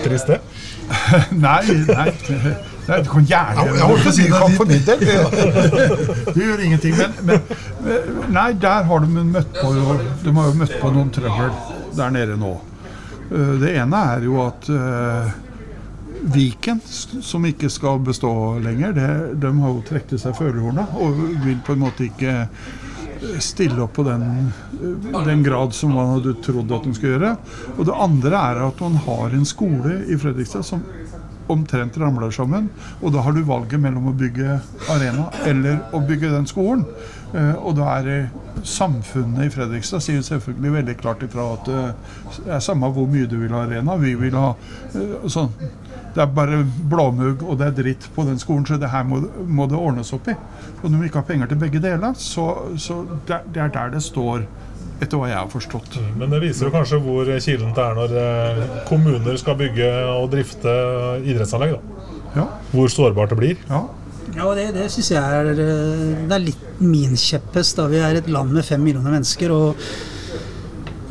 trist, 0.06 0.32
det. 0.32 0.40
Nei, 1.46 1.60
nei, 1.90 2.08
nei 2.88 3.00
du 3.02 3.10
kan 3.10 3.26
gjerne 3.30 3.66
Jeg 3.66 3.88
holdt 3.90 4.04
på 4.06 4.12
å 4.12 4.16
si 4.16 4.28
det 4.30 4.52
for 4.58 4.70
min 4.70 4.86
del. 4.86 5.00
Det 6.36 6.44
gjør 6.44 6.64
ingenting. 6.68 6.96
Men, 7.00 7.42
men 7.86 8.32
nei, 8.36 8.52
der 8.62 8.86
har 8.90 9.06
de 9.06 9.26
møtt 9.26 9.58
på 9.58 9.74
De 10.24 10.36
har 10.38 10.52
jo 10.52 10.60
møtt 10.62 10.78
på 10.82 10.94
noen 10.94 11.12
trøbbel 11.16 11.52
der 11.96 12.14
nede 12.14 12.38
nå. 12.40 12.54
Eh, 13.32 13.54
Det 13.62 13.74
ene 13.80 14.06
er 14.16 14.26
jo 14.28 14.40
at 14.44 14.70
uh, 14.70 15.30
Viken, 16.36 16.80
som 17.22 17.46
ikke 17.46 17.70
skal 17.70 18.00
bestå 18.06 18.32
lenger, 18.64 18.96
det, 18.98 19.10
de 19.42 19.52
har 19.62 19.76
jo 19.76 19.84
trukket 19.86 20.22
seg 20.22 20.36
førerhorna 20.38 20.88
og 20.98 21.20
vil 21.44 21.60
på 21.66 21.76
en 21.76 21.84
måte 21.84 22.08
ikke 22.08 22.34
eh, 22.46 23.40
stille 23.44 23.78
opp 23.84 23.94
på 24.00 24.06
den, 24.08 24.50
den 25.28 25.44
grad 25.46 25.76
som 25.78 25.94
man 25.94 26.16
hadde 26.16 26.34
trodd 26.46 26.74
at 26.74 26.88
de 26.88 26.96
skulle 26.98 27.14
gjøre. 27.18 27.34
Og 27.76 27.86
det 27.90 28.00
andre 28.08 28.42
er 28.42 28.64
at 28.66 28.82
man 28.82 28.98
har 29.06 29.38
en 29.38 29.46
skole 29.46 30.00
i 30.10 30.18
Fredrikstad 30.22 30.66
som 30.66 30.82
omtrent 31.52 31.98
ramler 31.98 32.32
sammen. 32.32 32.70
Og 33.02 33.14
da 33.14 33.24
har 33.26 33.36
du 33.36 33.44
valget 33.46 33.82
mellom 33.82 34.10
å 34.12 34.16
bygge 34.18 34.60
arena 34.92 35.30
eller 35.46 35.80
å 35.96 36.02
bygge 36.06 36.34
den 36.34 36.50
skolen. 36.50 36.86
Eh, 37.36 37.56
og 37.60 37.76
da 37.80 37.90
er 38.00 38.30
samfunnet 38.66 39.48
i 39.48 39.52
Fredrikstad 39.52 40.04
sier 40.04 40.22
selvfølgelig 40.24 40.76
veldig 40.78 40.96
klart 41.02 41.24
ifra 41.26 41.48
at 41.58 41.72
eh, 41.72 42.20
det 42.46 42.54
er 42.58 42.64
samme 42.64 42.90
hvor 42.96 43.10
mye 43.12 43.28
du 43.30 43.36
vil 43.42 43.54
ha 43.54 43.66
arena, 43.66 43.98
vi 44.00 44.14
vil 44.20 44.38
ha 44.40 44.54
eh, 44.94 45.28
sånn. 45.32 45.52
Det 46.16 46.24
er 46.24 46.32
bare 46.32 46.62
blåmugg 46.64 47.44
og 47.44 47.58
det 47.60 47.68
er 47.68 47.76
dritt 47.82 48.08
på 48.16 48.24
den 48.24 48.40
skolen, 48.40 48.64
så 48.68 48.80
det 48.80 48.94
her 48.94 49.04
må, 49.08 49.20
må 49.52 49.68
det 49.68 49.76
ordnes 49.76 50.14
opp 50.16 50.30
i. 50.32 50.38
Og 50.82 50.88
når 50.88 51.02
vi 51.02 51.10
ikke 51.10 51.24
har 51.24 51.28
penger 51.28 51.52
til 51.52 51.60
begge 51.66 51.82
deler, 51.84 52.16
så, 52.16 52.46
så 52.80 53.02
det, 53.28 53.42
det 53.52 53.66
er 53.66 53.74
der 53.76 53.92
det 53.98 54.04
står, 54.06 54.46
etter 55.02 55.18
hva 55.20 55.28
jeg 55.30 55.38
har 55.38 55.50
forstått. 55.52 55.98
Men 56.18 56.30
det 56.32 56.40
viser 56.44 56.68
jo 56.70 56.72
kanskje 56.76 57.00
hvor 57.04 57.28
kilent 57.44 57.76
det 57.76 57.84
er 57.84 57.98
når 58.00 58.16
eh, 58.22 58.64
kommuner 58.88 59.38
skal 59.42 59.58
bygge 59.60 59.90
og 60.16 60.30
drifte 60.32 60.74
idrettsanlegg. 61.26 61.76
da. 61.76 62.10
Ja, 62.36 62.48
Hvor 62.72 62.88
sårbart 62.92 63.30
det 63.36 63.38
blir. 63.44 63.56
ja. 63.70 63.84
Ja, 64.36 64.48
og 64.50 64.56
det, 64.58 64.72
det 64.74 64.88
syns 64.92 65.12
jeg 65.14 65.22
er, 65.22 65.48
eh, 65.54 66.26
det 66.28 66.34
er 66.36 66.42
litt 66.44 66.64
min 66.82 67.14
kjepphest. 67.16 67.78
da. 67.78 67.86
Vi 67.88 68.00
er 68.04 68.18
et 68.20 68.28
land 68.28 68.52
med 68.52 68.66
fem 68.66 68.82
millioner 68.84 69.14
mennesker. 69.14 69.52
og 69.54 69.76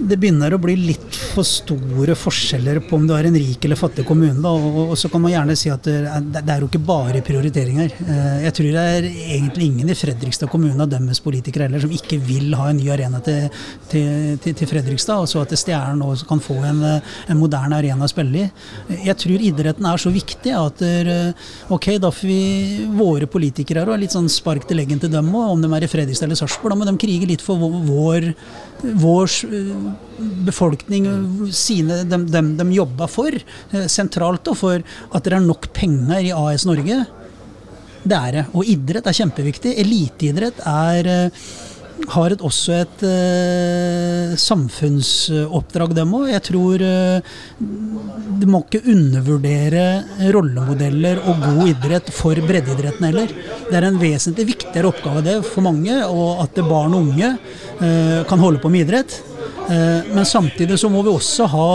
det 0.09 0.19
begynner 0.21 0.55
å 0.55 0.61
bli 0.61 0.75
litt 0.79 1.17
for 1.35 1.47
store 1.47 2.14
forskjeller 2.19 2.81
på 2.88 2.99
om 2.99 3.07
du 3.09 3.14
er 3.17 3.29
en 3.29 3.38
rik 3.38 3.64
eller 3.67 3.79
fattig 3.79 4.05
kommune. 4.07 4.37
Da. 4.45 4.53
Og, 4.55 4.95
så 4.99 5.09
kan 5.12 5.23
man 5.25 5.33
gjerne 5.33 5.57
si 5.59 5.71
at 5.73 5.88
er, 5.90 6.09
det 6.25 6.43
er 6.45 6.62
jo 6.64 6.69
ikke 6.71 6.83
bare 6.85 7.23
prioriteringer. 7.25 7.95
Eh, 8.05 8.45
Jeg 8.45 8.57
tror 8.59 8.71
det 8.77 8.85
er 8.97 9.09
egentlig 9.09 9.69
ingen 9.71 9.90
i 9.90 9.97
Fredrikstad 9.99 10.51
kommune 10.53 10.81
av 10.81 10.90
deres 10.93 11.23
politikere 11.25 11.69
heller 11.69 11.83
som 11.83 11.95
ikke 11.95 12.19
vil 12.25 12.55
ha 12.59 12.69
en 12.71 12.81
ny 12.81 12.90
arena 12.95 13.21
til, 13.25 13.49
til, 13.90 14.38
til, 14.45 14.57
til 14.61 14.71
Fredrikstad. 14.71 15.25
Og 15.25 15.31
så 15.31 15.43
at 15.45 15.57
Stjernen 15.59 16.05
også 16.05 16.29
kan 16.31 16.43
få 16.45 16.59
en, 16.62 16.83
eh, 16.90 17.14
en 17.33 17.40
moderne 17.40 17.81
arena 17.81 18.09
å 18.09 18.12
spille 18.12 18.45
i. 18.45 18.99
Jeg 19.09 19.18
tror 19.24 19.49
idretten 19.51 19.89
er 19.89 20.01
så 20.01 20.12
viktig 20.14 20.55
at 20.55 20.83
ok, 21.72 21.87
da 22.03 22.11
får 22.12 22.28
vi 22.28 22.87
våre 22.97 23.28
politikere 23.31 23.83
her 23.83 23.93
og 23.95 24.01
litt 24.03 24.14
sånn 24.14 24.31
spark 24.33 24.66
til 24.68 24.78
leggen 24.81 25.01
til 25.03 25.12
dem 25.12 25.33
òg, 25.35 25.55
om 25.55 25.62
de 25.62 25.70
er 25.76 25.87
i 25.87 25.91
Fredrikstad 25.91 26.28
eller 26.28 26.39
Sarpsborg. 26.39 26.74
Da 26.74 26.78
må 26.81 26.89
de 26.89 26.97
krige 27.01 27.28
litt 27.28 27.45
for 27.45 27.61
vår, 27.61 28.31
vår, 28.85 29.30
vår 29.49 29.95
befolkning, 30.47 31.09
sine, 31.53 32.03
dem, 32.09 32.26
dem 32.30 32.55
de 32.59 32.68
jobba 32.76 33.09
for, 33.11 33.35
eh, 33.35 33.87
sentralt, 33.91 34.47
og 34.49 34.59
for 34.61 34.85
at 35.14 35.24
det 35.24 35.37
er 35.37 35.45
nok 35.45 35.70
penger 35.76 36.20
i 36.20 36.32
AS 36.35 36.66
Norge. 36.68 37.05
Det 38.05 38.16
er 38.16 38.32
det. 38.37 38.45
Og 38.53 38.68
idrett 38.68 39.07
er 39.09 39.16
kjempeviktig. 39.16 39.72
Eliteidrett 39.80 40.61
er 40.68 41.09
eh, 41.09 41.47
har 42.12 42.34
et, 42.34 42.42
også 42.44 42.74
et 42.76 43.02
eh, 43.09 44.34
samfunnsoppdrag, 44.40 45.94
dem 45.96 46.14
òg. 46.16 46.28
Jeg 46.32 46.44
tror 46.50 46.84
eh, 46.84 47.34
du 48.40 48.46
må 48.50 48.62
ikke 48.64 48.82
undervurdere 48.92 50.30
rollemodeller 50.34 51.22
og 51.24 51.44
god 51.44 51.70
idrett 51.72 52.11
for 52.14 52.38
breddeidretten 52.48 53.09
heller. 53.09 53.34
Det 53.68 53.78
er 53.78 53.88
en 53.88 54.00
vesentlig 54.00 54.48
viktigere 54.55 54.90
oppgave 54.90 55.24
det 55.24 55.38
for 55.48 55.64
mange, 55.66 56.00
og 56.09 56.44
at 56.44 56.61
barn 56.68 56.96
og 56.96 57.09
unge 57.09 57.30
eh, 57.34 58.20
kan 58.28 58.42
holde 58.42 58.62
på 58.62 58.72
med 58.72 58.86
idrett. 58.86 59.20
Eh, 59.70 60.14
men 60.14 60.26
samtidig 60.28 60.78
så 60.80 60.90
må 60.92 61.02
vi 61.05 61.12
også 61.14 61.48
ha 61.55 61.68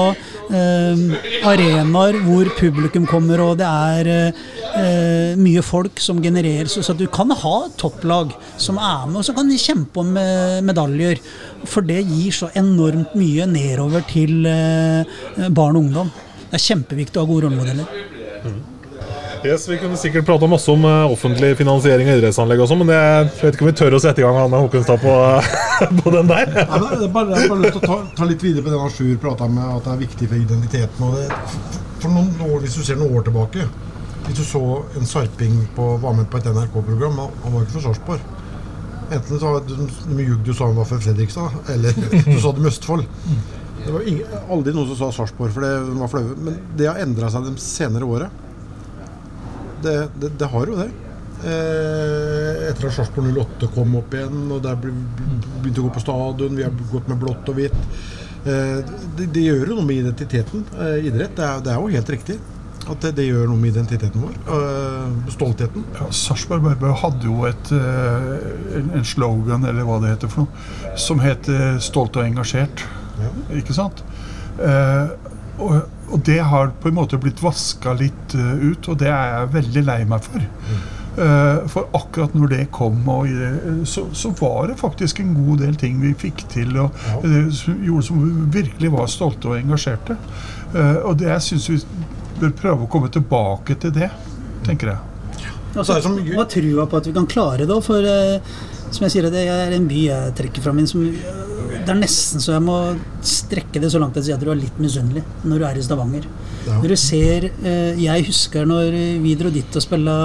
arenaer 0.49 2.17
hvor 2.25 2.49
publikum 2.57 3.05
kommer, 3.09 3.41
og 3.43 3.59
det 3.59 3.67
er 3.67 4.09
eh, 4.09 5.35
mye 5.39 5.61
folk 5.65 6.01
som 6.01 6.21
genereres. 6.23 6.77
så, 6.79 6.93
du 6.97 7.05
kan 7.07 7.29
ha 7.29 7.55
topplag 7.77 8.33
som 8.57 8.77
er 8.77 9.05
med, 9.07 9.19
og 9.21 9.27
så 9.27 9.35
kan 9.37 9.49
de 9.49 9.59
kjempe 9.61 10.01
om 10.01 10.17
eh, 10.17 10.59
medaljer. 10.65 11.21
For 11.69 11.85
det 11.85 12.01
gir 12.07 12.33
så 12.35 12.49
enormt 12.57 13.15
mye 13.19 13.45
nedover 13.49 14.05
til 14.09 14.45
eh, 14.49 15.05
barn 15.49 15.77
og 15.77 15.85
ungdom. 15.85 16.11
Det 16.49 16.57
er 16.57 16.67
kjempeviktig 16.71 17.19
å 17.19 17.25
ha 17.25 17.29
gode 17.29 17.47
rollemodeller. 17.47 18.68
Yes, 19.43 19.69
Vi 19.69 19.77
kunne 19.79 19.97
sikkert 19.97 20.25
prata 20.25 20.47
masse 20.47 20.71
om 20.71 20.83
eh, 20.85 21.11
offentlig 21.11 21.53
finansiering 21.57 22.09
av 22.11 22.17
idrettsanlegg 22.19 22.59
også, 22.59 22.75
men 22.81 22.89
det, 22.91 22.95
jeg 22.99 23.27
vet 23.39 23.55
ikke 23.55 23.63
om 23.63 23.69
vi 23.69 23.75
tør 23.79 23.95
å 23.95 23.99
sette 24.03 24.19
i 24.19 24.25
gang 24.25 24.35
Anne 24.35 24.59
Håkonstad 24.59 24.99
på, 24.99 25.13
på 26.01 26.11
den 26.11 26.27
der. 26.27 26.49
Nei, 26.57 26.79
men 26.83 26.89
det 26.91 27.05
er 27.07 27.13
bare, 27.13 27.37
jeg 27.37 27.45
har 27.45 27.53
bare 27.53 27.63
lyst 27.63 27.77
til 27.77 27.85
å 27.85 27.91
ta, 27.93 27.97
ta 28.17 28.27
litt 28.27 28.43
videre 28.43 28.65
på 28.65 28.73
det 28.73 28.89
Sjur 28.97 29.21
prata 29.23 29.47
med, 29.47 29.63
at 29.77 29.87
det 29.87 29.93
er 29.93 30.01
viktig 30.01 30.27
for 30.27 30.41
identiteten. 30.41 31.05
Og 31.07 31.15
det, 31.15 31.77
for 32.03 32.15
noen 32.17 32.33
år, 32.49 32.57
Hvis 32.65 32.75
du 32.75 32.83
ser 32.87 32.99
noen 32.99 33.15
år 33.19 33.23
tilbake 33.27 33.63
Hvis 34.25 34.41
du 34.41 34.43
så 34.47 34.63
en 34.99 35.07
Sarping 35.07 35.55
på, 35.77 35.87
var 36.03 36.19
med 36.19 36.27
på 36.31 36.41
et 36.41 36.51
NRK-program, 36.51 37.23
han 37.23 37.55
var 37.55 37.63
ikke 37.63 37.77
fra 37.77 37.85
Sarpsborg. 37.87 38.27
Enten 39.09 39.39
så 39.41 39.55
de, 39.65 39.79
ljug 40.19 40.43
du 40.45 40.51
sa 40.51 40.67
han 40.67 40.77
var 40.77 40.91
fra 40.91 40.99
Fredrikstad, 41.01 41.55
eller 41.77 41.95
du 42.27 42.35
sa 42.43 42.51
de 42.59 42.67
Østfold. 42.73 43.07
Det 43.79 43.95
var 43.95 44.03
ingen, 44.03 44.37
aldri 44.51 44.75
noen 44.75 44.91
som 44.91 44.99
sa 44.99 45.13
Sarpsborg, 45.21 45.55
for 45.55 45.63
det 45.63 45.73
var 45.95 46.11
flaue. 46.11 46.35
Men 46.43 46.59
det 46.77 46.91
har 46.91 46.99
endra 46.99 47.31
seg 47.31 47.47
de 47.47 47.55
senere 47.63 48.05
åra. 48.05 48.27
Det, 49.83 49.95
det, 50.19 50.33
det 50.39 50.49
har 50.51 50.71
jo 50.71 50.77
det. 50.79 50.89
Eh, 51.39 52.67
etter 52.67 52.89
at 52.89 52.95
Sarpsborg 52.97 53.31
08 53.31 53.71
kom 53.75 53.95
opp 54.01 54.15
igjen, 54.15 54.45
og 54.51 54.63
der 54.65 54.79
begynte 54.83 55.79
å 55.79 55.87
gå 55.87 55.93
på 55.95 56.03
stadion, 56.03 56.57
vi 56.57 56.65
har 56.67 56.73
gått 56.91 57.07
med 57.11 57.21
blått 57.21 57.51
og 57.51 57.59
hvitt. 57.59 57.77
Eh, 58.43 58.79
det, 59.17 59.29
det 59.35 59.45
gjør 59.45 59.65
jo 59.65 59.77
noe 59.79 59.87
med 59.87 60.03
identiteten. 60.03 60.65
Eh, 60.75 61.09
idrett, 61.09 61.35
det 61.37 61.45
er, 61.47 61.61
det 61.63 61.75
er 61.75 61.83
jo 61.83 61.93
helt 61.95 62.15
riktig. 62.15 62.39
At 62.89 63.03
det, 63.13 63.25
gjør 63.27 63.51
noe 63.51 63.59
med 63.61 63.75
identiteten 63.75 64.23
vår. 64.23 64.37
Eh, 64.55 65.31
stoltheten. 65.35 65.85
Ja, 65.99 66.07
Sarpsborg 66.15 66.63
Børbø 66.65 66.93
hadde 67.03 67.27
jo 67.27 67.43
et, 67.47 67.73
eh, 67.75 68.31
en, 68.79 68.91
en 68.99 69.05
slogan, 69.07 69.67
eller 69.69 69.87
hva 69.87 69.99
det 70.03 70.15
heter 70.15 70.31
for 70.31 70.47
noe, 70.47 70.95
som 70.99 71.21
het 71.23 71.47
'Stolt 71.83 72.17
og 72.17 72.25
engasjert'. 72.25 72.87
Ikke 73.55 73.75
sant? 73.75 74.03
Eh, 74.59 75.07
og, 75.59 75.81
og 76.11 76.21
det 76.25 76.39
har 76.51 76.71
på 76.81 76.89
en 76.89 76.97
måte 76.97 77.17
blitt 77.21 77.41
vaska 77.43 77.93
litt 77.99 78.35
eh, 78.35 78.63
ut, 78.71 78.87
og 78.89 78.97
det 79.01 79.09
er 79.11 79.33
jeg 79.35 79.51
veldig 79.57 79.83
lei 79.87 79.99
meg 80.09 80.23
for. 80.25 80.45
Eh, 81.19 81.67
for 81.67 81.89
akkurat 81.97 82.35
når 82.37 82.51
det 82.53 82.61
kom, 82.71 83.01
og, 83.11 83.27
det, 83.27 83.87
så, 83.89 84.05
så 84.15 84.31
var 84.39 84.69
det 84.71 84.77
faktisk 84.79 85.19
en 85.23 85.33
god 85.35 85.59
del 85.65 85.75
ting 85.81 85.97
vi 86.01 86.13
fikk 86.17 86.45
til, 86.53 86.77
og 86.85 86.95
eh, 87.25 87.49
som 87.55 87.81
gjorde 87.83 88.07
som 88.07 88.23
vi 88.23 88.61
virkelig 88.61 88.91
var 88.95 89.09
stolte 89.11 89.51
og 89.51 89.57
engasjerte. 89.59 90.17
Eh, 90.73 90.97
og 91.03 91.17
det 91.19 91.29
jeg 91.33 91.45
syns 91.49 91.69
vi 91.73 91.79
bør 92.39 92.55
prøve 92.61 92.85
å 92.85 92.91
komme 92.93 93.11
tilbake 93.11 93.75
til 93.83 93.91
det, 93.99 94.09
tenker 94.67 94.93
jeg. 94.93 95.05
Altså, 95.75 95.97
er 95.97 96.01
som- 96.01 96.17
og 96.19 96.47
trua 96.49 96.85
på 96.89 96.97
at 96.97 97.07
vi 97.09 97.13
kan 97.13 97.27
klare 97.29 97.65
det 97.67 97.75
òg, 97.75 97.83
for 97.85 97.99
eh, 98.01 98.39
som 98.89 99.03
jeg 99.05 99.11
sier, 99.13 99.29
det 99.29 99.43
er 99.47 99.75
en 99.75 99.87
by 99.89 100.05
jeg 100.07 100.35
trekker 100.39 100.63
fram 100.65 100.79
inn 100.81 100.87
som 100.89 101.03
Det 101.79 101.93
er 101.93 101.99
nesten 101.99 102.41
så 102.43 102.53
jeg 102.55 102.63
må 102.65 102.75
strekke 103.25 103.79
det 103.81 103.89
så 103.93 103.99
langt 104.01 104.17
at 104.17 104.21
jeg 104.23 104.29
sier 104.31 104.37
at 104.39 104.43
du 104.45 104.51
er 104.53 104.59
litt 104.59 104.77
misunnelig 104.81 105.23
når 105.47 105.61
du 105.61 105.65
er 105.69 105.79
i 105.79 105.83
Stavanger. 105.85 106.25
Når 106.69 106.91
du 106.91 106.95
ser 106.99 107.45
eh, 107.49 107.95
Jeg 108.03 108.25
husker 108.27 108.67
når 108.67 108.91
vi 109.23 109.35
dro 109.39 109.49
dit 109.53 109.77
og 109.79 109.81
spilla 109.85 110.15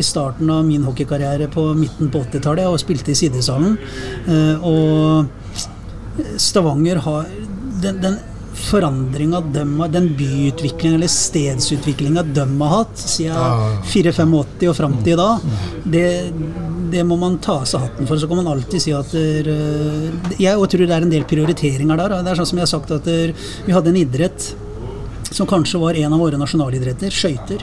i 0.00 0.02
starten 0.06 0.50
av 0.50 0.64
min 0.66 0.82
hockeykarriere 0.88 1.46
på 1.52 1.68
midten 1.78 2.10
på 2.10 2.24
80-tallet 2.24 2.66
og 2.66 2.80
spilte 2.82 3.12
i 3.12 3.18
sidesalen. 3.18 3.76
eh, 4.26 4.64
Og 4.66 5.28
Stavanger 6.40 7.02
har 7.04 7.28
den, 7.82 8.00
den 8.02 8.16
forandringa 8.56 9.40
den 9.92 10.08
byutviklinga 10.16 10.96
eller 10.96 11.10
stedsutviklinga 11.12 12.22
de 12.36 12.46
har 12.60 12.72
hatt 12.72 12.98
siden 12.98 13.80
84 13.84 14.70
og 14.70 14.76
fram 14.76 14.96
til 15.02 15.14
i 15.14 15.18
dag, 15.20 15.44
det, 15.84 16.06
det 16.92 17.04
må 17.06 17.18
man 17.20 17.38
ta 17.42 17.60
av 17.60 17.66
seg 17.68 17.84
hatten 17.84 18.08
for. 18.08 18.18
Så 18.18 18.28
kan 18.30 18.40
man 18.40 18.50
alltid 18.54 18.82
si 18.82 18.94
at 18.96 19.12
der, 19.12 19.50
eh, 19.52 20.36
Jeg 20.40 20.56
tror 20.56 20.86
det 20.86 20.96
er 20.96 21.06
en 21.06 21.12
del 21.12 21.26
prioriteringer 21.28 22.00
der. 22.00 22.16
Det 22.22 22.32
er 22.32 22.40
sånn 22.40 22.50
som 22.52 22.60
jeg 22.60 22.66
har 22.66 22.72
sagt 22.74 22.94
at 22.96 23.08
der, 23.08 23.34
vi 23.66 23.74
hadde 23.76 23.92
en 23.92 24.00
idrett 24.00 24.50
som 25.30 25.48
kanskje 25.48 25.80
var 25.82 25.98
en 25.98 26.12
av 26.14 26.22
våre 26.22 26.38
nasjonalidretter, 26.40 27.12
skøyter. 27.12 27.62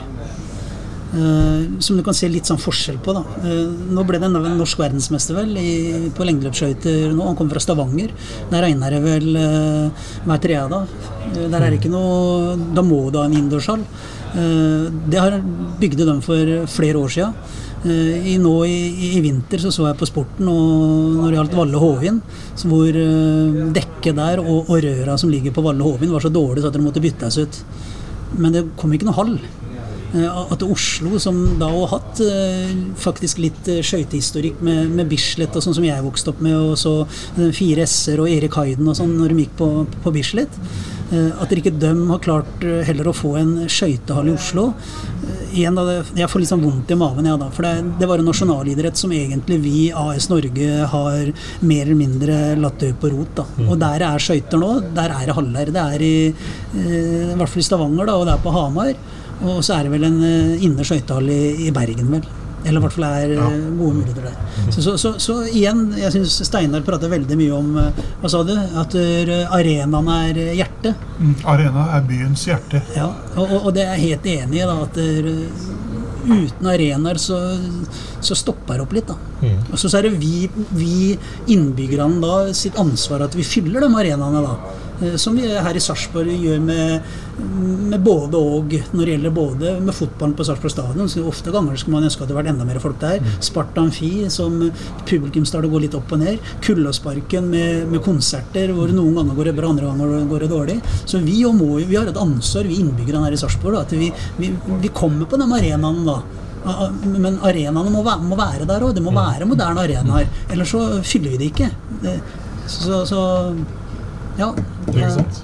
Eh, 1.14 1.78
som 1.78 1.96
du 1.96 2.02
kan 2.02 2.16
se 2.16 2.28
litt 2.30 2.48
sånn 2.48 2.58
forskjell 2.58 2.98
på. 3.04 3.14
da. 3.14 3.22
Uh, 3.44 3.70
nå 3.94 4.02
ble 4.06 4.18
det 4.18 4.26
en 4.26 4.56
norsk 4.58 4.80
verdensmester 4.80 5.36
vel 5.38 5.52
i, 5.60 5.74
på 6.14 6.26
lengdeløpsskøyter 6.26 7.14
nå. 7.14 7.28
Han 7.28 7.38
kommer 7.38 7.54
fra 7.54 7.62
Stavanger. 7.62 8.10
Der 8.50 8.66
regner 8.66 8.96
det 8.96 9.02
vel 9.04 9.28
uh, 9.38 10.08
hver 10.24 10.42
tredje 10.42 10.66
dag. 10.72 10.96
Der 11.34 11.60
er 11.60 11.70
det 11.70 11.78
ikke 11.80 11.92
noe 11.92 12.56
Da 12.76 12.82
må 12.84 13.06
du 13.10 13.18
ha 13.18 13.24
en 13.28 13.32
innendørshall. 13.34 13.82
Det 14.34 15.18
har 15.20 15.36
bygde 15.78 16.04
dem 16.08 16.18
for 16.22 16.66
flere 16.66 16.98
år 16.98 17.12
sia. 17.14 17.28
I, 17.84 18.34
nå 18.40 18.52
i, 18.66 18.78
i 19.14 19.20
vinter 19.22 19.60
så 19.62 19.70
så 19.74 19.86
jeg 19.86 19.98
på 20.00 20.08
Sporten 20.08 20.48
og 20.50 21.20
når 21.20 21.28
det 21.28 21.38
gjaldt 21.38 21.56
Valle 21.58 21.82
Hovin, 21.82 22.18
hvor 22.66 22.98
dekket 23.76 24.18
der 24.18 24.42
og, 24.42 24.70
og 24.72 24.80
røra 24.82 25.14
som 25.20 25.30
ligger 25.30 25.54
på 25.54 25.62
Valle 25.62 25.86
Hovin 25.86 26.14
var 26.14 26.24
så 26.24 26.32
dårlig 26.34 26.64
så 26.64 26.72
at 26.72 26.78
det 26.78 26.82
måtte 26.82 27.02
byttes 27.04 27.38
ut. 27.38 27.60
Men 28.40 28.56
det 28.56 28.64
kom 28.80 28.94
ikke 28.96 29.06
noe 29.06 29.18
hall. 29.20 29.36
Eh, 30.14 30.52
At 30.52 30.62
Oslo, 30.62 31.18
som 31.18 31.58
da 31.58 31.68
har 31.72 31.90
hatt 31.96 32.22
eh, 32.22 32.72
faktisk 33.00 33.40
litt 33.42 33.68
eh, 33.70 33.82
skøytehistorikk 33.84 34.62
med, 34.64 34.92
med 34.94 35.10
Bislett 35.10 35.56
og 35.56 35.64
sånn 35.64 35.76
som 35.80 35.86
jeg 35.86 36.04
vokste 36.04 36.30
opp 36.34 36.42
med, 36.44 36.54
og 36.54 36.78
så 36.78 36.94
Fire 37.54 37.86
S-er 37.88 38.22
og 38.22 38.30
Erik 38.30 38.54
Hayden 38.60 38.88
og 38.90 38.98
sånn 38.98 39.16
når 39.18 39.34
de 39.34 39.46
gikk 39.46 39.56
på, 39.58 39.70
på 40.04 40.12
Bislett, 40.14 40.60
at 41.14 41.50
dere 41.50 41.60
ikke 41.60 41.74
dem 41.78 42.08
har 42.10 42.18
klart 42.24 42.62
heller 42.88 43.06
å 43.06 43.14
få 43.14 43.34
en 43.38 43.50
skøytehall 43.70 44.30
i 44.30 44.32
Oslo. 44.34 44.64
Igjen 45.54 45.76
da, 45.76 46.00
Jeg 46.16 46.30
får 46.32 46.42
litt 46.42 46.50
sånn 46.50 46.64
vondt 46.64 46.90
i 46.90 46.96
magen, 46.98 47.28
ja, 47.28 47.36
da, 47.38 47.50
for 47.54 47.66
det, 47.66 47.92
det 48.00 48.08
var 48.10 48.18
en 48.18 48.26
nasjonalidrett 48.26 48.98
som 48.98 49.12
egentlig 49.14 49.60
vi, 49.62 49.82
AS 49.94 50.26
Norge, 50.32 50.70
har 50.90 51.30
mer 51.62 51.84
eller 51.84 51.98
mindre 52.00 52.38
latt 52.58 52.80
dø 52.82 52.90
på 52.98 53.12
rot. 53.12 53.34
da. 53.36 53.44
Og 53.68 53.76
der 53.78 54.06
er 54.08 54.24
skøyter 54.24 54.58
nå, 54.58 54.72
der 54.96 55.14
er 55.14 55.28
det 55.28 55.36
haller. 55.38 55.74
Det 55.76 55.84
er 55.84 56.06
i, 56.08 56.14
i 56.32 57.36
hvert 57.36 57.52
fall 57.52 57.62
i 57.62 57.68
Stavanger, 57.68 58.10
da, 58.10 58.16
og 58.18 58.26
det 58.26 58.34
er 58.34 58.42
på 58.48 58.56
Hamar. 58.56 58.96
Og 59.42 59.60
så 59.64 59.74
er 59.78 59.84
det 59.88 59.92
vel 59.96 60.04
en 60.08 60.20
indre 60.62 60.84
skøytehall 60.86 61.28
i, 61.34 61.42
i 61.66 61.70
Bergen, 61.74 62.10
vel. 62.14 62.24
Eller 62.64 62.80
i 62.80 62.84
hvert 62.86 62.94
fall 62.96 63.04
er 63.10 63.32
ja. 63.36 63.46
gode 63.76 63.98
muligheter 63.98 64.24
der. 64.24 64.36
Så, 64.72 64.80
så, 64.80 64.94
så, 65.00 65.10
så 65.20 65.34
igjen, 65.50 65.82
jeg 66.00 66.14
syns 66.14 66.38
Steinar 66.48 66.84
prater 66.86 67.10
veldig 67.12 67.36
mye 67.36 67.52
om 67.58 67.74
eh, 67.82 67.98
Hva 68.22 68.30
sa 68.32 68.40
du? 68.46 68.54
At 68.80 68.96
eh, 68.96 69.32
arenaen 69.52 70.08
er 70.14 70.40
eh, 70.46 70.54
hjertet. 70.56 71.02
Mm, 71.20 71.34
Arena 71.52 71.84
er 71.98 72.06
byens 72.08 72.46
hjerte. 72.48 72.80
Ja, 72.96 73.10
og, 73.36 73.52
og- 73.60 73.72
det 73.76 73.84
er 73.84 73.98
jeg 73.98 74.14
helt 74.14 74.30
enig 74.38 74.62
i. 74.62 74.68
da, 74.70 74.78
at 74.86 75.02
Uten 76.24 76.68
arenaer 76.70 77.18
så, 77.20 77.36
så 78.24 78.32
stopper 78.38 78.78
det 78.78 78.84
opp 78.86 78.94
litt. 78.96 79.10
da. 79.12 79.50
Og 79.68 79.76
så 79.76 79.90
er 79.98 80.06
det 80.08 80.14
vi, 80.22 80.46
vi 80.72 81.18
innbyggerne 81.52 82.16
da 82.22 82.54
sitt 82.56 82.78
ansvar 82.80 83.26
at 83.26 83.36
vi 83.36 83.44
fyller 83.44 83.84
de 83.84 83.90
arenaene. 83.92 84.40
da. 84.40 84.80
Eh, 85.02 85.16
Som 85.16 85.36
vi 85.36 85.48
her 85.48 85.76
i 85.76 85.82
Sarpsborg 85.82 86.30
gjør 86.30 86.60
med, 86.62 87.14
med 87.90 88.02
både 88.04 88.38
og 88.38 88.74
når 88.94 89.00
det 89.04 89.14
gjelder 89.14 89.34
både 89.34 89.72
med 89.82 89.96
fotballen 89.96 90.36
på 90.38 90.46
Sarpsborg 90.46 90.74
stadion. 90.74 91.08
så 91.10 91.24
Ofte 91.26 91.50
ganger 91.54 91.76
skulle 91.76 91.98
man 91.98 92.06
ønske 92.08 92.22
at 92.22 92.30
det 92.30 92.36
vært 92.36 92.52
enda 92.52 92.66
mer 92.68 92.78
folk 92.82 93.00
der. 93.02 93.24
Sparta 93.40 93.82
Amfi, 93.82 94.28
som 94.30 94.60
publikumstallet 95.08 95.70
går 95.72 95.86
litt 95.86 95.98
opp 95.98 96.14
og 96.14 96.22
ned. 96.22 96.38
Kullåsparken 96.62 97.50
med, 97.50 97.88
med 97.90 98.04
konserter 98.04 98.72
hvor 98.76 98.92
noen 98.94 99.18
ganger 99.18 99.40
går 99.40 99.50
det 99.50 99.56
bra, 99.58 99.72
andre 99.74 99.90
ganger 99.90 100.30
går 100.30 100.46
det 100.46 100.52
dårlig. 100.54 100.78
Så 101.04 101.18
vi, 101.24 101.40
må, 101.44 101.74
vi 101.82 101.98
har 101.98 102.08
et 102.10 102.22
ansvar, 102.22 102.70
vi 102.70 102.78
innbyggerne 102.80 103.26
her 103.26 103.34
i 103.36 103.42
Sarpsborg, 103.42 103.80
at 103.82 103.92
vi, 103.98 104.12
vi, 104.38 104.54
vi 104.80 104.94
kommer 104.94 105.26
på 105.26 105.40
de 105.40 105.50
arenaene 105.50 106.06
da. 106.06 106.20
Men 107.04 107.42
arenaene 107.44 107.90
må 107.92 108.00
må 108.24 108.36
være 108.38 108.64
der 108.64 108.86
òg. 108.86 108.94
Det 108.96 109.02
må 109.04 109.12
være 109.12 109.44
moderne 109.48 109.82
arenaer. 109.84 110.30
Ellers 110.48 110.70
så 110.72 110.86
fyller 111.04 111.34
vi 111.34 111.42
det 111.42 111.50
ikke. 111.52 111.68
Så, 112.70 113.02
så 113.04 113.18
ja. 114.38 114.48
Ikke 114.90 115.10
sant? 115.14 115.42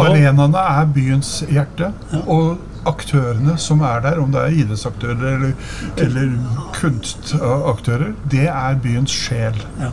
Arenaene 0.00 0.64
er 0.80 0.90
byens 0.94 1.30
hjerte. 1.50 1.92
Og 2.26 2.58
aktørene 2.88 3.58
som 3.60 3.82
er 3.84 4.00
der, 4.06 4.20
om 4.22 4.30
det 4.32 4.40
er 4.40 4.54
idrettsaktører 4.62 5.34
eller, 5.34 5.50
eller 6.00 6.30
kunstaktører, 6.78 8.14
det 8.32 8.46
er 8.48 8.78
byens 8.82 9.12
sjel. 9.26 9.58
Ja. 9.80 9.90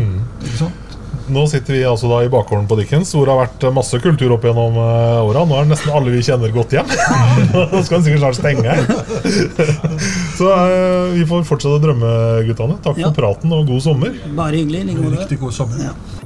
Ikke 0.00 0.58
sant? 0.58 0.82
Nå 1.32 1.42
sitter 1.50 1.74
vi 1.74 1.80
altså 1.82 2.06
da 2.06 2.20
i 2.22 2.28
bakgården 2.30 2.68
på 2.70 2.76
Dickens, 2.78 3.10
hvor 3.16 3.26
det 3.26 3.32
har 3.34 3.40
vært 3.48 3.64
masse 3.74 3.98
kultur 3.98 4.36
opp 4.36 4.44
gjennom 4.46 4.76
uh, 4.78 5.24
åra. 5.26 5.42
Nå 5.48 5.56
er 5.58 5.66
nesten 5.72 5.90
alle 5.96 6.12
vi 6.14 6.20
kjenner, 6.22 6.52
gått 6.54 6.76
hjem. 6.76 6.86
Nå 7.72 7.80
skal 7.82 7.96
den 7.96 8.04
sikkert 8.06 8.22
snart 8.22 8.38
stenge. 8.38 8.76
Så 10.38 10.52
eh, 10.52 11.16
vi 11.16 11.26
får 11.26 11.42
fortsette 11.48 11.80
å 11.80 11.82
drømme, 11.82 12.12
guttene. 12.46 12.78
Takk 12.84 13.00
Ja. 13.02 13.08
for 13.10 13.18
praten 13.18 13.56
og 13.56 13.66
god 13.72 13.82
sommer. 13.88 14.14
Bare 14.38 14.60
hyggelig. 14.60 14.84
like. 14.92 15.16
Riktig 15.16 15.40
god 15.42 15.56
sommer. 15.56 15.88
Ja. 15.88 16.25